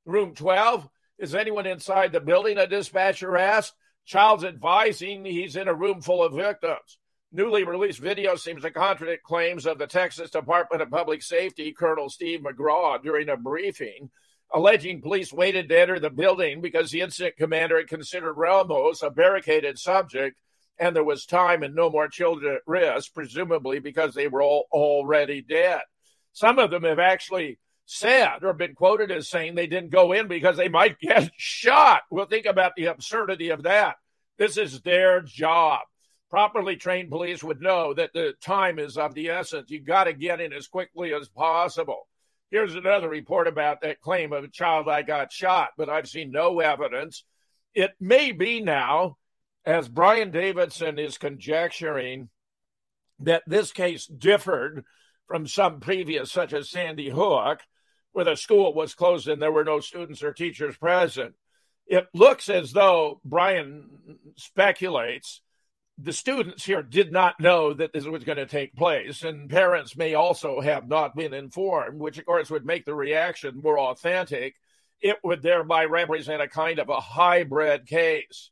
Room 0.04 0.34
12, 0.34 0.88
is 1.18 1.34
anyone 1.34 1.66
inside 1.66 2.12
the 2.12 2.20
building? 2.20 2.58
A 2.58 2.66
dispatcher 2.66 3.36
asked. 3.36 3.74
Child's 4.04 4.44
advising 4.44 5.24
he's 5.24 5.56
in 5.56 5.66
a 5.66 5.74
room 5.74 6.00
full 6.00 6.22
of 6.22 6.34
victims. 6.34 6.98
Newly 7.36 7.64
released 7.64 7.98
video 7.98 8.34
seems 8.34 8.62
to 8.62 8.70
contradict 8.70 9.22
claims 9.22 9.66
of 9.66 9.76
the 9.76 9.86
Texas 9.86 10.30
Department 10.30 10.80
of 10.80 10.88
Public 10.88 11.22
Safety 11.22 11.70
Colonel 11.70 12.08
Steve 12.08 12.40
McCraw 12.40 13.02
during 13.02 13.28
a 13.28 13.36
briefing 13.36 14.08
alleging 14.54 15.02
police 15.02 15.34
waited 15.34 15.68
to 15.68 15.78
enter 15.78 16.00
the 16.00 16.08
building 16.08 16.62
because 16.62 16.90
the 16.90 17.02
incident 17.02 17.36
commander 17.36 17.76
had 17.76 17.88
considered 17.88 18.32
Ramos 18.32 19.02
a 19.02 19.10
barricaded 19.10 19.78
subject 19.78 20.40
and 20.78 20.96
there 20.96 21.04
was 21.04 21.26
time 21.26 21.62
and 21.62 21.74
no 21.74 21.90
more 21.90 22.08
children 22.08 22.54
at 22.54 22.62
risk, 22.66 23.12
presumably 23.12 23.80
because 23.80 24.14
they 24.14 24.28
were 24.28 24.40
all 24.40 24.64
already 24.72 25.42
dead. 25.42 25.82
Some 26.32 26.58
of 26.58 26.70
them 26.70 26.84
have 26.84 26.98
actually 26.98 27.58
said 27.84 28.44
or 28.44 28.54
been 28.54 28.74
quoted 28.74 29.10
as 29.10 29.28
saying 29.28 29.56
they 29.56 29.66
didn't 29.66 29.90
go 29.90 30.12
in 30.12 30.26
because 30.26 30.56
they 30.56 30.70
might 30.70 30.98
get 31.00 31.30
shot. 31.36 32.00
Well, 32.10 32.24
think 32.24 32.46
about 32.46 32.76
the 32.76 32.86
absurdity 32.86 33.50
of 33.50 33.64
that. 33.64 33.96
This 34.38 34.56
is 34.56 34.80
their 34.80 35.20
job. 35.20 35.80
Properly 36.28 36.76
trained 36.76 37.10
police 37.10 37.44
would 37.44 37.60
know 37.60 37.94
that 37.94 38.12
the 38.12 38.34
time 38.40 38.78
is 38.78 38.98
of 38.98 39.14
the 39.14 39.28
essence. 39.28 39.70
You 39.70 39.80
got 39.80 40.04
to 40.04 40.12
get 40.12 40.40
in 40.40 40.52
as 40.52 40.66
quickly 40.66 41.14
as 41.14 41.28
possible. 41.28 42.08
Here's 42.50 42.74
another 42.74 43.08
report 43.08 43.46
about 43.46 43.80
that 43.82 44.00
claim 44.00 44.32
of 44.32 44.44
a 44.44 44.48
child 44.48 44.88
I 44.88 45.02
got 45.02 45.32
shot, 45.32 45.70
but 45.76 45.88
I've 45.88 46.08
seen 46.08 46.32
no 46.32 46.60
evidence. 46.60 47.24
It 47.74 47.92
may 48.00 48.32
be 48.32 48.60
now, 48.60 49.18
as 49.64 49.88
Brian 49.88 50.30
Davidson 50.30 50.98
is 50.98 51.18
conjecturing, 51.18 52.28
that 53.20 53.42
this 53.46 53.72
case 53.72 54.06
differed 54.06 54.84
from 55.28 55.46
some 55.46 55.80
previous, 55.80 56.30
such 56.30 56.52
as 56.52 56.70
Sandy 56.70 57.08
Hook, 57.08 57.60
where 58.12 58.24
the 58.24 58.36
school 58.36 58.74
was 58.74 58.94
closed 58.94 59.28
and 59.28 59.40
there 59.40 59.52
were 59.52 59.64
no 59.64 59.80
students 59.80 60.22
or 60.22 60.32
teachers 60.32 60.76
present. 60.76 61.34
It 61.86 62.06
looks 62.14 62.48
as 62.48 62.72
though 62.72 63.20
Brian 63.24 64.18
speculates 64.36 65.40
the 65.98 66.12
students 66.12 66.64
here 66.64 66.82
did 66.82 67.10
not 67.10 67.40
know 67.40 67.72
that 67.72 67.92
this 67.92 68.04
was 68.04 68.24
going 68.24 68.36
to 68.36 68.46
take 68.46 68.74
place, 68.74 69.22
and 69.22 69.48
parents 69.48 69.96
may 69.96 70.14
also 70.14 70.60
have 70.60 70.86
not 70.88 71.16
been 71.16 71.32
informed, 71.32 71.98
which 71.98 72.18
of 72.18 72.26
course 72.26 72.50
would 72.50 72.66
make 72.66 72.84
the 72.84 72.94
reaction 72.94 73.60
more 73.62 73.78
authentic. 73.78 74.56
It 75.00 75.16
would 75.24 75.42
thereby 75.42 75.86
represent 75.86 76.42
a 76.42 76.48
kind 76.48 76.78
of 76.78 76.90
a 76.90 77.00
hybrid 77.00 77.86
case. 77.86 78.50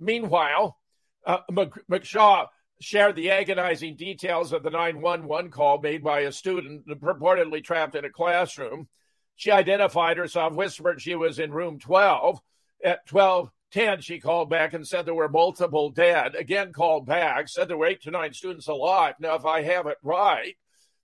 Meanwhile, 0.00 0.76
uh, 1.24 1.38
McCraw 1.50 2.46
shared 2.80 3.16
the 3.16 3.30
agonizing 3.30 3.96
details 3.96 4.52
of 4.52 4.62
the 4.62 4.70
911 4.70 5.50
call 5.50 5.80
made 5.80 6.02
by 6.02 6.20
a 6.20 6.32
student 6.32 6.86
purportedly 6.88 7.62
trapped 7.62 7.94
in 7.94 8.04
a 8.04 8.10
classroom. 8.10 8.88
She 9.36 9.50
identified 9.50 10.16
herself, 10.16 10.54
whispered 10.54 11.00
she 11.00 11.14
was 11.14 11.38
in 11.38 11.52
room 11.52 11.78
12. 11.78 12.40
At 12.84 13.06
12, 13.06 13.50
10, 13.72 14.00
she 14.00 14.18
called 14.18 14.48
back 14.48 14.72
and 14.72 14.86
said 14.86 15.04
there 15.04 15.14
were 15.14 15.28
multiple 15.28 15.90
dead. 15.90 16.34
Again, 16.34 16.72
called 16.72 17.06
back, 17.06 17.48
said 17.48 17.68
there 17.68 17.76
were 17.76 17.86
eight 17.86 18.02
to 18.02 18.10
nine 18.10 18.32
students 18.32 18.68
alive. 18.68 19.14
Now, 19.20 19.34
if 19.34 19.44
I 19.44 19.62
have 19.62 19.86
it 19.86 19.98
right, 20.02 20.56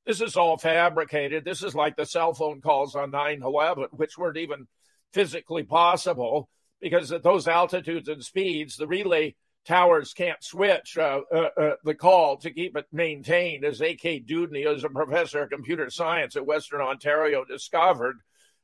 this 0.07 0.21
is 0.21 0.37
all 0.37 0.57
fabricated. 0.57 1.45
This 1.45 1.63
is 1.63 1.75
like 1.75 1.97
the 1.97 2.07
cell 2.07 2.35
phone 2.35 2.61
calls 2.61 2.95
on 2.95 3.11
9 3.11 3.43
11, 3.43 3.87
which 3.93 4.19
weren't 4.19 4.37
even 4.37 4.67
physically 5.13 5.63
possible 5.63 6.49
because 6.81 7.13
at 7.13 7.23
those 7.23 7.49
altitudes 7.49 8.09
and 8.09 8.23
speeds, 8.23 8.77
the 8.77 8.87
relay 8.87 9.35
towers 9.65 10.13
can't 10.13 10.43
switch 10.43 10.99
uh, 10.99 11.21
uh, 11.33 11.49
uh, 11.57 11.71
the 11.85 11.95
call 11.95 12.37
to 12.39 12.51
keep 12.51 12.77
it 12.77 12.87
maintained, 12.93 13.65
as 13.65 13.81
A.K. 13.81 14.21
Dewdney, 14.21 14.67
as 14.67 14.85
a 14.85 14.91
professor 14.91 15.43
of 15.43 15.51
computer 15.51 15.89
science 15.89 16.37
at 16.37 16.47
Western 16.47 16.83
Ontario, 16.83 17.45
discovered 17.45 18.17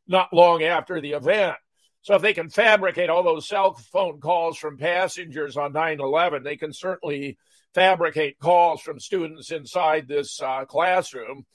not 0.07 0.33
long 0.33 0.63
after 0.63 1.01
the 1.01 1.13
event. 1.13 1.57
So 2.03 2.15
if 2.15 2.23
they 2.23 2.33
can 2.33 2.49
fabricate 2.49 3.11
all 3.11 3.23
those 3.23 3.49
cell 3.49 3.75
phone 3.75 4.21
calls 4.21 4.57
from 4.57 4.79
passengers 4.79 5.57
on 5.57 5.73
9/11, 5.73 6.43
they 6.45 6.57
can 6.57 6.73
certainly 6.73 7.39
fabricate 7.75 8.39
calls 8.39 8.81
from 8.81 8.99
students 8.99 9.51
inside 9.51 10.09
this 10.09 10.41
uh, 10.41 10.65
classroom. 10.65 11.47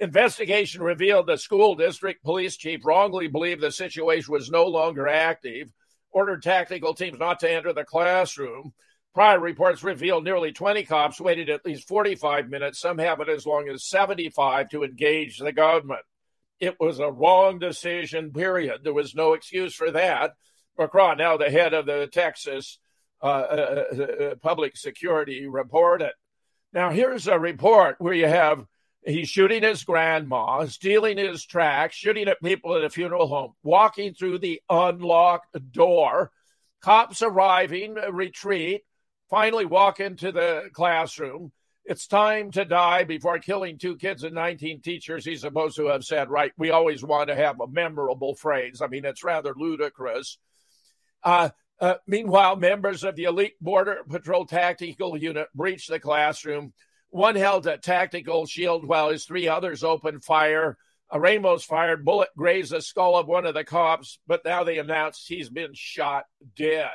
Investigation 0.00 0.82
revealed 0.82 1.26
the 1.26 1.36
school 1.36 1.74
district 1.74 2.22
police 2.22 2.56
chief 2.56 2.84
wrongly 2.84 3.26
believed 3.26 3.60
the 3.60 3.72
situation 3.72 4.32
was 4.32 4.50
no 4.50 4.66
longer 4.66 5.08
active, 5.08 5.72
ordered 6.10 6.42
tactical 6.42 6.94
teams 6.94 7.18
not 7.18 7.40
to 7.40 7.50
enter 7.50 7.72
the 7.72 7.84
classroom. 7.84 8.72
Prior 9.14 9.40
reports 9.40 9.82
revealed 9.82 10.22
nearly 10.22 10.52
20 10.52 10.84
cops 10.84 11.20
waited 11.20 11.50
at 11.50 11.64
least 11.64 11.88
45 11.88 12.48
minutes, 12.48 12.78
some 12.78 12.98
have 12.98 13.20
it 13.20 13.28
as 13.28 13.46
long 13.46 13.68
as 13.68 13.88
75 13.88 14.68
to 14.70 14.84
engage 14.84 15.38
the 15.38 15.50
government. 15.50 16.02
It 16.60 16.76
was 16.80 16.98
a 16.98 17.10
wrong 17.10 17.58
decision, 17.58 18.32
period. 18.32 18.80
There 18.82 18.94
was 18.94 19.14
no 19.14 19.32
excuse 19.34 19.74
for 19.74 19.90
that. 19.92 20.32
McCraw, 20.78 21.16
now 21.16 21.36
the 21.36 21.50
head 21.50 21.74
of 21.74 21.86
the 21.86 22.06
Texas 22.06 22.78
uh, 23.22 23.26
uh, 23.26 23.84
uh, 23.92 24.02
uh, 24.02 24.34
Public 24.36 24.76
Security, 24.76 25.46
reported. 25.46 26.12
Now, 26.72 26.90
here's 26.90 27.26
a 27.26 27.38
report 27.38 27.96
where 27.98 28.14
you 28.14 28.28
have 28.28 28.64
he's 29.04 29.28
shooting 29.28 29.62
his 29.62 29.84
grandma, 29.84 30.66
stealing 30.66 31.18
his 31.18 31.44
tracks, 31.44 31.96
shooting 31.96 32.28
at 32.28 32.42
people 32.42 32.76
at 32.76 32.84
a 32.84 32.90
funeral 32.90 33.26
home, 33.26 33.54
walking 33.62 34.14
through 34.14 34.38
the 34.38 34.60
unlocked 34.68 35.56
door. 35.72 36.30
Cops 36.80 37.22
arriving, 37.22 37.94
retreat, 37.94 38.82
finally 39.30 39.64
walk 39.64 39.98
into 39.98 40.30
the 40.30 40.70
classroom. 40.72 41.50
It's 41.88 42.06
time 42.06 42.50
to 42.50 42.66
die 42.66 43.04
before 43.04 43.38
killing 43.38 43.78
two 43.78 43.96
kids 43.96 44.22
and 44.22 44.34
19 44.34 44.82
teachers. 44.82 45.24
He's 45.24 45.40
supposed 45.40 45.76
to 45.76 45.86
have 45.86 46.04
said, 46.04 46.28
right? 46.28 46.52
We 46.58 46.70
always 46.70 47.02
want 47.02 47.28
to 47.28 47.34
have 47.34 47.58
a 47.60 47.66
memorable 47.66 48.34
phrase. 48.34 48.82
I 48.82 48.88
mean, 48.88 49.06
it's 49.06 49.24
rather 49.24 49.54
ludicrous. 49.56 50.36
Uh, 51.24 51.48
uh, 51.80 51.94
meanwhile, 52.06 52.56
members 52.56 53.04
of 53.04 53.16
the 53.16 53.24
elite 53.24 53.54
Border 53.58 54.00
Patrol 54.06 54.44
Tactical 54.44 55.16
Unit 55.16 55.48
breached 55.54 55.88
the 55.88 55.98
classroom. 55.98 56.74
One 57.08 57.36
held 57.36 57.66
a 57.66 57.78
tactical 57.78 58.44
shield 58.44 58.86
while 58.86 59.08
his 59.08 59.24
three 59.24 59.48
others 59.48 59.82
opened 59.82 60.22
fire. 60.22 60.76
A 61.10 61.18
Ramos 61.18 61.64
fired 61.64 62.04
bullet 62.04 62.28
grazed 62.36 62.72
the 62.72 62.82
skull 62.82 63.16
of 63.16 63.26
one 63.26 63.46
of 63.46 63.54
the 63.54 63.64
cops, 63.64 64.18
but 64.26 64.44
now 64.44 64.62
they 64.62 64.76
announced 64.76 65.26
he's 65.26 65.48
been 65.48 65.72
shot 65.72 66.26
dead. 66.54 66.90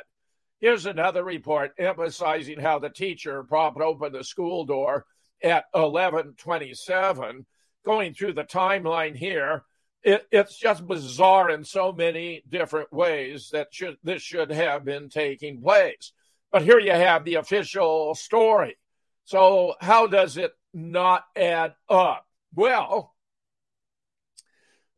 Here's 0.64 0.86
another 0.86 1.26
report 1.26 1.74
emphasizing 1.78 2.57
how 2.57 2.80
the 2.80 2.89
teacher 2.89 3.43
propped 3.43 3.82
open 3.82 4.14
the 4.14 4.24
school 4.24 4.64
door 4.64 5.05
at 5.43 5.66
1127. 5.74 7.45
Going 7.84 8.14
through 8.14 8.32
the 8.32 8.45
timeline 8.45 9.14
here, 9.14 9.66
it, 10.03 10.26
it's 10.32 10.57
just 10.57 10.88
bizarre 10.88 11.49
in 11.49 11.66
so 11.66 11.91
many 11.91 12.43
different 12.47 12.93
ways 12.93 13.49
that 13.51 13.74
should, 13.74 13.97
this 14.05 14.22
should 14.22 14.51
have 14.51 14.86
been 14.86 15.09
taking 15.09 15.61
place. 15.61 16.14
But 16.49 16.61
here 16.61 16.80
you 16.80 16.93
have 16.93 17.26
the 17.26 17.36
official 17.36 18.16
story. 18.16 18.78
So, 19.26 19.74
how 19.82 20.07
does 20.07 20.38
it 20.38 20.53
not 20.74 21.26
add 21.36 21.74
up? 21.89 22.26
Well, 22.55 23.12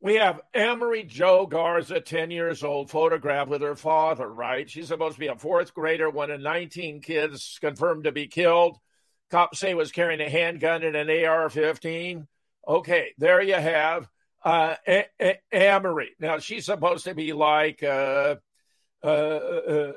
we 0.05 0.15
have 0.17 0.39
Amerie 0.53 1.07
Jo 1.07 1.47
Garza, 1.47 1.99
10 1.99 2.29
years 2.29 2.63
old, 2.63 2.91
photographed 2.91 3.49
with 3.49 3.63
her 3.63 3.75
father, 3.75 4.31
right? 4.31 4.69
She's 4.69 4.89
supposed 4.89 5.15
to 5.15 5.19
be 5.19 5.29
a 5.29 5.35
fourth 5.35 5.73
grader, 5.73 6.11
one 6.11 6.29
of 6.29 6.39
19 6.39 7.01
kids 7.01 7.57
confirmed 7.59 8.03
to 8.03 8.11
be 8.11 8.27
killed. 8.27 8.77
Cops 9.31 9.57
say 9.57 9.73
was 9.73 9.91
carrying 9.91 10.21
a 10.21 10.29
handgun 10.29 10.83
and 10.83 10.95
an 10.95 11.09
AR 11.09 11.49
15. 11.49 12.27
Okay, 12.67 13.13
there 13.17 13.41
you 13.41 13.55
have 13.55 14.07
uh, 14.43 14.75
a- 14.87 15.07
a- 15.19 15.39
Amerie. 15.51 16.09
Now, 16.19 16.37
she's 16.37 16.67
supposed 16.67 17.05
to 17.05 17.15
be 17.15 17.33
like 17.33 17.81
uh, 17.81 18.35
uh, 19.03 19.07
uh, 19.07 19.91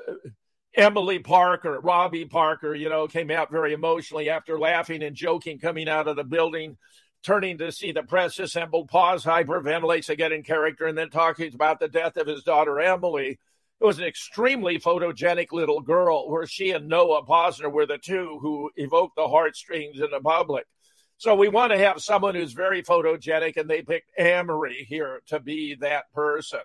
Emily 0.75 1.19
Parker, 1.19 1.79
Robbie 1.81 2.25
Parker, 2.25 2.73
you 2.73 2.89
know, 2.89 3.07
came 3.07 3.29
out 3.29 3.51
very 3.51 3.73
emotionally 3.73 4.31
after 4.31 4.57
laughing 4.57 5.03
and 5.03 5.15
joking 5.15 5.59
coming 5.59 5.87
out 5.87 6.07
of 6.07 6.15
the 6.15 6.23
building, 6.23 6.77
turning 7.23 7.57
to 7.57 7.71
see 7.71 7.91
the 7.91 8.03
press 8.03 8.39
assembled, 8.39 8.89
pause, 8.89 9.23
hyperventilates 9.23 10.09
again 10.09 10.31
in 10.31 10.43
character, 10.43 10.85
and 10.85 10.97
then 10.97 11.09
talking 11.09 11.53
about 11.53 11.79
the 11.79 11.87
death 11.87 12.17
of 12.17 12.27
his 12.27 12.43
daughter, 12.43 12.79
Emily. 12.79 13.39
It 13.81 13.85
was 13.85 13.97
an 13.97 14.05
extremely 14.05 14.77
photogenic 14.77 15.51
little 15.51 15.79
girl 15.79 16.29
where 16.29 16.45
she 16.45 16.71
and 16.71 16.87
Noah 16.87 17.25
Pozner 17.25 17.71
were 17.71 17.85
the 17.85 17.97
two 17.97 18.37
who 18.41 18.71
evoked 18.75 19.15
the 19.15 19.27
heartstrings 19.27 19.99
in 19.99 20.11
the 20.11 20.19
public. 20.19 20.65
So 21.17 21.35
we 21.35 21.49
want 21.49 21.71
to 21.71 21.77
have 21.77 22.01
someone 22.01 22.35
who's 22.35 22.53
very 22.53 22.81
photogenic, 22.81 23.57
and 23.57 23.69
they 23.69 23.81
picked 23.81 24.11
Amerie 24.17 24.85
here 24.85 25.21
to 25.27 25.39
be 25.39 25.75
that 25.75 26.11
person. 26.13 26.61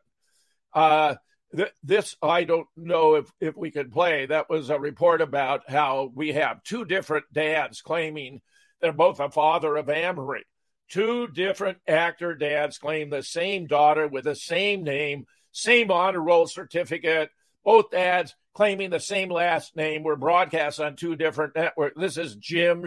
Uh, 0.73 1.17
th- 1.55 1.73
this 1.83 2.17
I 2.23 2.45
don't 2.45 2.69
know 2.77 3.17
if 3.17 3.31
if 3.41 3.57
we 3.57 3.71
could 3.71 3.93
play. 3.93 4.27
That 4.27 4.49
was 4.49 4.71
a 4.71 4.79
report 4.79 5.21
about 5.21 5.69
how 5.69 6.11
we 6.15 6.33
have 6.33 6.63
two 6.63 6.85
different 6.85 7.25
dads 7.33 7.81
claiming 7.81 8.43
they're 8.85 8.93
both 8.93 9.19
a 9.19 9.31
father 9.31 9.77
of 9.77 9.87
Amerie. 9.87 10.43
Two 10.91 11.27
different 11.27 11.79
actor 11.89 12.35
dads 12.35 12.77
claim 12.77 13.09
the 13.09 13.23
same 13.23 13.67
daughter 13.67 14.07
with 14.07 14.25
the 14.25 14.37
same 14.37 14.85
name, 14.85 15.25
same 15.53 15.91
honor 15.91 16.21
roll 16.21 16.47
certificate. 16.47 17.31
Both 17.65 17.93
dads 17.93 18.35
claiming 18.53 18.91
the 18.91 19.01
same 19.01 19.31
last 19.31 19.75
name 19.75 20.03
were 20.03 20.17
broadcast 20.17 20.81
on 20.81 20.97
two 20.97 21.17
different 21.17 21.57
networks. 21.57 21.99
This 21.99 22.19
is 22.19 22.37
Jim 22.37 22.85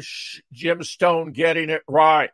Jim 0.53 0.83
Stone 0.83 1.31
getting 1.31 1.71
it 1.71 1.81
right. 1.87 2.29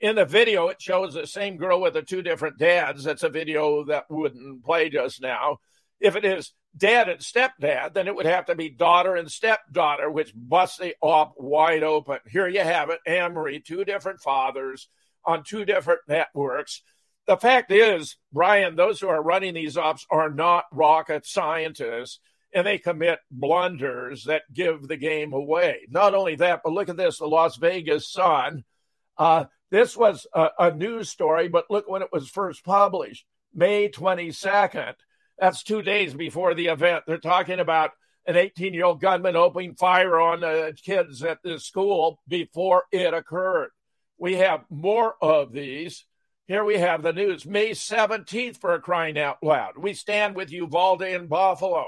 In 0.00 0.14
the 0.14 0.24
video, 0.24 0.68
it 0.68 0.80
shows 0.80 1.14
the 1.14 1.26
same 1.26 1.56
girl 1.56 1.80
with 1.80 1.94
the 1.94 2.02
two 2.02 2.22
different 2.22 2.56
dads. 2.56 3.02
That's 3.02 3.24
a 3.24 3.28
video 3.28 3.84
that 3.86 4.04
wouldn't 4.10 4.64
play 4.64 4.90
just 4.90 5.20
now. 5.20 5.56
If 5.98 6.14
it 6.14 6.24
is 6.24 6.52
dad 6.76 7.08
and 7.08 7.20
stepdad, 7.20 7.94
then 7.94 8.06
it 8.06 8.14
would 8.14 8.26
have 8.26 8.46
to 8.46 8.54
be 8.54 8.68
daughter 8.68 9.16
and 9.16 9.30
stepdaughter, 9.30 10.10
which 10.10 10.32
busts 10.34 10.78
the 10.78 10.94
op 11.00 11.34
wide 11.36 11.82
open. 11.82 12.18
Here 12.28 12.48
you 12.48 12.60
have 12.60 12.90
it, 12.90 13.00
Amerie, 13.06 13.64
two 13.64 13.84
different 13.84 14.20
fathers 14.20 14.88
on 15.24 15.44
two 15.44 15.64
different 15.64 16.00
networks. 16.08 16.82
The 17.26 17.36
fact 17.36 17.70
is, 17.70 18.16
Brian, 18.32 18.74
those 18.74 19.00
who 19.00 19.08
are 19.08 19.22
running 19.22 19.54
these 19.54 19.76
ops 19.76 20.06
are 20.10 20.30
not 20.30 20.64
rocket 20.72 21.26
scientists 21.26 22.18
and 22.54 22.66
they 22.66 22.78
commit 22.78 23.20
blunders 23.30 24.24
that 24.24 24.42
give 24.52 24.86
the 24.86 24.96
game 24.96 25.32
away. 25.32 25.86
Not 25.88 26.14
only 26.14 26.36
that, 26.36 26.60
but 26.62 26.72
look 26.72 26.88
at 26.88 26.96
this 26.96 27.18
the 27.18 27.26
Las 27.26 27.56
Vegas 27.56 28.10
Sun. 28.10 28.64
Uh, 29.16 29.44
this 29.70 29.96
was 29.96 30.26
a, 30.34 30.48
a 30.58 30.70
news 30.72 31.08
story, 31.08 31.48
but 31.48 31.70
look 31.70 31.88
when 31.88 32.02
it 32.02 32.12
was 32.12 32.28
first 32.28 32.64
published 32.64 33.24
May 33.54 33.88
22nd. 33.88 34.94
That's 35.42 35.64
two 35.64 35.82
days 35.82 36.14
before 36.14 36.54
the 36.54 36.68
event. 36.68 37.02
They're 37.04 37.18
talking 37.18 37.58
about 37.58 37.90
an 38.28 38.36
18 38.36 38.74
year 38.74 38.84
old 38.84 39.00
gunman 39.00 39.34
opening 39.34 39.74
fire 39.74 40.20
on 40.20 40.44
uh, 40.44 40.70
kids 40.84 41.24
at 41.24 41.38
this 41.42 41.64
school 41.64 42.20
before 42.28 42.84
it 42.92 43.12
occurred. 43.12 43.70
We 44.18 44.36
have 44.36 44.60
more 44.70 45.16
of 45.20 45.52
these. 45.52 46.04
Here 46.46 46.62
we 46.62 46.78
have 46.78 47.02
the 47.02 47.12
news 47.12 47.44
May 47.44 47.70
17th 47.70 48.58
for 48.58 48.78
crying 48.78 49.18
out 49.18 49.38
loud. 49.42 49.76
We 49.76 49.94
stand 49.94 50.36
with 50.36 50.52
Uvalde 50.52 51.02
in 51.02 51.26
Buffalo. 51.26 51.86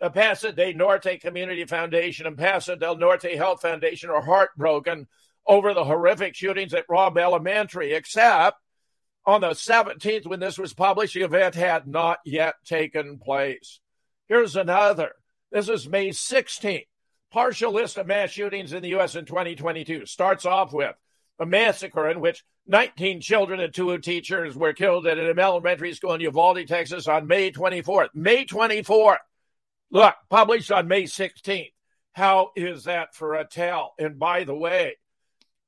The 0.00 0.10
Paso 0.10 0.50
del 0.50 0.74
Norte 0.74 1.20
Community 1.20 1.66
Foundation 1.66 2.26
and 2.26 2.36
Paso 2.36 2.74
del 2.74 2.96
Norte 2.96 3.36
Health 3.36 3.62
Foundation 3.62 4.10
are 4.10 4.22
heartbroken 4.22 5.06
over 5.46 5.72
the 5.72 5.84
horrific 5.84 6.34
shootings 6.34 6.74
at 6.74 6.86
Robb 6.88 7.16
Elementary, 7.16 7.92
except 7.92 8.56
on 9.28 9.42
the 9.42 9.50
17th, 9.50 10.26
when 10.26 10.40
this 10.40 10.56
was 10.56 10.72
published, 10.72 11.12
the 11.12 11.20
event 11.20 11.54
had 11.54 11.86
not 11.86 12.18
yet 12.24 12.54
taken 12.64 13.18
place. 13.18 13.78
Here's 14.26 14.56
another. 14.56 15.12
This 15.52 15.68
is 15.68 15.86
May 15.86 16.08
16th. 16.08 16.86
Partial 17.30 17.70
list 17.70 17.98
of 17.98 18.06
mass 18.06 18.30
shootings 18.30 18.72
in 18.72 18.82
the 18.82 18.88
U.S. 18.90 19.16
in 19.16 19.26
2022 19.26 20.06
starts 20.06 20.46
off 20.46 20.72
with 20.72 20.94
a 21.38 21.44
massacre 21.44 22.08
in 22.08 22.20
which 22.20 22.42
19 22.68 23.20
children 23.20 23.60
and 23.60 23.74
two 23.74 23.98
teachers 23.98 24.56
were 24.56 24.72
killed 24.72 25.06
at 25.06 25.18
an 25.18 25.38
elementary 25.38 25.92
school 25.92 26.14
in 26.14 26.22
Uvalde, 26.22 26.66
Texas 26.66 27.06
on 27.06 27.26
May 27.26 27.52
24th. 27.52 28.08
May 28.14 28.46
24th. 28.46 29.18
Look, 29.90 30.14
published 30.30 30.72
on 30.72 30.88
May 30.88 31.02
16th. 31.02 31.72
How 32.14 32.52
is 32.56 32.84
that 32.84 33.14
for 33.14 33.34
a 33.34 33.44
tell? 33.44 33.92
And 33.98 34.18
by 34.18 34.44
the 34.44 34.54
way, 34.54 34.96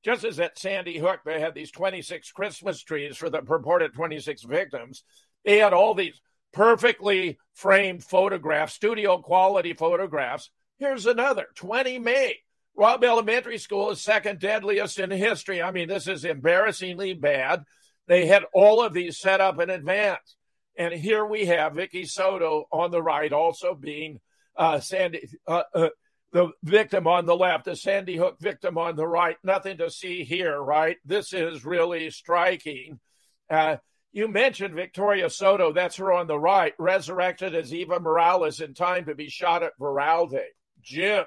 just 0.04 0.24
as 0.24 0.40
at 0.40 0.58
Sandy 0.58 0.98
Hook, 0.98 1.20
they 1.24 1.40
had 1.40 1.54
these 1.54 1.70
26 1.70 2.32
Christmas 2.32 2.82
trees 2.82 3.16
for 3.16 3.30
the 3.30 3.42
purported 3.42 3.94
26 3.94 4.44
victims, 4.44 5.04
they 5.44 5.58
had 5.58 5.72
all 5.72 5.94
these 5.94 6.20
perfectly 6.52 7.38
framed 7.54 8.04
photographs, 8.04 8.74
studio 8.74 9.18
quality 9.18 9.72
photographs. 9.72 10.50
Here's 10.78 11.06
another 11.06 11.46
20 11.54 11.98
May. 11.98 12.36
Robb 12.74 13.04
Elementary 13.04 13.58
School 13.58 13.90
is 13.90 14.00
second 14.00 14.40
deadliest 14.40 14.98
in 14.98 15.10
history. 15.10 15.60
I 15.60 15.70
mean, 15.70 15.88
this 15.88 16.08
is 16.08 16.24
embarrassingly 16.24 17.14
bad. 17.14 17.64
They 18.06 18.26
had 18.26 18.44
all 18.54 18.82
of 18.82 18.92
these 18.92 19.18
set 19.18 19.40
up 19.40 19.60
in 19.60 19.70
advance. 19.70 20.36
And 20.76 20.94
here 20.94 21.24
we 21.24 21.46
have 21.46 21.74
Vicky 21.74 22.06
Soto 22.06 22.64
on 22.72 22.90
the 22.90 23.02
right, 23.02 23.32
also 23.32 23.74
being 23.74 24.18
uh, 24.56 24.80
Sandy, 24.80 25.28
uh, 25.46 25.62
uh, 25.74 25.88
the 26.32 26.50
victim 26.62 27.06
on 27.06 27.26
the 27.26 27.36
left, 27.36 27.64
the 27.64 27.76
Sandy 27.76 28.16
Hook 28.16 28.36
victim 28.40 28.78
on 28.78 28.96
the 28.96 29.06
right. 29.06 29.36
Nothing 29.42 29.78
to 29.78 29.90
see 29.90 30.24
here, 30.24 30.60
right? 30.60 30.96
This 31.04 31.32
is 31.32 31.64
really 31.64 32.10
striking. 32.10 33.00
Uh, 33.48 33.76
you 34.12 34.28
mentioned 34.28 34.74
Victoria 34.74 35.30
Soto, 35.30 35.72
that's 35.72 35.96
her 35.96 36.12
on 36.12 36.26
the 36.26 36.38
right, 36.38 36.74
resurrected 36.78 37.54
as 37.54 37.72
Eva 37.72 38.00
Mireles 38.00 38.60
in 38.60 38.74
time 38.74 39.06
to 39.06 39.14
be 39.14 39.28
shot 39.28 39.62
at 39.62 39.72
Uvalde. 39.80 40.40
Jim, 40.82 41.24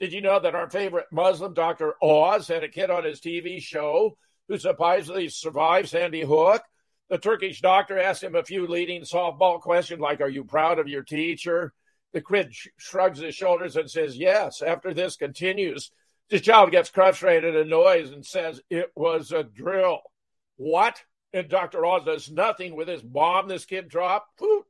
did 0.00 0.12
you 0.12 0.20
know 0.20 0.40
that 0.40 0.54
our 0.54 0.68
favorite 0.68 1.06
Muslim, 1.12 1.54
Dr. 1.54 1.94
Oz, 2.02 2.48
had 2.48 2.64
a 2.64 2.68
kid 2.68 2.90
on 2.90 3.04
his 3.04 3.20
TV 3.20 3.60
show 3.62 4.16
who 4.48 4.58
supposedly 4.58 5.28
survived 5.28 5.88
Sandy 5.88 6.22
Hook? 6.22 6.62
The 7.10 7.18
Turkish 7.18 7.60
doctor 7.60 7.98
asked 7.98 8.22
him 8.22 8.34
a 8.34 8.42
few 8.42 8.66
leading 8.66 9.02
softball 9.02 9.60
questions 9.60 10.00
like, 10.00 10.20
Are 10.20 10.28
you 10.28 10.44
proud 10.44 10.78
of 10.78 10.88
your 10.88 11.02
teacher? 11.02 11.72
The 12.14 12.22
kid 12.22 12.54
shrugs 12.76 13.18
his 13.18 13.34
shoulders 13.34 13.74
and 13.76 13.90
says, 13.90 14.16
Yes. 14.16 14.62
After 14.62 14.94
this 14.94 15.16
continues, 15.16 15.90
the 16.30 16.38
child 16.38 16.70
gets 16.70 16.88
frustrated 16.88 17.56
and 17.56 17.66
annoys 17.66 18.12
and 18.12 18.24
says, 18.24 18.60
It 18.70 18.92
was 18.94 19.32
a 19.32 19.42
drill. 19.42 19.98
What? 20.56 21.02
And 21.32 21.48
Dr. 21.48 21.84
Oz 21.84 22.04
does 22.04 22.30
nothing 22.30 22.76
with 22.76 22.86
this 22.86 23.02
bomb 23.02 23.48
this 23.48 23.64
kid 23.64 23.88
dropped. 23.88 24.38
Poof. 24.38 24.64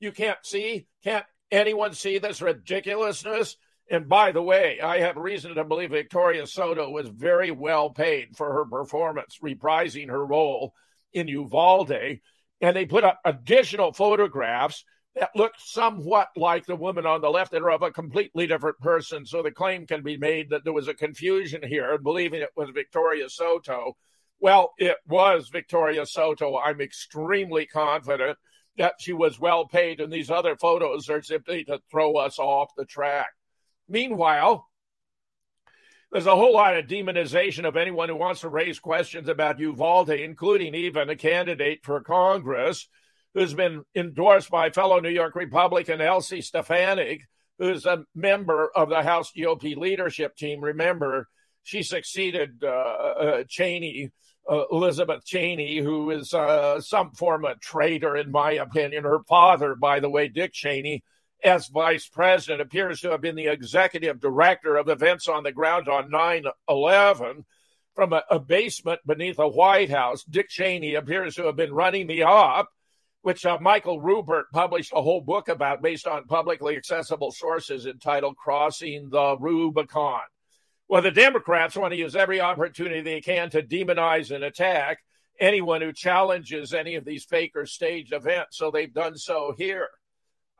You 0.00 0.12
can't 0.12 0.38
see? 0.42 0.86
Can't 1.04 1.26
anyone 1.50 1.92
see 1.92 2.18
this 2.18 2.40
ridiculousness? 2.40 3.56
And 3.90 4.08
by 4.08 4.32
the 4.32 4.42
way, 4.42 4.80
I 4.80 5.00
have 5.00 5.18
reason 5.18 5.54
to 5.54 5.64
believe 5.64 5.90
Victoria 5.90 6.46
Soto 6.46 6.88
was 6.88 7.08
very 7.08 7.50
well 7.50 7.90
paid 7.90 8.34
for 8.34 8.50
her 8.54 8.64
performance, 8.64 9.38
reprising 9.42 10.08
her 10.08 10.24
role 10.24 10.72
in 11.12 11.28
Uvalde. 11.28 12.20
And 12.62 12.74
they 12.74 12.86
put 12.86 13.04
up 13.04 13.20
additional 13.26 13.92
photographs 13.92 14.84
that 15.18 15.30
look 15.34 15.52
somewhat 15.58 16.28
like 16.36 16.66
the 16.66 16.76
woman 16.76 17.06
on 17.06 17.20
the 17.20 17.30
left 17.30 17.52
and 17.52 17.64
are 17.64 17.70
of 17.70 17.82
a 17.82 17.90
completely 17.90 18.46
different 18.46 18.78
person. 18.78 19.26
So 19.26 19.42
the 19.42 19.50
claim 19.50 19.86
can 19.86 20.02
be 20.02 20.16
made 20.16 20.50
that 20.50 20.64
there 20.64 20.72
was 20.72 20.88
a 20.88 20.94
confusion 20.94 21.62
here, 21.66 21.98
believing 21.98 22.42
it 22.42 22.50
was 22.56 22.70
Victoria 22.70 23.28
Soto. 23.28 23.96
Well, 24.40 24.72
it 24.78 24.96
was 25.06 25.48
Victoria 25.48 26.06
Soto. 26.06 26.58
I'm 26.58 26.80
extremely 26.80 27.66
confident 27.66 28.38
that 28.76 28.94
she 29.00 29.12
was 29.12 29.40
well 29.40 29.66
paid, 29.66 30.00
and 30.00 30.12
these 30.12 30.30
other 30.30 30.56
photos 30.56 31.10
are 31.10 31.22
simply 31.22 31.64
to 31.64 31.80
throw 31.90 32.14
us 32.16 32.38
off 32.38 32.70
the 32.76 32.84
track. 32.84 33.30
Meanwhile, 33.88 34.68
there's 36.12 36.26
a 36.26 36.36
whole 36.36 36.54
lot 36.54 36.76
of 36.76 36.86
demonization 36.86 37.66
of 37.66 37.76
anyone 37.76 38.08
who 38.08 38.16
wants 38.16 38.42
to 38.42 38.48
raise 38.48 38.78
questions 38.78 39.28
about 39.28 39.58
Uvalde, 39.58 40.10
including 40.10 40.74
even 40.74 41.10
a 41.10 41.16
candidate 41.16 41.80
for 41.82 42.00
Congress 42.00 42.88
who's 43.34 43.54
been 43.54 43.82
endorsed 43.94 44.50
by 44.50 44.70
fellow 44.70 45.00
New 45.00 45.10
York 45.10 45.34
Republican 45.34 46.00
Elise 46.00 46.46
Stefanik, 46.46 47.22
who's 47.58 47.86
a 47.86 48.04
member 48.14 48.70
of 48.74 48.88
the 48.88 49.02
House 49.02 49.32
GOP 49.36 49.76
leadership 49.76 50.36
team. 50.36 50.60
Remember, 50.60 51.28
she 51.62 51.82
succeeded 51.82 52.62
uh, 52.62 52.68
uh, 52.68 53.44
Cheney, 53.48 54.10
uh, 54.50 54.64
Elizabeth 54.70 55.24
Cheney, 55.24 55.78
who 55.78 56.10
is 56.10 56.32
uh, 56.32 56.80
some 56.80 57.12
form 57.12 57.44
of 57.44 57.60
traitor, 57.60 58.16
in 58.16 58.30
my 58.30 58.52
opinion. 58.52 59.04
Her 59.04 59.20
father, 59.28 59.74
by 59.74 60.00
the 60.00 60.08
way, 60.08 60.28
Dick 60.28 60.52
Cheney, 60.52 61.02
as 61.44 61.68
vice 61.68 62.08
president, 62.08 62.60
appears 62.60 63.00
to 63.00 63.10
have 63.10 63.20
been 63.20 63.36
the 63.36 63.48
executive 63.48 64.20
director 64.20 64.76
of 64.76 64.88
events 64.88 65.28
on 65.28 65.42
the 65.42 65.52
ground 65.52 65.88
on 65.88 66.10
9 66.10 66.44
11 66.68 67.44
from 67.94 68.12
a, 68.12 68.22
a 68.30 68.38
basement 68.38 69.00
beneath 69.06 69.36
the 69.36 69.48
White 69.48 69.90
House. 69.90 70.24
Dick 70.24 70.48
Cheney 70.48 70.94
appears 70.94 71.34
to 71.34 71.46
have 71.46 71.56
been 71.56 71.74
running 71.74 72.06
the 72.06 72.22
op 72.22 72.68
which 73.22 73.44
uh, 73.44 73.58
Michael 73.60 74.00
Ruppert 74.00 74.44
published 74.52 74.92
a 74.94 75.02
whole 75.02 75.20
book 75.20 75.48
about 75.48 75.82
based 75.82 76.06
on 76.06 76.24
publicly 76.24 76.76
accessible 76.76 77.32
sources 77.32 77.86
entitled 77.86 78.36
Crossing 78.36 79.10
the 79.10 79.36
Rubicon. 79.38 80.22
Well, 80.88 81.02
the 81.02 81.10
Democrats 81.10 81.76
want 81.76 81.92
to 81.92 81.98
use 81.98 82.16
every 82.16 82.40
opportunity 82.40 83.00
they 83.00 83.20
can 83.20 83.50
to 83.50 83.62
demonize 83.62 84.34
and 84.34 84.44
attack 84.44 84.98
anyone 85.40 85.82
who 85.82 85.92
challenges 85.92 86.72
any 86.72 86.94
of 86.94 87.04
these 87.04 87.24
fake 87.24 87.52
or 87.54 87.66
staged 87.66 88.12
events. 88.12 88.56
So 88.56 88.70
they've 88.70 88.92
done 88.92 89.16
so 89.16 89.54
here. 89.56 89.88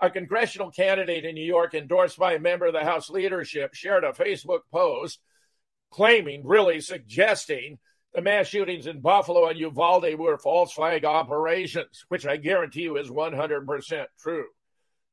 a 0.00 0.10
congressional 0.10 0.70
candidate 0.70 1.24
in 1.24 1.34
New 1.34 1.44
York 1.44 1.74
endorsed 1.74 2.18
by 2.18 2.34
a 2.34 2.38
member 2.38 2.66
of 2.66 2.72
the 2.72 2.84
House 2.84 3.10
leadership 3.10 3.74
shared 3.74 4.04
a 4.04 4.12
Facebook 4.12 4.60
post 4.72 5.18
claiming, 5.90 6.46
really 6.46 6.80
suggesting, 6.80 7.78
the 8.14 8.22
mass 8.22 8.46
shootings 8.46 8.86
in 8.86 9.00
Buffalo 9.00 9.48
and 9.48 9.58
Uvalde 9.58 10.14
were 10.18 10.38
false 10.38 10.72
flag 10.72 11.04
operations, 11.04 12.04
which 12.08 12.26
I 12.26 12.36
guarantee 12.36 12.82
you 12.82 12.96
is 12.96 13.10
100% 13.10 14.06
true. 14.18 14.46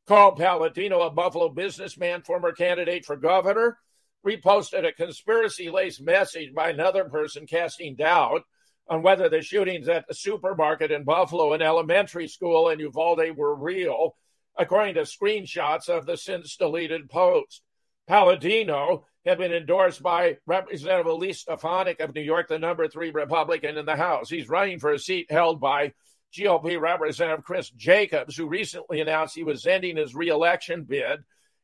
Carl 0.07 0.35
Paladino, 0.35 1.01
a 1.01 1.09
Buffalo 1.09 1.49
businessman, 1.49 2.21
former 2.21 2.51
candidate 2.51 3.05
for 3.05 3.15
governor, 3.15 3.77
reposted 4.25 4.87
a 4.87 4.91
conspiracy 4.91 5.69
laced 5.69 6.01
message 6.01 6.53
by 6.53 6.69
another 6.69 7.05
person 7.05 7.45
casting 7.45 7.95
doubt 7.95 8.43
on 8.87 9.01
whether 9.01 9.29
the 9.29 9.41
shootings 9.41 9.87
at 9.89 10.07
the 10.07 10.13
supermarket 10.13 10.91
in 10.91 11.03
Buffalo 11.03 11.53
and 11.53 11.63
elementary 11.63 12.27
school 12.27 12.69
in 12.69 12.79
Uvalde 12.79 13.35
were 13.35 13.55
real, 13.55 14.15
according 14.57 14.95
to 14.95 15.01
screenshots 15.01 15.89
of 15.89 16.05
the 16.05 16.17
since 16.17 16.55
deleted 16.55 17.09
post. 17.09 17.61
Paladino 18.07 19.05
had 19.26 19.38
been 19.38 19.53
endorsed 19.53 20.03
by 20.03 20.38
Representative 20.45 21.07
Elise 21.07 21.39
Stefanik 21.39 21.99
of 21.99 22.13
New 22.13 22.21
York, 22.21 22.47
the 22.47 22.59
number 22.59 22.88
three 22.88 23.11
Republican 23.11 23.78
in 23.78 23.86
the 23.86 23.95
House. 23.95 24.30
He's 24.30 24.49
running 24.49 24.80
for 24.80 24.91
a 24.91 24.99
seat 24.99 25.32
held 25.32 25.59
by 25.59 25.93
GOP 26.34 26.80
Representative 26.80 27.43
Chris 27.43 27.69
Jacobs, 27.71 28.36
who 28.36 28.47
recently 28.47 29.01
announced 29.01 29.36
he 29.36 29.43
was 29.43 29.65
ending 29.65 29.97
his 29.97 30.13
reelection 30.13 30.84
bid 30.84 31.19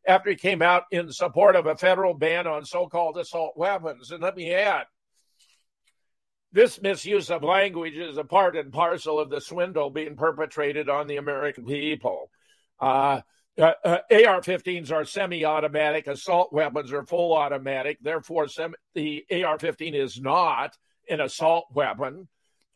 after 0.07 0.31
he 0.31 0.35
came 0.35 0.61
out 0.61 0.83
in 0.91 1.11
support 1.11 1.55
of 1.55 1.67
a 1.67 1.77
federal 1.77 2.13
ban 2.13 2.47
on 2.47 2.65
so 2.65 2.87
called 2.87 3.17
assault 3.17 3.53
weapons. 3.55 4.11
And 4.11 4.23
let 4.23 4.35
me 4.35 4.53
add, 4.53 4.85
this 6.51 6.81
misuse 6.81 7.29
of 7.29 7.43
language 7.43 7.97
is 7.97 8.17
a 8.17 8.23
part 8.23 8.55
and 8.57 8.73
parcel 8.73 9.19
of 9.19 9.29
the 9.29 9.39
swindle 9.39 9.89
being 9.89 10.15
perpetrated 10.15 10.89
on 10.89 11.07
the 11.07 11.17
American 11.17 11.65
people. 11.65 12.29
Uh, 12.79 13.21
uh, 13.57 13.73
uh, 13.83 13.97
AR-15s 14.09 14.91
are 14.91 15.05
semi-automatic. 15.05 16.07
Assault 16.07 16.53
weapons 16.53 16.91
are 16.91 17.05
full 17.05 17.35
automatic. 17.35 17.97
Therefore, 18.01 18.47
sem- 18.47 18.75
the 18.93 19.25
AR-15 19.31 19.93
is 19.93 20.19
not 20.19 20.77
an 21.09 21.21
assault 21.21 21.65
weapon. 21.73 22.27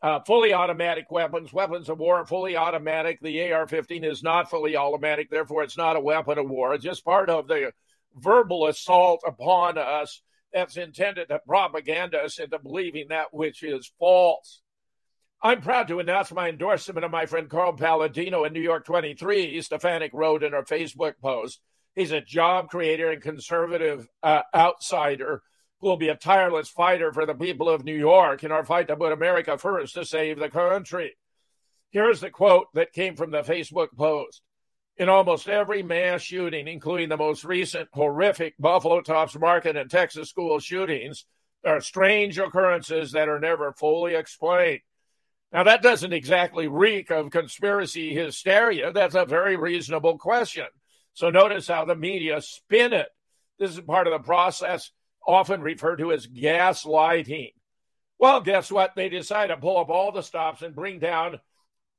Uh, 0.02 0.20
fully 0.20 0.52
automatic 0.52 1.10
weapons, 1.10 1.52
weapons 1.52 1.88
of 1.88 1.98
war, 1.98 2.24
fully 2.26 2.56
automatic. 2.56 3.18
The 3.22 3.52
AR-15 3.52 4.04
is 4.04 4.22
not 4.22 4.50
fully 4.50 4.76
automatic. 4.76 5.30
Therefore, 5.30 5.62
it's 5.62 5.78
not 5.78 5.96
a 5.96 6.00
weapon 6.00 6.38
of 6.38 6.48
war. 6.48 6.74
It's 6.74 6.84
just 6.84 7.04
part 7.04 7.30
of 7.30 7.48
the 7.48 7.72
verbal 8.14 8.66
assault 8.66 9.22
upon 9.26 9.78
us 9.78 10.22
that's 10.52 10.76
intended 10.76 11.28
to 11.28 11.40
propaganda 11.46 12.18
us 12.18 12.38
into 12.38 12.58
believing 12.58 13.08
that 13.08 13.32
which 13.32 13.62
is 13.62 13.90
false. 13.98 14.62
I'm 15.42 15.60
proud 15.60 15.88
to 15.88 16.00
announce 16.00 16.32
my 16.32 16.48
endorsement 16.48 17.04
of 17.04 17.10
my 17.10 17.26
friend 17.26 17.48
Carl 17.48 17.74
Paladino 17.74 18.44
in 18.44 18.52
New 18.52 18.60
York 18.60 18.84
23, 18.84 19.60
Stefanik 19.60 20.12
wrote 20.14 20.42
in 20.42 20.52
her 20.52 20.62
Facebook 20.62 21.14
post. 21.20 21.60
He's 21.94 22.12
a 22.12 22.20
job 22.20 22.68
creator 22.68 23.10
and 23.10 23.22
conservative 23.22 24.08
uh, 24.22 24.42
outsider 24.54 25.42
who 25.80 25.88
will 25.88 25.96
be 25.96 26.08
a 26.08 26.16
tireless 26.16 26.68
fighter 26.68 27.12
for 27.12 27.26
the 27.26 27.34
people 27.34 27.68
of 27.68 27.84
New 27.84 27.96
York 27.96 28.44
in 28.44 28.52
our 28.52 28.64
fight 28.64 28.88
to 28.88 28.96
put 28.96 29.12
America 29.12 29.58
first 29.58 29.94
to 29.94 30.04
save 30.04 30.38
the 30.38 30.48
country. 30.48 31.16
Here's 31.90 32.20
the 32.20 32.30
quote 32.30 32.68
that 32.74 32.92
came 32.92 33.14
from 33.14 33.30
the 33.30 33.42
Facebook 33.42 33.88
post 33.96 34.42
in 34.96 35.08
almost 35.08 35.48
every 35.48 35.82
mass 35.82 36.22
shooting, 36.22 36.66
including 36.66 37.08
the 37.08 37.16
most 37.16 37.44
recent 37.44 37.88
horrific 37.92 38.54
Buffalo 38.58 39.02
Tops 39.02 39.38
Market 39.38 39.76
and 39.76 39.90
Texas 39.90 40.30
school 40.30 40.58
shootings, 40.58 41.26
there 41.62 41.76
are 41.76 41.80
strange 41.80 42.38
occurrences 42.38 43.12
that 43.12 43.28
are 43.28 43.40
never 43.40 43.72
fully 43.72 44.14
explained. 44.14 44.80
Now, 45.56 45.62
that 45.62 45.80
doesn't 45.80 46.12
exactly 46.12 46.68
reek 46.68 47.10
of 47.10 47.30
conspiracy 47.30 48.14
hysteria. 48.14 48.92
That's 48.92 49.14
a 49.14 49.24
very 49.24 49.56
reasonable 49.56 50.18
question. 50.18 50.66
So, 51.14 51.30
notice 51.30 51.66
how 51.66 51.86
the 51.86 51.96
media 51.96 52.42
spin 52.42 52.92
it. 52.92 53.08
This 53.58 53.70
is 53.70 53.80
part 53.80 54.06
of 54.06 54.12
the 54.12 54.18
process 54.18 54.90
often 55.26 55.62
referred 55.62 55.96
to 55.96 56.12
as 56.12 56.26
gaslighting. 56.26 57.54
Well, 58.18 58.42
guess 58.42 58.70
what? 58.70 58.92
They 58.94 59.08
decide 59.08 59.46
to 59.46 59.56
pull 59.56 59.78
up 59.78 59.88
all 59.88 60.12
the 60.12 60.20
stops 60.20 60.60
and 60.60 60.74
bring 60.74 60.98
down 60.98 61.40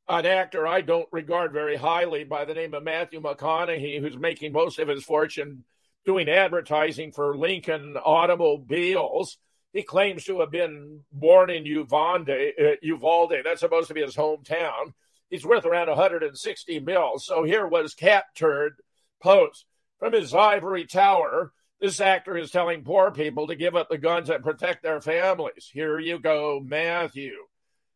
an 0.08 0.28
actor 0.28 0.68
I 0.68 0.82
don't 0.82 1.10
regard 1.12 1.52
very 1.52 1.78
highly 1.78 2.26
by 2.26 2.46
the 2.46 2.54
name 2.54 2.76
of 2.76 2.84
Matthew 2.84 3.22
McConaughey, 3.22 4.00
who's 4.00 4.20
making 4.20 4.54
most 4.54 4.78
of 4.78 4.88
his 4.88 5.04
fortune 5.04 5.64
doing 6.06 6.30
advertising 6.30 7.12
for 7.12 7.36
Lincoln 7.36 7.98
automobiles. 7.98 9.40
He 9.78 9.84
claims 9.84 10.24
to 10.24 10.40
have 10.40 10.50
been 10.50 11.02
born 11.12 11.52
in 11.52 11.68
Uvalde. 11.68 12.32
Uh, 12.32 12.72
Uvalde. 12.82 13.44
That's 13.44 13.60
supposed 13.60 13.90
to 13.90 13.94
be 13.94 14.02
his 14.02 14.16
hometown. 14.16 14.94
He's 15.30 15.46
worth 15.46 15.66
around 15.66 15.88
160 15.88 16.80
mil. 16.80 17.20
So 17.20 17.44
here 17.44 17.68
was 17.68 17.94
captured 17.94 18.82
post 19.22 19.68
from 20.00 20.14
his 20.14 20.34
ivory 20.34 20.88
tower. 20.88 21.54
This 21.80 22.02
actor 22.02 22.36
is 22.36 22.50
telling 22.50 22.86
poor 22.86 23.12
people 23.12 23.46
to 23.46 23.56
give 23.56 23.76
up 23.76 23.88
the 23.88 24.00
guns 24.00 24.32
and 24.32 24.44
protect 24.44 24.82
their 24.82 25.00
families. 25.00 25.70
Here 25.72 26.00
you 26.00 26.18
go, 26.18 26.60
Matthew. 26.60 27.36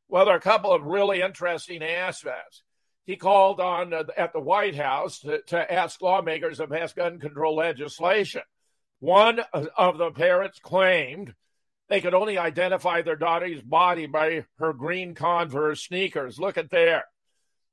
Well, 0.08 0.26
there 0.26 0.36
are 0.36 0.38
a 0.38 0.42
couple 0.42 0.72
of 0.72 0.84
really 0.84 1.24
interesting 1.24 1.82
aspects. 1.82 2.62
He 3.06 3.16
called 3.16 3.60
on 3.60 3.92
uh, 3.92 4.04
at 4.16 4.34
the 4.34 4.40
White 4.40 4.76
House 4.76 5.22
to, 5.22 5.42
to 5.48 5.74
ask 5.74 6.00
lawmakers 6.00 6.60
to 6.60 6.68
pass 6.68 6.94
gun 6.94 7.18
control 7.18 7.56
legislation. 7.56 8.44
One 9.00 9.40
of 9.52 9.98
the 9.98 10.12
parents 10.12 10.60
claimed 10.60 11.34
they 11.92 12.00
could 12.00 12.14
only 12.14 12.38
identify 12.38 13.02
their 13.02 13.18
daughter's 13.18 13.62
body 13.62 14.06
by 14.06 14.46
her 14.60 14.72
green 14.72 15.14
Converse 15.14 15.84
sneakers. 15.84 16.40
Look 16.40 16.58
at 16.58 16.70
there. 16.70 17.04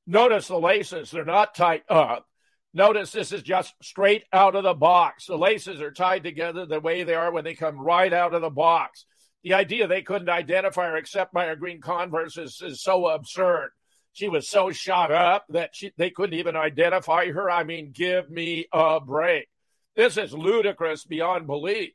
Notice 0.09 0.49
the 0.49 0.59
laces, 0.59 1.13
they're 1.13 1.25
not 1.25 1.55
tied 1.55 1.83
up. 1.89 2.27
Notice 2.75 3.13
this 3.13 3.31
is 3.31 3.45
just 3.45 3.75
straight 3.81 4.25
out 4.33 4.57
of 4.57 4.65
the 4.65 4.75
box. 4.75 5.27
The 5.27 5.39
laces 5.39 5.81
are 5.81 5.93
tied 5.93 6.25
together 6.25 6.67
the 6.67 6.81
way 6.81 7.05
they 7.05 7.15
are 7.15 7.31
when 7.31 7.45
they 7.45 7.55
come 7.55 7.79
right 7.79 8.13
out 8.13 8.35
of 8.35 8.43
the 8.43 8.51
box. 8.51 9.07
The 9.45 9.55
idea 9.55 9.87
they 9.87 10.03
couldn't 10.03 10.29
identify 10.29 10.89
her 10.89 10.97
except 10.97 11.33
by 11.33 11.47
her 11.47 11.55
green 11.55 11.81
Converse 11.81 12.37
is, 12.39 12.61
is 12.61 12.83
so 12.83 13.07
absurd. 13.07 13.71
She 14.15 14.29
was 14.29 14.49
so 14.49 14.73
shot 14.73 15.13
up 15.13 15.45
that 15.51 15.77
she, 15.77 15.93
they 15.97 16.11
couldn't 16.11 16.41
even 16.41 16.57
identify 16.57 17.31
her. 17.31 17.49
I 17.49 17.63
mean, 17.63 17.93
give 17.95 18.29
me 18.29 18.67
a 18.73 18.99
break. 18.99 19.47
This 19.95 20.17
is 20.17 20.35
ludicrous 20.35 21.05
beyond 21.05 21.47
belief. 21.47 21.93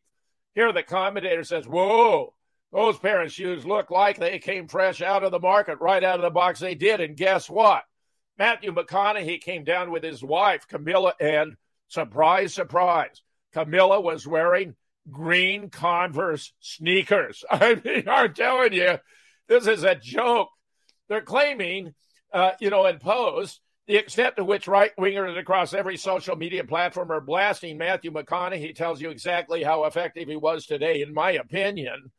Here, 0.56 0.72
the 0.72 0.84
commentator 0.84 1.44
says, 1.44 1.68
Whoa, 1.68 2.34
those 2.72 2.98
pair 3.00 3.22
of 3.22 3.32
shoes 3.32 3.66
look 3.66 3.92
like 3.92 4.18
they 4.18 4.40
came 4.40 4.68
fresh 4.68 5.02
out 5.02 5.24
of 5.24 5.32
the 5.32 5.40
market, 5.40 5.80
right 5.80 6.04
out 6.04 6.16
of 6.16 6.22
the 6.22 6.30
box. 6.30 6.60
They 6.60 6.76
did. 6.76 7.02
And 7.02 7.18
guess 7.18 7.50
what? 7.50 7.84
Matthew 8.38 8.72
McConaughey 8.72 9.42
came 9.42 9.64
down 9.64 9.92
with 9.92 10.04
his 10.04 10.24
wife, 10.24 10.68
Camila, 10.68 11.14
and 11.20 11.56
surprise, 11.88 12.54
surprise, 12.54 13.22
Camila 13.54 14.02
was 14.02 14.26
wearing 14.26 14.76
green 15.10 15.70
Converse 15.70 16.54
sneakers. 16.60 17.44
I 17.52 17.76
mean, 17.76 18.10
I'm 18.10 18.34
telling 18.34 18.74
you, 18.74 18.98
this 19.48 19.68
is 19.68 19.84
a 19.84 19.96
joke. 19.96 20.50
They're 21.10 21.22
claiming, 21.22 21.94
uh, 22.32 22.52
you 22.60 22.70
know, 22.70 22.86
in 22.88 23.00
Post, 23.00 23.60
the 23.88 23.98
extent 23.98 24.38
to 24.38 24.44
which 24.44 24.68
right 24.68 24.92
wingers 24.98 25.38
across 25.38 25.74
every 25.74 25.98
social 25.98 26.36
media 26.36 26.64
platform 26.64 27.12
are 27.12 27.22
blasting 27.22 27.78
Matthew 27.78 28.12
McConaughey 28.12 28.76
tells 28.76 29.02
you 29.02 29.10
exactly 29.10 29.64
how 29.64 29.84
effective 29.86 30.28
he 30.28 30.36
was 30.36 30.66
today, 30.66 31.02
in 31.02 31.14
my 31.14 31.32
opinion. 31.32 32.12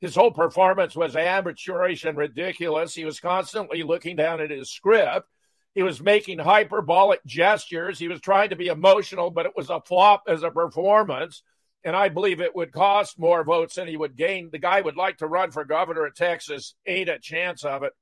His 0.00 0.14
whole 0.14 0.30
performance 0.30 0.96
was 0.96 1.16
amateurish 1.16 2.04
and 2.04 2.16
ridiculous. 2.16 2.94
He 2.94 3.04
was 3.04 3.20
constantly 3.20 3.82
looking 3.82 4.16
down 4.16 4.40
at 4.40 4.50
his 4.50 4.70
script. 4.70 5.28
He 5.74 5.82
was 5.82 6.00
making 6.00 6.38
hyperbolic 6.38 7.24
gestures. 7.24 7.98
He 7.98 8.08
was 8.08 8.20
trying 8.20 8.50
to 8.50 8.56
be 8.56 8.68
emotional, 8.68 9.30
but 9.30 9.46
it 9.46 9.56
was 9.56 9.70
a 9.70 9.80
flop 9.80 10.24
as 10.28 10.42
a 10.42 10.50
performance 10.50 11.42
and 11.84 11.94
I 11.94 12.08
believe 12.08 12.40
it 12.40 12.56
would 12.56 12.72
cost 12.72 13.18
more 13.18 13.44
votes 13.44 13.74
than 13.74 13.86
he 13.86 13.96
would 13.96 14.16
gain. 14.16 14.48
The 14.50 14.58
guy 14.58 14.80
would 14.80 14.96
like 14.96 15.18
to 15.18 15.26
run 15.26 15.50
for 15.50 15.64
governor 15.64 16.06
of 16.06 16.14
Texas, 16.14 16.74
ain't 16.86 17.10
a 17.10 17.18
chance 17.18 17.62
of 17.62 17.82
it. 17.82 17.92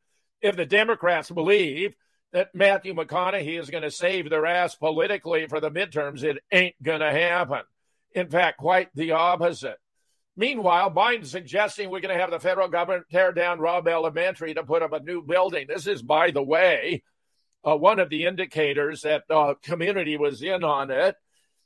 If 0.41 0.57
the 0.57 0.65
Democrats 0.65 1.31
believe 1.31 1.95
that 2.33 2.55
Matthew 2.55 2.95
McConaughey 2.95 3.59
is 3.61 3.71
going 3.71 3.83
to 3.83 3.91
save 3.91 4.31
their 4.31 4.47
ass 4.47 4.75
politically 4.75 5.47
for 5.47 5.61
the 5.61 5.71
midterms, 5.71 6.23
it 6.23 6.43
ain't 6.51 6.81
going 6.83 7.01
to 7.01 7.11
happen. 7.11 7.63
In 8.13 8.29
fact, 8.29 8.59
quite 8.59 8.89
the 8.95 9.13
opposite. 9.13 9.77
Meanwhile, 10.37 10.93
Biden's 10.93 11.31
suggesting 11.31 11.91
we're 11.91 12.01
going 12.01 12.15
to 12.15 12.21
have 12.21 12.31
the 12.31 12.41
federal 12.41 12.69
government 12.69 13.07
tear 13.11 13.33
down 13.33 13.61
Robb 13.61 13.87
Elementary 13.87 14.55
to 14.55 14.65
put 14.65 14.83
up 14.83 14.93
a 14.93 15.01
new 15.01 15.23
building. 15.23 15.67
This 15.69 15.87
is, 15.87 16.03
by 16.03 16.31
the 16.31 16.43
way, 16.43 17.03
uh, 17.67 17.77
one 17.77 18.01
of 18.01 18.09
the 18.09 18.25
indicators 18.25 19.03
that 19.03 19.25
uh, 19.29 19.55
community 19.63 20.17
was 20.17 20.43
in 20.43 20.65
on 20.65 20.91
it 20.91 21.17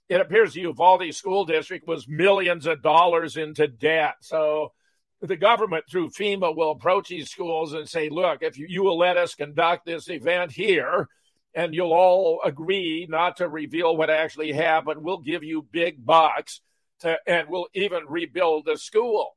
it 0.09 0.21
appears 0.21 0.55
the 0.55 0.61
Uvalde 0.63 1.13
School 1.15 1.45
District 1.45 1.87
was 1.87 2.07
millions 2.09 2.67
of 2.67 2.83
dollars 2.83 3.37
into 3.37 3.67
debt. 3.67 4.17
So 4.21 4.73
the 5.21 5.37
government 5.37 5.85
through 5.91 6.11
FEMA 6.11 6.55
will 6.55 6.71
approach 6.71 7.09
these 7.09 7.31
schools 7.31 7.73
and 7.73 7.89
say, 7.89 8.09
look, 8.09 8.43
if 8.43 8.59
you, 8.59 8.67
you 8.69 8.83
will 8.83 8.99
let 8.99 9.17
us 9.17 9.35
conduct 9.35 9.87
this 9.87 10.09
event 10.09 10.53
here, 10.53 11.09
and 11.55 11.75
you'll 11.75 11.93
all 11.93 12.41
agree 12.45 13.07
not 13.09 13.39
to 13.39 13.49
reveal 13.49 13.97
what 13.97 14.11
actually 14.11 14.53
happened, 14.53 15.03
we'll 15.03 15.19
give 15.19 15.43
you 15.43 15.67
big 15.71 16.05
bucks 16.05 16.61
to, 17.01 17.19
and 17.27 17.49
we'll 17.49 17.69
even 17.75 18.03
rebuild 18.09 18.67
the 18.67 18.77
school. 18.77 19.37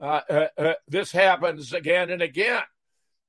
Uh, 0.00 0.20
uh, 0.28 0.46
uh, 0.56 0.74
this 0.86 1.10
happens 1.10 1.72
again 1.72 2.10
and 2.10 2.22
again. 2.22 2.62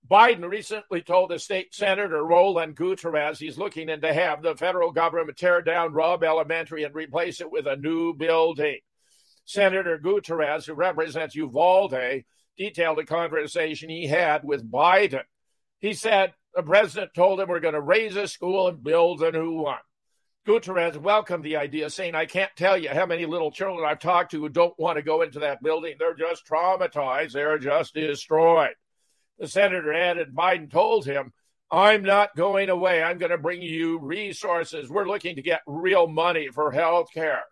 Biden 0.10 0.50
recently 0.50 1.02
told 1.02 1.32
the 1.32 1.40
state 1.40 1.74
senator 1.74 2.24
Roland 2.24 2.76
Gutierrez 2.76 3.40
he's 3.40 3.58
looking 3.58 3.90
into 3.90 4.14
have 4.14 4.42
the 4.42 4.56
federal 4.56 4.92
government 4.92 5.38
tear 5.38 5.62
down 5.62 5.94
Robb 5.94 6.24
Elementary 6.24 6.84
and 6.84 6.96
replace 6.96 7.42
it 7.42 7.52
with 7.52 7.68
a 7.68 7.76
new 7.76 8.14
building. 8.14 8.80
Senator 9.48 9.98
Gutierrez, 9.98 10.66
who 10.66 10.74
represents 10.74 11.34
Uvalde, 11.34 12.26
detailed 12.58 13.00
a 13.00 13.06
conversation 13.06 13.90
he 13.90 14.06
had 14.06 14.44
with 14.44 14.70
Biden. 14.70 15.24
He 15.80 15.94
said 15.94 16.34
the 16.54 16.64
president 16.64 17.14
told 17.14 17.40
him 17.40 17.48
we're 17.48 17.62
going 17.62 17.74
to 17.74 17.82
raise 17.82 18.18
a 18.18 18.28
school 18.28 18.68
and 18.68 18.84
build 18.84 19.24
a 19.24 19.32
new 19.32 19.54
one. 19.54 19.80
Gutierrez 20.46 20.98
welcomed 20.98 21.46
the 21.46 21.56
idea, 21.56 21.90
saying, 21.90 22.14
I 22.14 22.26
can't 22.26 22.52
tell 22.58 22.78
you 22.78 22.90
how 22.90 23.06
many 23.06 23.26
little 23.26 23.52
children 23.52 23.88
I've 23.88 24.00
talked 24.00 24.32
to 24.32 24.42
who 24.42 24.50
don't 24.50 24.78
want 24.78 24.98
to 24.98 25.02
go 25.02 25.22
into 25.22 25.40
that 25.40 25.64
building. 25.64 25.96
They're 25.98 26.14
just 26.14 26.46
traumatized, 26.46 27.32
they're 27.32 27.58
just 27.58 27.94
destroyed. 27.94 28.76
The 29.40 29.48
senator 29.48 29.94
added, 29.94 30.36
Biden 30.36 30.70
told 30.70 31.06
him, 31.06 31.32
I'm 31.72 32.04
not 32.04 32.36
going 32.36 32.70
away. 32.70 33.02
I'm 33.02 33.18
going 33.18 33.32
to 33.32 33.38
bring 33.38 33.62
you 33.62 34.00
resources. 34.00 34.90
We're 34.90 35.08
looking 35.08 35.38
to 35.38 35.42
get 35.42 35.62
real 35.68 36.08
money 36.08 36.50
for 36.54 36.72
health 36.72 37.10
care. 37.14 37.44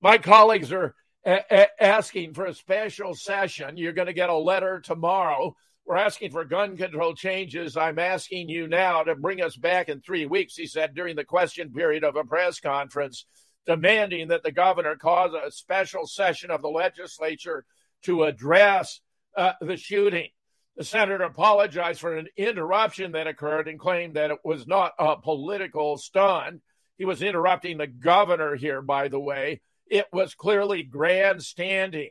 My 0.00 0.18
colleagues 0.18 0.72
are 0.72 0.94
a- 1.24 1.44
a- 1.50 1.82
asking 1.82 2.34
for 2.34 2.46
a 2.46 2.54
special 2.54 3.14
session. 3.14 3.76
You're 3.76 3.92
going 3.92 4.06
to 4.06 4.12
get 4.12 4.30
a 4.30 4.36
letter 4.36 4.80
tomorrow. 4.80 5.56
We're 5.84 5.96
asking 5.96 6.32
for 6.32 6.44
gun 6.44 6.76
control 6.76 7.14
changes. 7.14 7.76
I'm 7.76 7.98
asking 7.98 8.48
you 8.48 8.68
now 8.68 9.04
to 9.04 9.14
bring 9.14 9.40
us 9.40 9.56
back 9.56 9.88
in 9.88 10.00
three 10.00 10.26
weeks, 10.26 10.56
he 10.56 10.66
said 10.66 10.94
during 10.94 11.16
the 11.16 11.24
question 11.24 11.72
period 11.72 12.04
of 12.04 12.16
a 12.16 12.24
press 12.24 12.60
conference, 12.60 13.24
demanding 13.66 14.28
that 14.28 14.42
the 14.42 14.52
governor 14.52 14.96
cause 14.96 15.32
a 15.32 15.50
special 15.50 16.06
session 16.06 16.50
of 16.50 16.62
the 16.62 16.68
legislature 16.68 17.64
to 18.02 18.24
address 18.24 19.00
uh, 19.36 19.52
the 19.60 19.76
shooting. 19.76 20.28
The 20.76 20.84
senator 20.84 21.24
apologized 21.24 22.00
for 22.00 22.16
an 22.16 22.28
interruption 22.36 23.12
that 23.12 23.26
occurred 23.26 23.66
and 23.66 23.78
claimed 23.78 24.14
that 24.14 24.30
it 24.30 24.38
was 24.44 24.66
not 24.66 24.92
a 24.98 25.16
political 25.16 25.96
stunt. 25.96 26.60
He 26.98 27.04
was 27.04 27.22
interrupting 27.22 27.78
the 27.78 27.86
governor 27.86 28.56
here, 28.56 28.82
by 28.82 29.08
the 29.08 29.20
way. 29.20 29.60
It 29.88 30.06
was 30.12 30.34
clearly 30.34 30.82
grandstanding. 30.82 32.10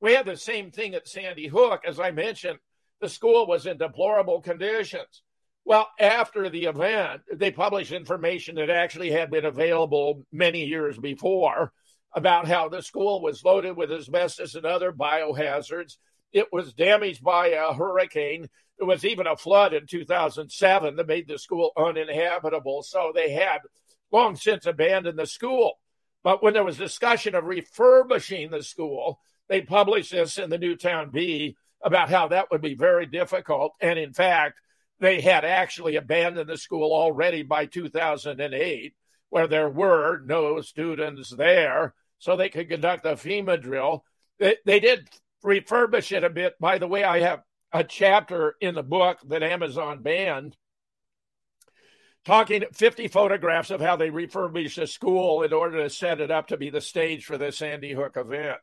We 0.00 0.14
had 0.14 0.26
the 0.26 0.36
same 0.36 0.70
thing 0.70 0.94
at 0.94 1.08
Sandy 1.08 1.48
Hook. 1.48 1.82
As 1.86 1.98
I 1.98 2.10
mentioned, 2.10 2.58
the 3.00 3.08
school 3.08 3.46
was 3.46 3.66
in 3.66 3.78
deplorable 3.78 4.40
conditions. 4.40 5.22
Well, 5.64 5.88
after 5.98 6.48
the 6.48 6.64
event, 6.64 7.22
they 7.32 7.50
published 7.50 7.92
information 7.92 8.56
that 8.56 8.70
actually 8.70 9.10
had 9.10 9.30
been 9.30 9.44
available 9.44 10.24
many 10.32 10.64
years 10.64 10.98
before 10.98 11.72
about 12.14 12.48
how 12.48 12.68
the 12.68 12.82
school 12.82 13.20
was 13.20 13.44
loaded 13.44 13.76
with 13.76 13.92
asbestos 13.92 14.54
and 14.54 14.64
other 14.64 14.92
biohazards 14.92 15.96
it 16.32 16.52
was 16.52 16.74
damaged 16.74 17.22
by 17.22 17.48
a 17.48 17.72
hurricane. 17.72 18.48
There 18.78 18.86
was 18.86 19.04
even 19.04 19.26
a 19.26 19.36
flood 19.36 19.72
in 19.72 19.86
2007 19.86 20.96
that 20.96 21.06
made 21.06 21.28
the 21.28 21.38
school 21.38 21.72
uninhabitable. 21.76 22.82
So 22.82 23.12
they 23.14 23.32
had 23.32 23.58
long 24.12 24.36
since 24.36 24.66
abandoned 24.66 25.18
the 25.18 25.26
school. 25.26 25.78
But 26.22 26.42
when 26.42 26.54
there 26.54 26.64
was 26.64 26.76
discussion 26.76 27.34
of 27.34 27.44
refurbishing 27.44 28.50
the 28.50 28.62
school, 28.62 29.20
they 29.48 29.62
published 29.62 30.12
this 30.12 30.38
in 30.38 30.50
the 30.50 30.58
Newtown 30.58 31.10
Bee 31.10 31.56
about 31.82 32.10
how 32.10 32.28
that 32.28 32.50
would 32.50 32.60
be 32.60 32.74
very 32.74 33.06
difficult. 33.06 33.72
And 33.80 33.98
in 33.98 34.12
fact, 34.12 34.60
they 35.00 35.20
had 35.20 35.44
actually 35.44 35.96
abandoned 35.96 36.48
the 36.48 36.56
school 36.56 36.92
already 36.92 37.42
by 37.42 37.66
2008, 37.66 38.94
where 39.30 39.46
there 39.46 39.68
were 39.68 40.20
no 40.24 40.60
students 40.60 41.30
there, 41.30 41.94
so 42.18 42.36
they 42.36 42.48
could 42.48 42.68
conduct 42.68 43.06
a 43.06 43.10
FEMA 43.10 43.60
drill. 43.60 44.04
They, 44.38 44.56
they 44.66 44.80
did 44.80 45.08
refurbish 45.44 46.10
it 46.10 46.24
a 46.24 46.30
bit. 46.30 46.54
By 46.58 46.78
the 46.78 46.88
way, 46.88 47.04
I 47.04 47.20
have 47.20 47.42
a 47.72 47.84
chapter 47.84 48.56
in 48.60 48.74
the 48.74 48.82
book 48.82 49.18
that 49.28 49.42
Amazon 49.42 50.02
banned 50.02 50.56
talking 52.28 52.62
50 52.74 53.08
photographs 53.08 53.70
of 53.70 53.80
how 53.80 53.96
they 53.96 54.10
refurbished 54.10 54.76
a 54.76 54.86
school 54.86 55.42
in 55.42 55.50
order 55.54 55.82
to 55.82 55.88
set 55.88 56.20
it 56.20 56.30
up 56.30 56.48
to 56.48 56.58
be 56.58 56.68
the 56.68 56.82
stage 56.82 57.24
for 57.24 57.38
this 57.38 57.56
Sandy 57.56 57.94
Hook 57.94 58.18
event. 58.18 58.58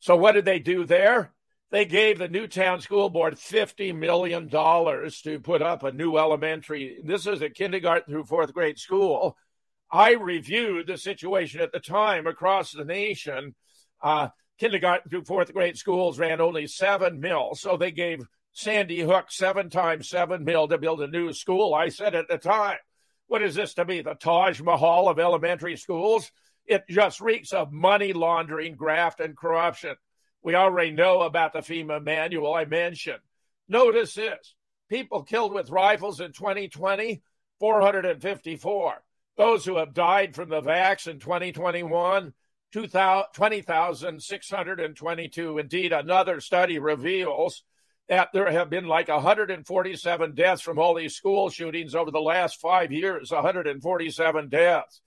So, 0.00 0.16
what 0.16 0.32
did 0.32 0.46
they 0.46 0.58
do 0.58 0.86
there? 0.86 1.34
They 1.70 1.84
gave 1.84 2.18
the 2.18 2.28
Newtown 2.28 2.80
School 2.80 3.10
Board 3.10 3.34
$50 3.34 3.94
million 3.94 4.48
to 4.48 5.40
put 5.40 5.60
up 5.60 5.82
a 5.82 5.92
new 5.92 6.16
elementary. 6.16 6.96
This 7.04 7.26
is 7.26 7.42
a 7.42 7.50
kindergarten 7.50 8.14
through 8.14 8.24
fourth 8.24 8.54
grade 8.54 8.78
school. 8.78 9.36
I 9.92 10.12
reviewed 10.12 10.86
the 10.86 10.96
situation 10.96 11.60
at 11.60 11.72
the 11.72 11.80
time 11.80 12.26
across 12.26 12.72
the 12.72 12.86
nation. 12.86 13.54
Uh, 14.02 14.28
kindergarten 14.58 15.10
through 15.10 15.24
fourth 15.24 15.52
grade 15.52 15.76
schools 15.76 16.18
ran 16.18 16.40
only 16.40 16.66
seven 16.68 17.20
mil. 17.20 17.54
So 17.54 17.76
they 17.76 17.90
gave 17.90 18.20
Sandy 18.56 19.00
Hook 19.00 19.26
seven 19.28 19.68
times 19.68 20.08
seven 20.08 20.42
mil 20.42 20.66
to 20.68 20.78
build 20.78 21.02
a 21.02 21.06
new 21.06 21.34
school. 21.34 21.74
I 21.74 21.90
said 21.90 22.14
at 22.14 22.26
the 22.26 22.38
time, 22.38 22.78
what 23.26 23.42
is 23.42 23.54
this 23.54 23.74
to 23.74 23.84
be, 23.84 24.00
the 24.00 24.14
Taj 24.14 24.62
Mahal 24.62 25.10
of 25.10 25.18
elementary 25.18 25.76
schools? 25.76 26.32
It 26.64 26.84
just 26.88 27.20
reeks 27.20 27.52
of 27.52 27.70
money 27.70 28.14
laundering, 28.14 28.74
graft, 28.74 29.20
and 29.20 29.36
corruption. 29.36 29.96
We 30.42 30.54
already 30.54 30.92
know 30.92 31.20
about 31.20 31.52
the 31.52 31.58
FEMA 31.58 32.02
manual 32.02 32.54
I 32.54 32.64
mentioned. 32.64 33.20
Notice 33.68 34.14
this 34.14 34.54
people 34.88 35.22
killed 35.22 35.52
with 35.52 35.68
rifles 35.68 36.20
in 36.20 36.32
2020, 36.32 37.20
454. 37.60 38.94
Those 39.36 39.66
who 39.66 39.76
have 39.76 39.92
died 39.92 40.34
from 40.34 40.48
the 40.48 40.62
vax 40.62 41.06
in 41.06 41.18
2021, 41.18 42.32
20,622. 42.72 45.58
Indeed, 45.58 45.92
another 45.92 46.40
study 46.40 46.78
reveals 46.78 47.62
that 48.08 48.28
there 48.32 48.50
have 48.50 48.70
been 48.70 48.86
like 48.86 49.08
147 49.08 50.34
deaths 50.34 50.62
from 50.62 50.78
all 50.78 50.94
these 50.94 51.14
school 51.14 51.50
shootings 51.50 51.94
over 51.94 52.10
the 52.10 52.20
last 52.20 52.60
five 52.60 52.92
years, 52.92 53.30
147 53.30 54.48
deaths. 54.48 55.00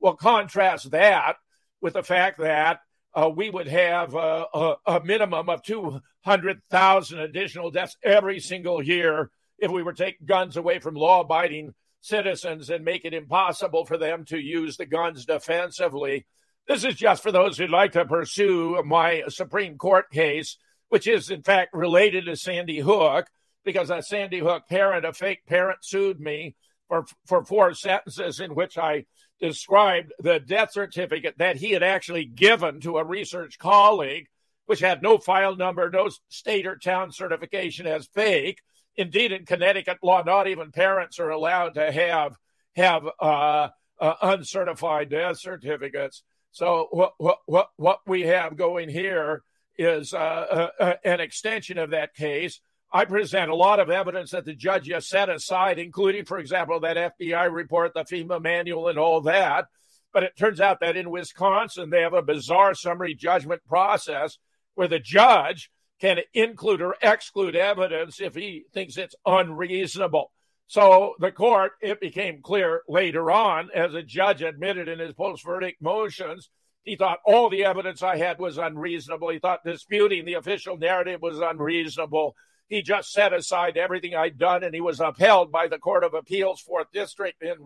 Well, 0.00 0.14
contrast 0.14 0.90
that 0.92 1.36
with 1.80 1.94
the 1.94 2.02
fact 2.02 2.38
that 2.38 2.80
uh, 3.14 3.30
we 3.34 3.50
would 3.50 3.68
have 3.68 4.14
uh, 4.14 4.46
a, 4.52 4.74
a, 4.86 5.04
minimum 5.04 5.48
of 5.48 5.62
200,000 5.62 7.18
additional 7.18 7.70
deaths 7.70 7.96
every 8.02 8.40
single 8.40 8.82
year 8.82 9.30
if 9.58 9.70
we 9.70 9.82
were 9.82 9.94
taking 9.94 10.26
guns 10.26 10.56
away 10.56 10.78
from 10.78 10.94
law 10.94 11.20
abiding 11.20 11.74
citizens 12.02 12.68
and 12.68 12.84
make 12.84 13.04
it 13.04 13.14
impossible 13.14 13.86
for 13.86 13.96
them 13.96 14.24
to 14.26 14.38
use 14.38 14.76
the 14.76 14.86
guns 14.86 15.24
defensively. 15.24 16.26
This 16.68 16.84
is 16.84 16.94
just 16.94 17.22
for 17.22 17.32
those 17.32 17.56
who'd 17.56 17.70
like 17.70 17.92
to 17.92 18.04
pursue 18.04 18.82
my 18.84 19.22
Supreme 19.28 19.78
Court 19.78 20.10
case, 20.10 20.58
which 20.88 21.06
is 21.06 21.30
in 21.30 21.42
fact 21.42 21.74
related 21.74 22.26
to 22.26 22.36
Sandy 22.36 22.80
Hook, 22.80 23.26
because 23.64 23.90
a 23.90 24.02
Sandy 24.02 24.38
Hook 24.38 24.64
parent, 24.68 25.04
a 25.04 25.12
fake 25.12 25.44
parent, 25.46 25.84
sued 25.84 26.20
me 26.20 26.54
for, 26.88 27.04
for 27.26 27.44
four 27.44 27.74
sentences 27.74 28.40
in 28.40 28.54
which 28.54 28.78
I 28.78 29.06
described 29.40 30.12
the 30.18 30.38
death 30.38 30.72
certificate 30.72 31.38
that 31.38 31.56
he 31.56 31.72
had 31.72 31.82
actually 31.82 32.24
given 32.24 32.80
to 32.80 32.98
a 32.98 33.04
research 33.04 33.58
colleague, 33.58 34.28
which 34.66 34.80
had 34.80 35.02
no 35.02 35.18
file 35.18 35.56
number, 35.56 35.90
no 35.90 36.08
state 36.28 36.66
or 36.66 36.76
town 36.76 37.12
certification 37.12 37.86
as 37.86 38.06
fake. 38.06 38.60
Indeed, 38.96 39.32
in 39.32 39.44
Connecticut 39.44 39.98
law, 40.02 40.22
not 40.22 40.48
even 40.48 40.72
parents 40.72 41.18
are 41.18 41.30
allowed 41.30 41.74
to 41.74 41.92
have 41.92 42.36
have 42.76 43.08
uh, 43.20 43.68
uh, 44.00 44.14
uncertified 44.22 45.10
death 45.10 45.38
certificates. 45.38 46.22
So 46.52 46.88
what 46.90 47.12
what 47.18 47.38
what 47.46 47.68
what 47.76 48.00
we 48.06 48.22
have 48.22 48.56
going 48.56 48.88
here 48.88 49.42
is 49.78 50.12
uh, 50.12 50.16
uh, 50.16 50.68
uh, 50.78 50.92
an 51.04 51.20
extension 51.20 51.78
of 51.78 51.90
that 51.90 52.14
case. 52.14 52.60
I 52.92 53.04
present 53.04 53.50
a 53.50 53.56
lot 53.56 53.80
of 53.80 53.90
evidence 53.90 54.30
that 54.30 54.44
the 54.44 54.54
judge 54.54 54.88
has 54.88 55.08
set 55.08 55.28
aside, 55.28 55.78
including, 55.78 56.24
for 56.24 56.38
example, 56.38 56.80
that 56.80 57.18
FBI 57.18 57.52
report, 57.52 57.94
the 57.94 58.04
FEMA 58.04 58.40
manual, 58.40 58.88
and 58.88 58.98
all 58.98 59.20
that. 59.22 59.66
But 60.12 60.22
it 60.22 60.36
turns 60.36 60.60
out 60.60 60.80
that 60.80 60.96
in 60.96 61.10
Wisconsin, 61.10 61.90
they 61.90 62.02
have 62.02 62.14
a 62.14 62.22
bizarre 62.22 62.74
summary 62.74 63.14
judgment 63.14 63.62
process 63.66 64.38
where 64.74 64.88
the 64.88 64.98
judge 64.98 65.70
can 66.00 66.20
include 66.32 66.80
or 66.80 66.96
exclude 67.02 67.56
evidence 67.56 68.20
if 68.20 68.34
he 68.34 68.64
thinks 68.72 68.96
it's 68.96 69.14
unreasonable. 69.24 70.30
So 70.68 71.14
the 71.20 71.30
court, 71.30 71.72
it 71.80 72.00
became 72.00 72.42
clear 72.42 72.82
later 72.88 73.30
on, 73.30 73.70
as 73.74 73.94
a 73.94 74.02
judge 74.02 74.42
admitted 74.42 74.88
in 74.88 74.98
his 74.98 75.14
post 75.14 75.44
verdict 75.44 75.80
motions, 75.80 76.50
he 76.86 76.94
thought 76.94 77.18
all 77.26 77.50
the 77.50 77.64
evidence 77.64 78.00
I 78.00 78.16
had 78.16 78.38
was 78.38 78.58
unreasonable. 78.58 79.28
He 79.30 79.40
thought 79.40 79.64
disputing 79.64 80.24
the 80.24 80.34
official 80.34 80.78
narrative 80.78 81.20
was 81.20 81.40
unreasonable. 81.40 82.36
He 82.68 82.80
just 82.80 83.10
set 83.10 83.32
aside 83.32 83.76
everything 83.76 84.14
I'd 84.14 84.38
done, 84.38 84.62
and 84.62 84.72
he 84.72 84.80
was 84.80 85.00
upheld 85.00 85.50
by 85.50 85.66
the 85.66 85.78
Court 85.78 86.04
of 86.04 86.14
Appeals, 86.14 86.60
Fourth 86.60 86.86
District 86.92 87.42
in 87.42 87.56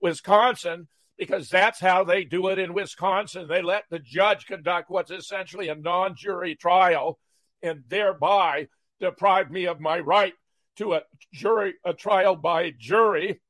Wisconsin, 0.00 0.88
because 1.18 1.50
that's 1.50 1.78
how 1.78 2.04
they 2.04 2.24
do 2.24 2.48
it 2.48 2.58
in 2.58 2.72
Wisconsin. 2.72 3.46
They 3.46 3.60
let 3.60 3.84
the 3.90 3.98
judge 3.98 4.46
conduct 4.46 4.90
what's 4.90 5.10
essentially 5.10 5.68
a 5.68 5.74
non 5.74 6.16
jury 6.16 6.54
trial 6.54 7.18
and 7.62 7.84
thereby 7.86 8.68
deprive 8.98 9.50
me 9.50 9.66
of 9.66 9.78
my 9.78 9.98
right 9.98 10.32
to 10.76 10.94
a 10.94 11.02
jury, 11.34 11.74
a 11.84 11.92
trial 11.92 12.34
by 12.34 12.72
jury, 12.78 13.42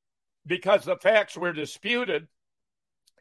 because 0.44 0.84
the 0.84 0.96
facts 0.96 1.36
were 1.36 1.52
disputed, 1.52 2.26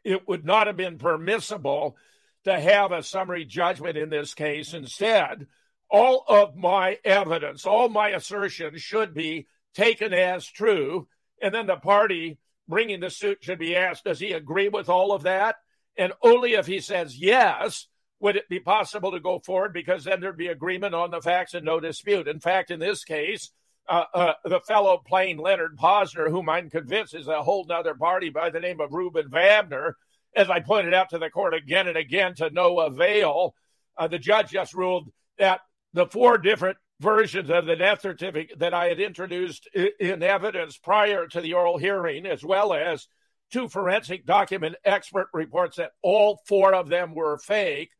it 0.04 0.26
would 0.28 0.44
not 0.44 0.66
have 0.66 0.76
been 0.76 0.98
permissible 0.98 1.96
to 2.44 2.58
have 2.58 2.92
a 2.92 3.02
summary 3.02 3.44
judgment 3.44 3.96
in 3.96 4.08
this 4.08 4.34
case. 4.34 4.74
Instead, 4.74 5.46
all 5.90 6.24
of 6.28 6.56
my 6.56 6.98
evidence, 7.04 7.66
all 7.66 7.88
my 7.88 8.10
assertions 8.10 8.80
should 8.80 9.14
be 9.14 9.46
taken 9.74 10.14
as 10.14 10.46
true. 10.46 11.08
And 11.42 11.54
then 11.54 11.66
the 11.66 11.76
party 11.76 12.38
bringing 12.68 13.00
the 13.00 13.10
suit 13.10 13.38
should 13.42 13.58
be 13.58 13.76
asked, 13.76 14.04
does 14.04 14.20
he 14.20 14.32
agree 14.32 14.68
with 14.68 14.88
all 14.88 15.12
of 15.12 15.24
that? 15.24 15.56
And 15.96 16.12
only 16.22 16.54
if 16.54 16.66
he 16.66 16.80
says 16.80 17.18
yes, 17.18 17.88
would 18.20 18.36
it 18.36 18.48
be 18.48 18.60
possible 18.60 19.12
to 19.12 19.20
go 19.20 19.40
forward 19.40 19.72
because 19.72 20.04
then 20.04 20.20
there'd 20.20 20.36
be 20.36 20.48
agreement 20.48 20.94
on 20.94 21.10
the 21.10 21.20
facts 21.20 21.54
and 21.54 21.64
no 21.64 21.80
dispute. 21.80 22.28
In 22.28 22.38
fact, 22.38 22.70
in 22.70 22.78
this 22.78 23.02
case, 23.02 23.50
uh, 23.90 24.04
uh, 24.14 24.32
the 24.44 24.60
fellow 24.60 25.02
plain 25.04 25.36
Leonard 25.36 25.76
Pozner, 25.76 26.30
whom 26.30 26.48
I'm 26.48 26.70
convinced 26.70 27.14
is 27.14 27.26
a 27.26 27.42
whole 27.42 27.66
nother 27.68 27.94
party 27.94 28.30
by 28.30 28.48
the 28.48 28.60
name 28.60 28.80
of 28.80 28.92
Reuben 28.92 29.28
Vabner, 29.28 29.94
as 30.36 30.48
I 30.48 30.60
pointed 30.60 30.94
out 30.94 31.10
to 31.10 31.18
the 31.18 31.28
court 31.28 31.54
again 31.54 31.88
and 31.88 31.96
again 31.96 32.36
to 32.36 32.50
no 32.50 32.78
avail, 32.78 33.54
uh, 33.98 34.06
the 34.06 34.18
judge 34.18 34.50
just 34.50 34.74
ruled 34.74 35.10
that 35.38 35.60
the 35.92 36.06
four 36.06 36.38
different 36.38 36.78
versions 37.00 37.50
of 37.50 37.66
the 37.66 37.74
death 37.74 38.02
certificate 38.02 38.60
that 38.60 38.74
I 38.74 38.86
had 38.86 39.00
introduced 39.00 39.68
in 39.74 40.22
evidence 40.22 40.76
prior 40.76 41.26
to 41.26 41.40
the 41.40 41.54
oral 41.54 41.76
hearing, 41.76 42.26
as 42.26 42.44
well 42.44 42.72
as 42.72 43.08
two 43.50 43.68
forensic 43.68 44.24
document 44.24 44.76
expert 44.84 45.28
reports 45.32 45.78
that 45.78 45.92
all 46.00 46.40
four 46.46 46.74
of 46.74 46.88
them 46.88 47.12
were 47.12 47.38
fake, 47.38 47.90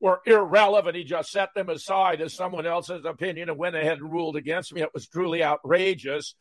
were 0.00 0.20
irrelevant. 0.26 0.96
He 0.96 1.04
just 1.04 1.30
set 1.30 1.50
them 1.54 1.68
aside 1.68 2.20
as 2.20 2.34
someone 2.34 2.66
else's 2.66 3.04
opinion 3.04 3.50
and 3.50 3.58
went 3.58 3.76
ahead 3.76 3.98
and 3.98 4.12
ruled 4.12 4.36
against 4.36 4.72
me. 4.72 4.80
It 4.80 4.94
was 4.94 5.06
truly 5.06 5.44
outrageous. 5.44 6.34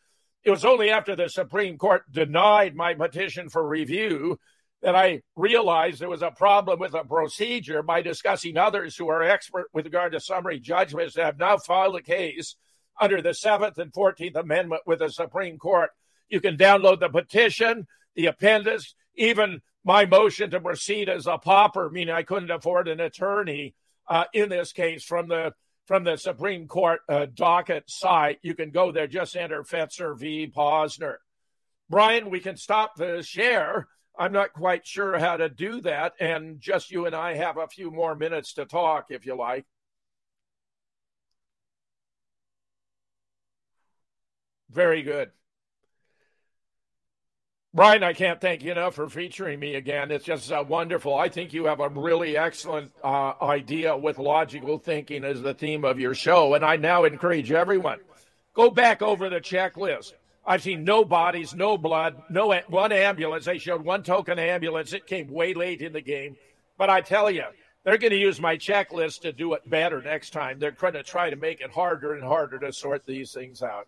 It 0.43 0.51
was 0.51 0.63
only 0.63 0.89
after 0.89 1.15
the 1.15 1.27
Supreme 1.27 1.77
Court 1.77 2.03
denied 2.09 2.75
my 2.75 2.93
petition 2.93 3.49
for 3.49 3.67
review 3.67 4.39
that 4.81 4.95
I 4.95 5.21
realized 5.35 5.99
there 5.99 6.07
was 6.07 6.21
a 6.21 6.31
problem 6.31 6.79
with 6.79 6.93
a 6.93 7.03
procedure 7.03 7.83
by 7.83 8.01
discussing 8.01 8.57
others 8.57 8.95
who 8.95 9.09
are 9.09 9.21
expert 9.21 9.67
with 9.73 9.85
regard 9.85 10.13
to 10.13 10.21
summary 10.21 10.59
judgments 10.59 11.15
that 11.15 11.25
have 11.25 11.37
now 11.37 11.57
filed 11.57 11.97
a 11.97 12.01
case 12.01 12.55
under 12.99 13.21
the 13.21 13.33
Seventh 13.33 13.77
and 13.77 13.93
Fourteenth 13.93 14.37
Amendment 14.37 14.83
with 14.85 14.99
the 14.99 15.09
Supreme 15.09 15.57
Court. 15.57 15.89
You 16.29 16.39
can 16.39 16.55
download 16.55 17.01
the 17.01 17.09
petition, 17.09 17.87
the 18.15 18.27
appendix, 18.27 18.95
even 19.15 19.61
my 19.89 20.05
motion 20.05 20.51
to 20.51 20.61
proceed 20.61 21.09
as 21.09 21.25
a 21.25 21.39
pauper, 21.39 21.89
meaning 21.89 22.13
I 22.13 22.21
couldn't 22.21 22.51
afford 22.51 22.87
an 22.87 22.99
attorney 22.99 23.73
uh, 24.07 24.25
in 24.35 24.49
this 24.49 24.71
case 24.71 25.03
from 25.03 25.27
the 25.27 25.53
from 25.87 26.03
the 26.03 26.15
Supreme 26.15 26.67
Court 26.67 27.01
uh, 27.09 27.25
docket 27.33 27.89
site. 27.89 28.37
You 28.43 28.53
can 28.53 28.69
go 28.69 28.91
there, 28.91 29.07
just 29.07 29.35
enter 29.35 29.63
Fetzer 29.63 30.15
v. 30.15 30.51
Pozner. 30.55 31.15
Brian, 31.89 32.29
we 32.29 32.39
can 32.39 32.55
stop 32.55 32.97
the 32.97 33.23
share 33.23 33.87
I'm 34.15 34.33
not 34.33 34.51
quite 34.51 34.85
sure 34.85 35.17
how 35.17 35.37
to 35.37 35.47
do 35.47 35.79
that. 35.81 36.13
And 36.19 36.59
just 36.59 36.91
you 36.91 37.05
and 37.05 37.15
I 37.15 37.35
have 37.35 37.57
a 37.57 37.67
few 37.67 37.89
more 37.89 38.15
minutes 38.15 38.53
to 38.55 38.65
talk, 38.65 39.05
if 39.09 39.25
you 39.25 39.33
like. 39.35 39.65
Very 44.69 45.03
good. 45.03 45.31
Brian, 47.71 48.01
I 48.01 48.13
can't 48.13 48.41
thank 48.41 48.63
you 48.63 48.71
enough 48.71 48.95
for 48.95 49.07
featuring 49.09 49.59
me 49.59 49.75
again. 49.75 50.09
It's 50.09 50.25
just 50.25 50.51
uh, 50.51 50.65
wonderful. 50.67 51.15
I 51.15 51.29
think 51.29 51.53
you 51.53 51.65
have 51.65 51.79
a 51.79 51.89
really 51.89 52.35
excellent 52.35 52.91
uh, 53.03 53.33
idea 53.43 53.95
with 53.95 54.17
logical 54.17 54.79
thinking 54.79 55.23
as 55.23 55.43
the 55.43 55.53
theme 55.53 55.85
of 55.85 55.99
your 55.99 56.15
show. 56.15 56.55
And 56.55 56.65
I 56.65 56.77
now 56.77 57.03
encourage 57.03 57.51
everyone 57.51 57.99
go 58.55 58.71
back 58.71 59.03
over 59.03 59.29
the 59.29 59.39
checklist. 59.39 60.13
I've 60.47 60.63
seen 60.63 60.83
no 60.83 61.05
bodies, 61.05 61.53
no 61.53 61.77
blood, 61.77 62.19
no 62.31 62.59
one 62.69 62.91
ambulance. 62.91 63.45
They 63.45 63.59
showed 63.59 63.85
one 63.85 64.01
token 64.01 64.39
ambulance. 64.39 64.93
It 64.93 65.05
came 65.05 65.27
way 65.29 65.53
late 65.53 65.81
in 65.81 65.93
the 65.93 66.01
game. 66.01 66.37
But 66.75 66.89
I 66.89 67.01
tell 67.01 67.29
you, 67.29 67.43
they're 67.83 67.99
going 67.99 68.11
to 68.11 68.17
use 68.17 68.41
my 68.41 68.57
checklist 68.57 69.21
to 69.21 69.31
do 69.31 69.53
it 69.53 69.69
better 69.69 70.01
next 70.01 70.31
time. 70.31 70.57
They're 70.57 70.71
going 70.71 70.93
to 70.93 71.03
try 71.03 71.29
to 71.29 71.35
make 71.35 71.61
it 71.61 71.69
harder 71.69 72.15
and 72.15 72.23
harder 72.23 72.57
to 72.59 72.73
sort 72.73 73.05
these 73.05 73.31
things 73.31 73.61
out. 73.61 73.87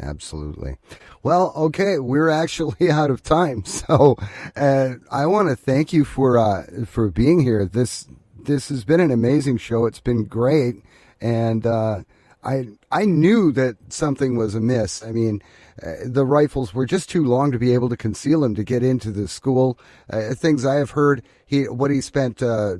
Absolutely. 0.00 0.76
Well, 1.22 1.52
okay, 1.56 1.98
we're 1.98 2.30
actually 2.30 2.90
out 2.90 3.10
of 3.10 3.22
time, 3.22 3.64
so 3.66 4.16
uh, 4.56 4.94
I 5.10 5.26
want 5.26 5.48
to 5.48 5.56
thank 5.56 5.92
you 5.92 6.04
for 6.04 6.38
uh, 6.38 6.84
for 6.86 7.10
being 7.10 7.40
here. 7.40 7.66
This 7.66 8.06
this 8.42 8.68
has 8.68 8.84
been 8.84 9.00
an 9.00 9.10
amazing 9.10 9.58
show. 9.58 9.86
It's 9.86 10.00
been 10.00 10.24
great, 10.24 10.76
and 11.20 11.66
uh, 11.66 12.02
I 12.42 12.68
I 12.90 13.04
knew 13.04 13.52
that 13.52 13.76
something 13.92 14.36
was 14.36 14.54
amiss. 14.54 15.02
I 15.02 15.12
mean, 15.12 15.42
uh, 15.82 15.92
the 16.04 16.24
rifles 16.24 16.72
were 16.72 16.86
just 16.86 17.10
too 17.10 17.24
long 17.24 17.52
to 17.52 17.58
be 17.58 17.74
able 17.74 17.90
to 17.90 17.96
conceal 17.96 18.42
him 18.44 18.54
to 18.54 18.64
get 18.64 18.82
into 18.82 19.10
the 19.10 19.28
school. 19.28 19.78
Uh, 20.08 20.34
things 20.34 20.64
I 20.64 20.76
have 20.76 20.92
heard, 20.92 21.22
he 21.44 21.64
what 21.68 21.90
he 21.90 22.00
spent. 22.00 22.42
Uh, 22.42 22.76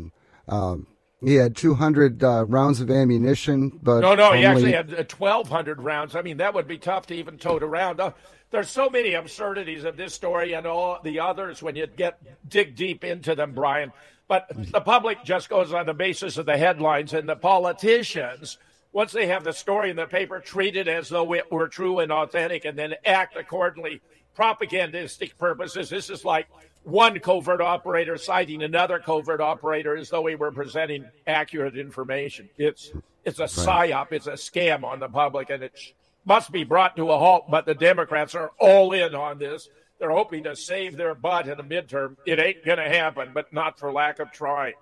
um, 0.48 0.86
he 1.22 1.34
had 1.34 1.56
200 1.56 2.22
uh, 2.22 2.44
rounds 2.46 2.80
of 2.80 2.90
ammunition, 2.90 3.78
but 3.82 4.00
no, 4.00 4.14
no, 4.14 4.28
only... 4.28 4.38
he 4.38 4.44
actually 4.44 4.72
had 4.72 4.90
1,200 4.90 5.78
uh, 5.78 5.82
rounds. 5.82 6.16
I 6.16 6.22
mean, 6.22 6.38
that 6.38 6.54
would 6.54 6.66
be 6.66 6.78
tough 6.78 7.06
to 7.08 7.14
even 7.14 7.38
tote 7.38 7.62
around. 7.62 8.00
Uh, 8.00 8.12
there's 8.50 8.70
so 8.70 8.90
many 8.90 9.14
absurdities 9.14 9.84
of 9.84 9.96
this 9.96 10.14
story 10.14 10.54
and 10.54 10.66
all 10.66 10.98
the 11.02 11.20
others 11.20 11.62
when 11.62 11.76
you 11.76 11.86
get 11.86 12.18
dig 12.48 12.74
deep 12.74 13.04
into 13.04 13.34
them, 13.34 13.52
Brian. 13.52 13.92
But 14.28 14.46
the 14.72 14.80
public 14.80 15.24
just 15.24 15.48
goes 15.48 15.72
on 15.72 15.86
the 15.86 15.94
basis 15.94 16.36
of 16.38 16.46
the 16.46 16.56
headlines, 16.56 17.12
and 17.12 17.28
the 17.28 17.36
politicians 17.36 18.58
once 18.92 19.12
they 19.12 19.26
have 19.26 19.44
the 19.44 19.52
story 19.52 19.90
in 19.90 19.96
the 19.96 20.06
paper, 20.06 20.40
treat 20.40 20.76
it 20.76 20.88
as 20.88 21.08
though 21.08 21.32
it 21.34 21.50
were 21.50 21.68
true 21.68 22.00
and 22.00 22.10
authentic, 22.10 22.64
and 22.64 22.76
then 22.76 22.94
act 23.04 23.36
accordingly. 23.36 24.00
Propagandistic 24.34 25.36
purposes. 25.38 25.90
This 25.90 26.08
is 26.10 26.24
like 26.24 26.48
one 26.84 27.18
covert 27.20 27.60
operator 27.60 28.16
citing 28.16 28.62
another 28.62 28.98
covert 28.98 29.40
operator 29.40 29.96
as 29.96 30.10
though 30.10 30.26
he 30.26 30.34
were 30.34 30.52
presenting 30.52 31.04
accurate 31.26 31.76
information. 31.76 32.48
It's 32.56 32.92
it's 33.24 33.38
a 33.38 33.44
psyop. 33.44 34.12
It's 34.12 34.26
a 34.26 34.32
scam 34.32 34.84
on 34.84 34.98
the 35.00 35.08
public, 35.08 35.50
and 35.50 35.62
it 35.62 35.78
must 36.24 36.50
be 36.50 36.64
brought 36.64 36.96
to 36.96 37.10
a 37.10 37.18
halt. 37.18 37.50
But 37.50 37.66
the 37.66 37.74
Democrats 37.74 38.34
are 38.34 38.52
all 38.58 38.92
in 38.92 39.14
on 39.14 39.38
this. 39.38 39.68
They're 39.98 40.10
hoping 40.10 40.44
to 40.44 40.56
save 40.56 40.96
their 40.96 41.14
butt 41.14 41.46
in 41.46 41.58
the 41.58 41.62
midterm. 41.62 42.16
It 42.24 42.38
ain't 42.38 42.64
going 42.64 42.78
to 42.78 42.88
happen, 42.88 43.32
but 43.34 43.52
not 43.52 43.78
for 43.78 43.92
lack 43.92 44.18
of 44.18 44.32
trying. 44.32 44.72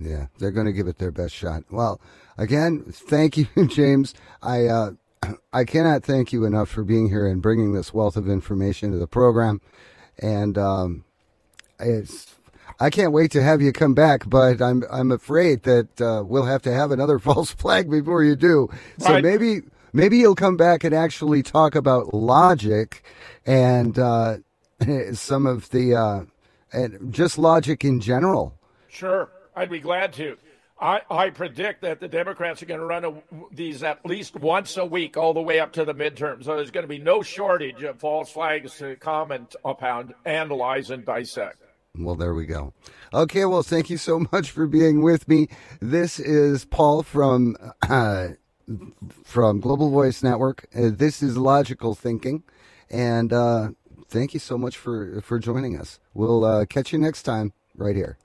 Yeah, 0.00 0.26
they're 0.38 0.50
going 0.50 0.66
to 0.66 0.72
give 0.72 0.88
it 0.88 0.98
their 0.98 1.12
best 1.12 1.34
shot. 1.34 1.64
Well, 1.70 2.00
again, 2.38 2.84
thank 2.90 3.36
you, 3.36 3.46
James. 3.68 4.14
I 4.42 4.64
uh, 4.66 4.90
I 5.52 5.64
cannot 5.64 6.04
thank 6.04 6.32
you 6.32 6.44
enough 6.44 6.70
for 6.70 6.84
being 6.84 7.08
here 7.08 7.26
and 7.26 7.42
bringing 7.42 7.74
this 7.74 7.92
wealth 7.92 8.16
of 8.16 8.28
information 8.28 8.90
to 8.92 8.98
the 8.98 9.06
program. 9.06 9.60
And 10.18 10.56
um, 10.56 11.04
it's 11.78 12.34
I 12.80 12.90
can't 12.90 13.12
wait 13.12 13.30
to 13.32 13.42
have 13.42 13.62
you 13.62 13.72
come 13.72 13.94
back, 13.94 14.28
but 14.28 14.60
I'm 14.60 14.84
I'm 14.90 15.12
afraid 15.12 15.62
that 15.64 16.00
uh, 16.00 16.24
we'll 16.26 16.44
have 16.44 16.62
to 16.62 16.72
have 16.72 16.90
another 16.90 17.18
false 17.20 17.50
flag 17.50 17.90
before 17.90 18.24
you 18.24 18.36
do. 18.36 18.68
So 18.98 19.14
right. 19.14 19.22
maybe 19.22 19.62
maybe 19.92 20.18
you'll 20.18 20.34
come 20.34 20.56
back 20.56 20.84
and 20.84 20.94
actually 20.94 21.42
talk 21.42 21.74
about 21.74 22.12
logic 22.12 23.04
and 23.46 23.98
uh, 23.98 24.38
some 25.12 25.46
of 25.46 25.70
the 25.70 25.94
uh, 25.94 26.24
and 26.72 27.12
just 27.12 27.38
logic 27.38 27.84
in 27.84 28.00
general. 28.00 28.58
Sure. 28.88 29.30
I'd 29.56 29.70
be 29.70 29.80
glad 29.80 30.12
to. 30.14 30.36
I, 30.80 31.02
I 31.08 31.30
predict 31.30 31.82
that 31.82 32.00
the 32.00 32.08
Democrats 32.08 32.60
are 32.60 32.66
going 32.66 32.80
to 32.80 32.86
run 32.86 33.04
a, 33.04 33.14
these 33.52 33.84
at 33.84 34.04
least 34.04 34.34
once 34.34 34.76
a 34.76 34.84
week 34.84 35.16
all 35.16 35.32
the 35.32 35.40
way 35.40 35.60
up 35.60 35.72
to 35.74 35.84
the 35.84 35.94
midterms. 35.94 36.44
So 36.44 36.56
there's 36.56 36.72
going 36.72 36.82
to 36.82 36.88
be 36.88 36.98
no 36.98 37.22
shortage 37.22 37.84
of 37.84 38.00
false 38.00 38.30
flags 38.30 38.76
to 38.78 38.96
comment 38.96 39.54
upon, 39.64 40.14
analyze, 40.24 40.90
and 40.90 41.04
dissect. 41.04 41.63
Well, 41.96 42.16
there 42.16 42.34
we 42.34 42.46
go. 42.46 42.72
Okay, 43.12 43.44
well, 43.44 43.62
thank 43.62 43.88
you 43.88 43.96
so 43.98 44.26
much 44.32 44.50
for 44.50 44.66
being 44.66 45.00
with 45.00 45.28
me. 45.28 45.48
This 45.80 46.18
is 46.18 46.64
Paul 46.64 47.02
from 47.02 47.56
uh, 47.88 48.28
from 49.22 49.60
Global 49.60 49.90
Voice 49.90 50.22
Network. 50.22 50.66
Uh, 50.74 50.90
this 50.92 51.22
is 51.22 51.36
Logical 51.36 51.94
Thinking, 51.94 52.42
and 52.90 53.32
uh, 53.32 53.68
thank 54.08 54.34
you 54.34 54.40
so 54.40 54.58
much 54.58 54.76
for 54.76 55.20
for 55.20 55.38
joining 55.38 55.78
us. 55.78 56.00
We'll 56.14 56.44
uh, 56.44 56.66
catch 56.66 56.92
you 56.92 56.98
next 56.98 57.22
time 57.22 57.52
right 57.76 57.94
here. 57.94 58.18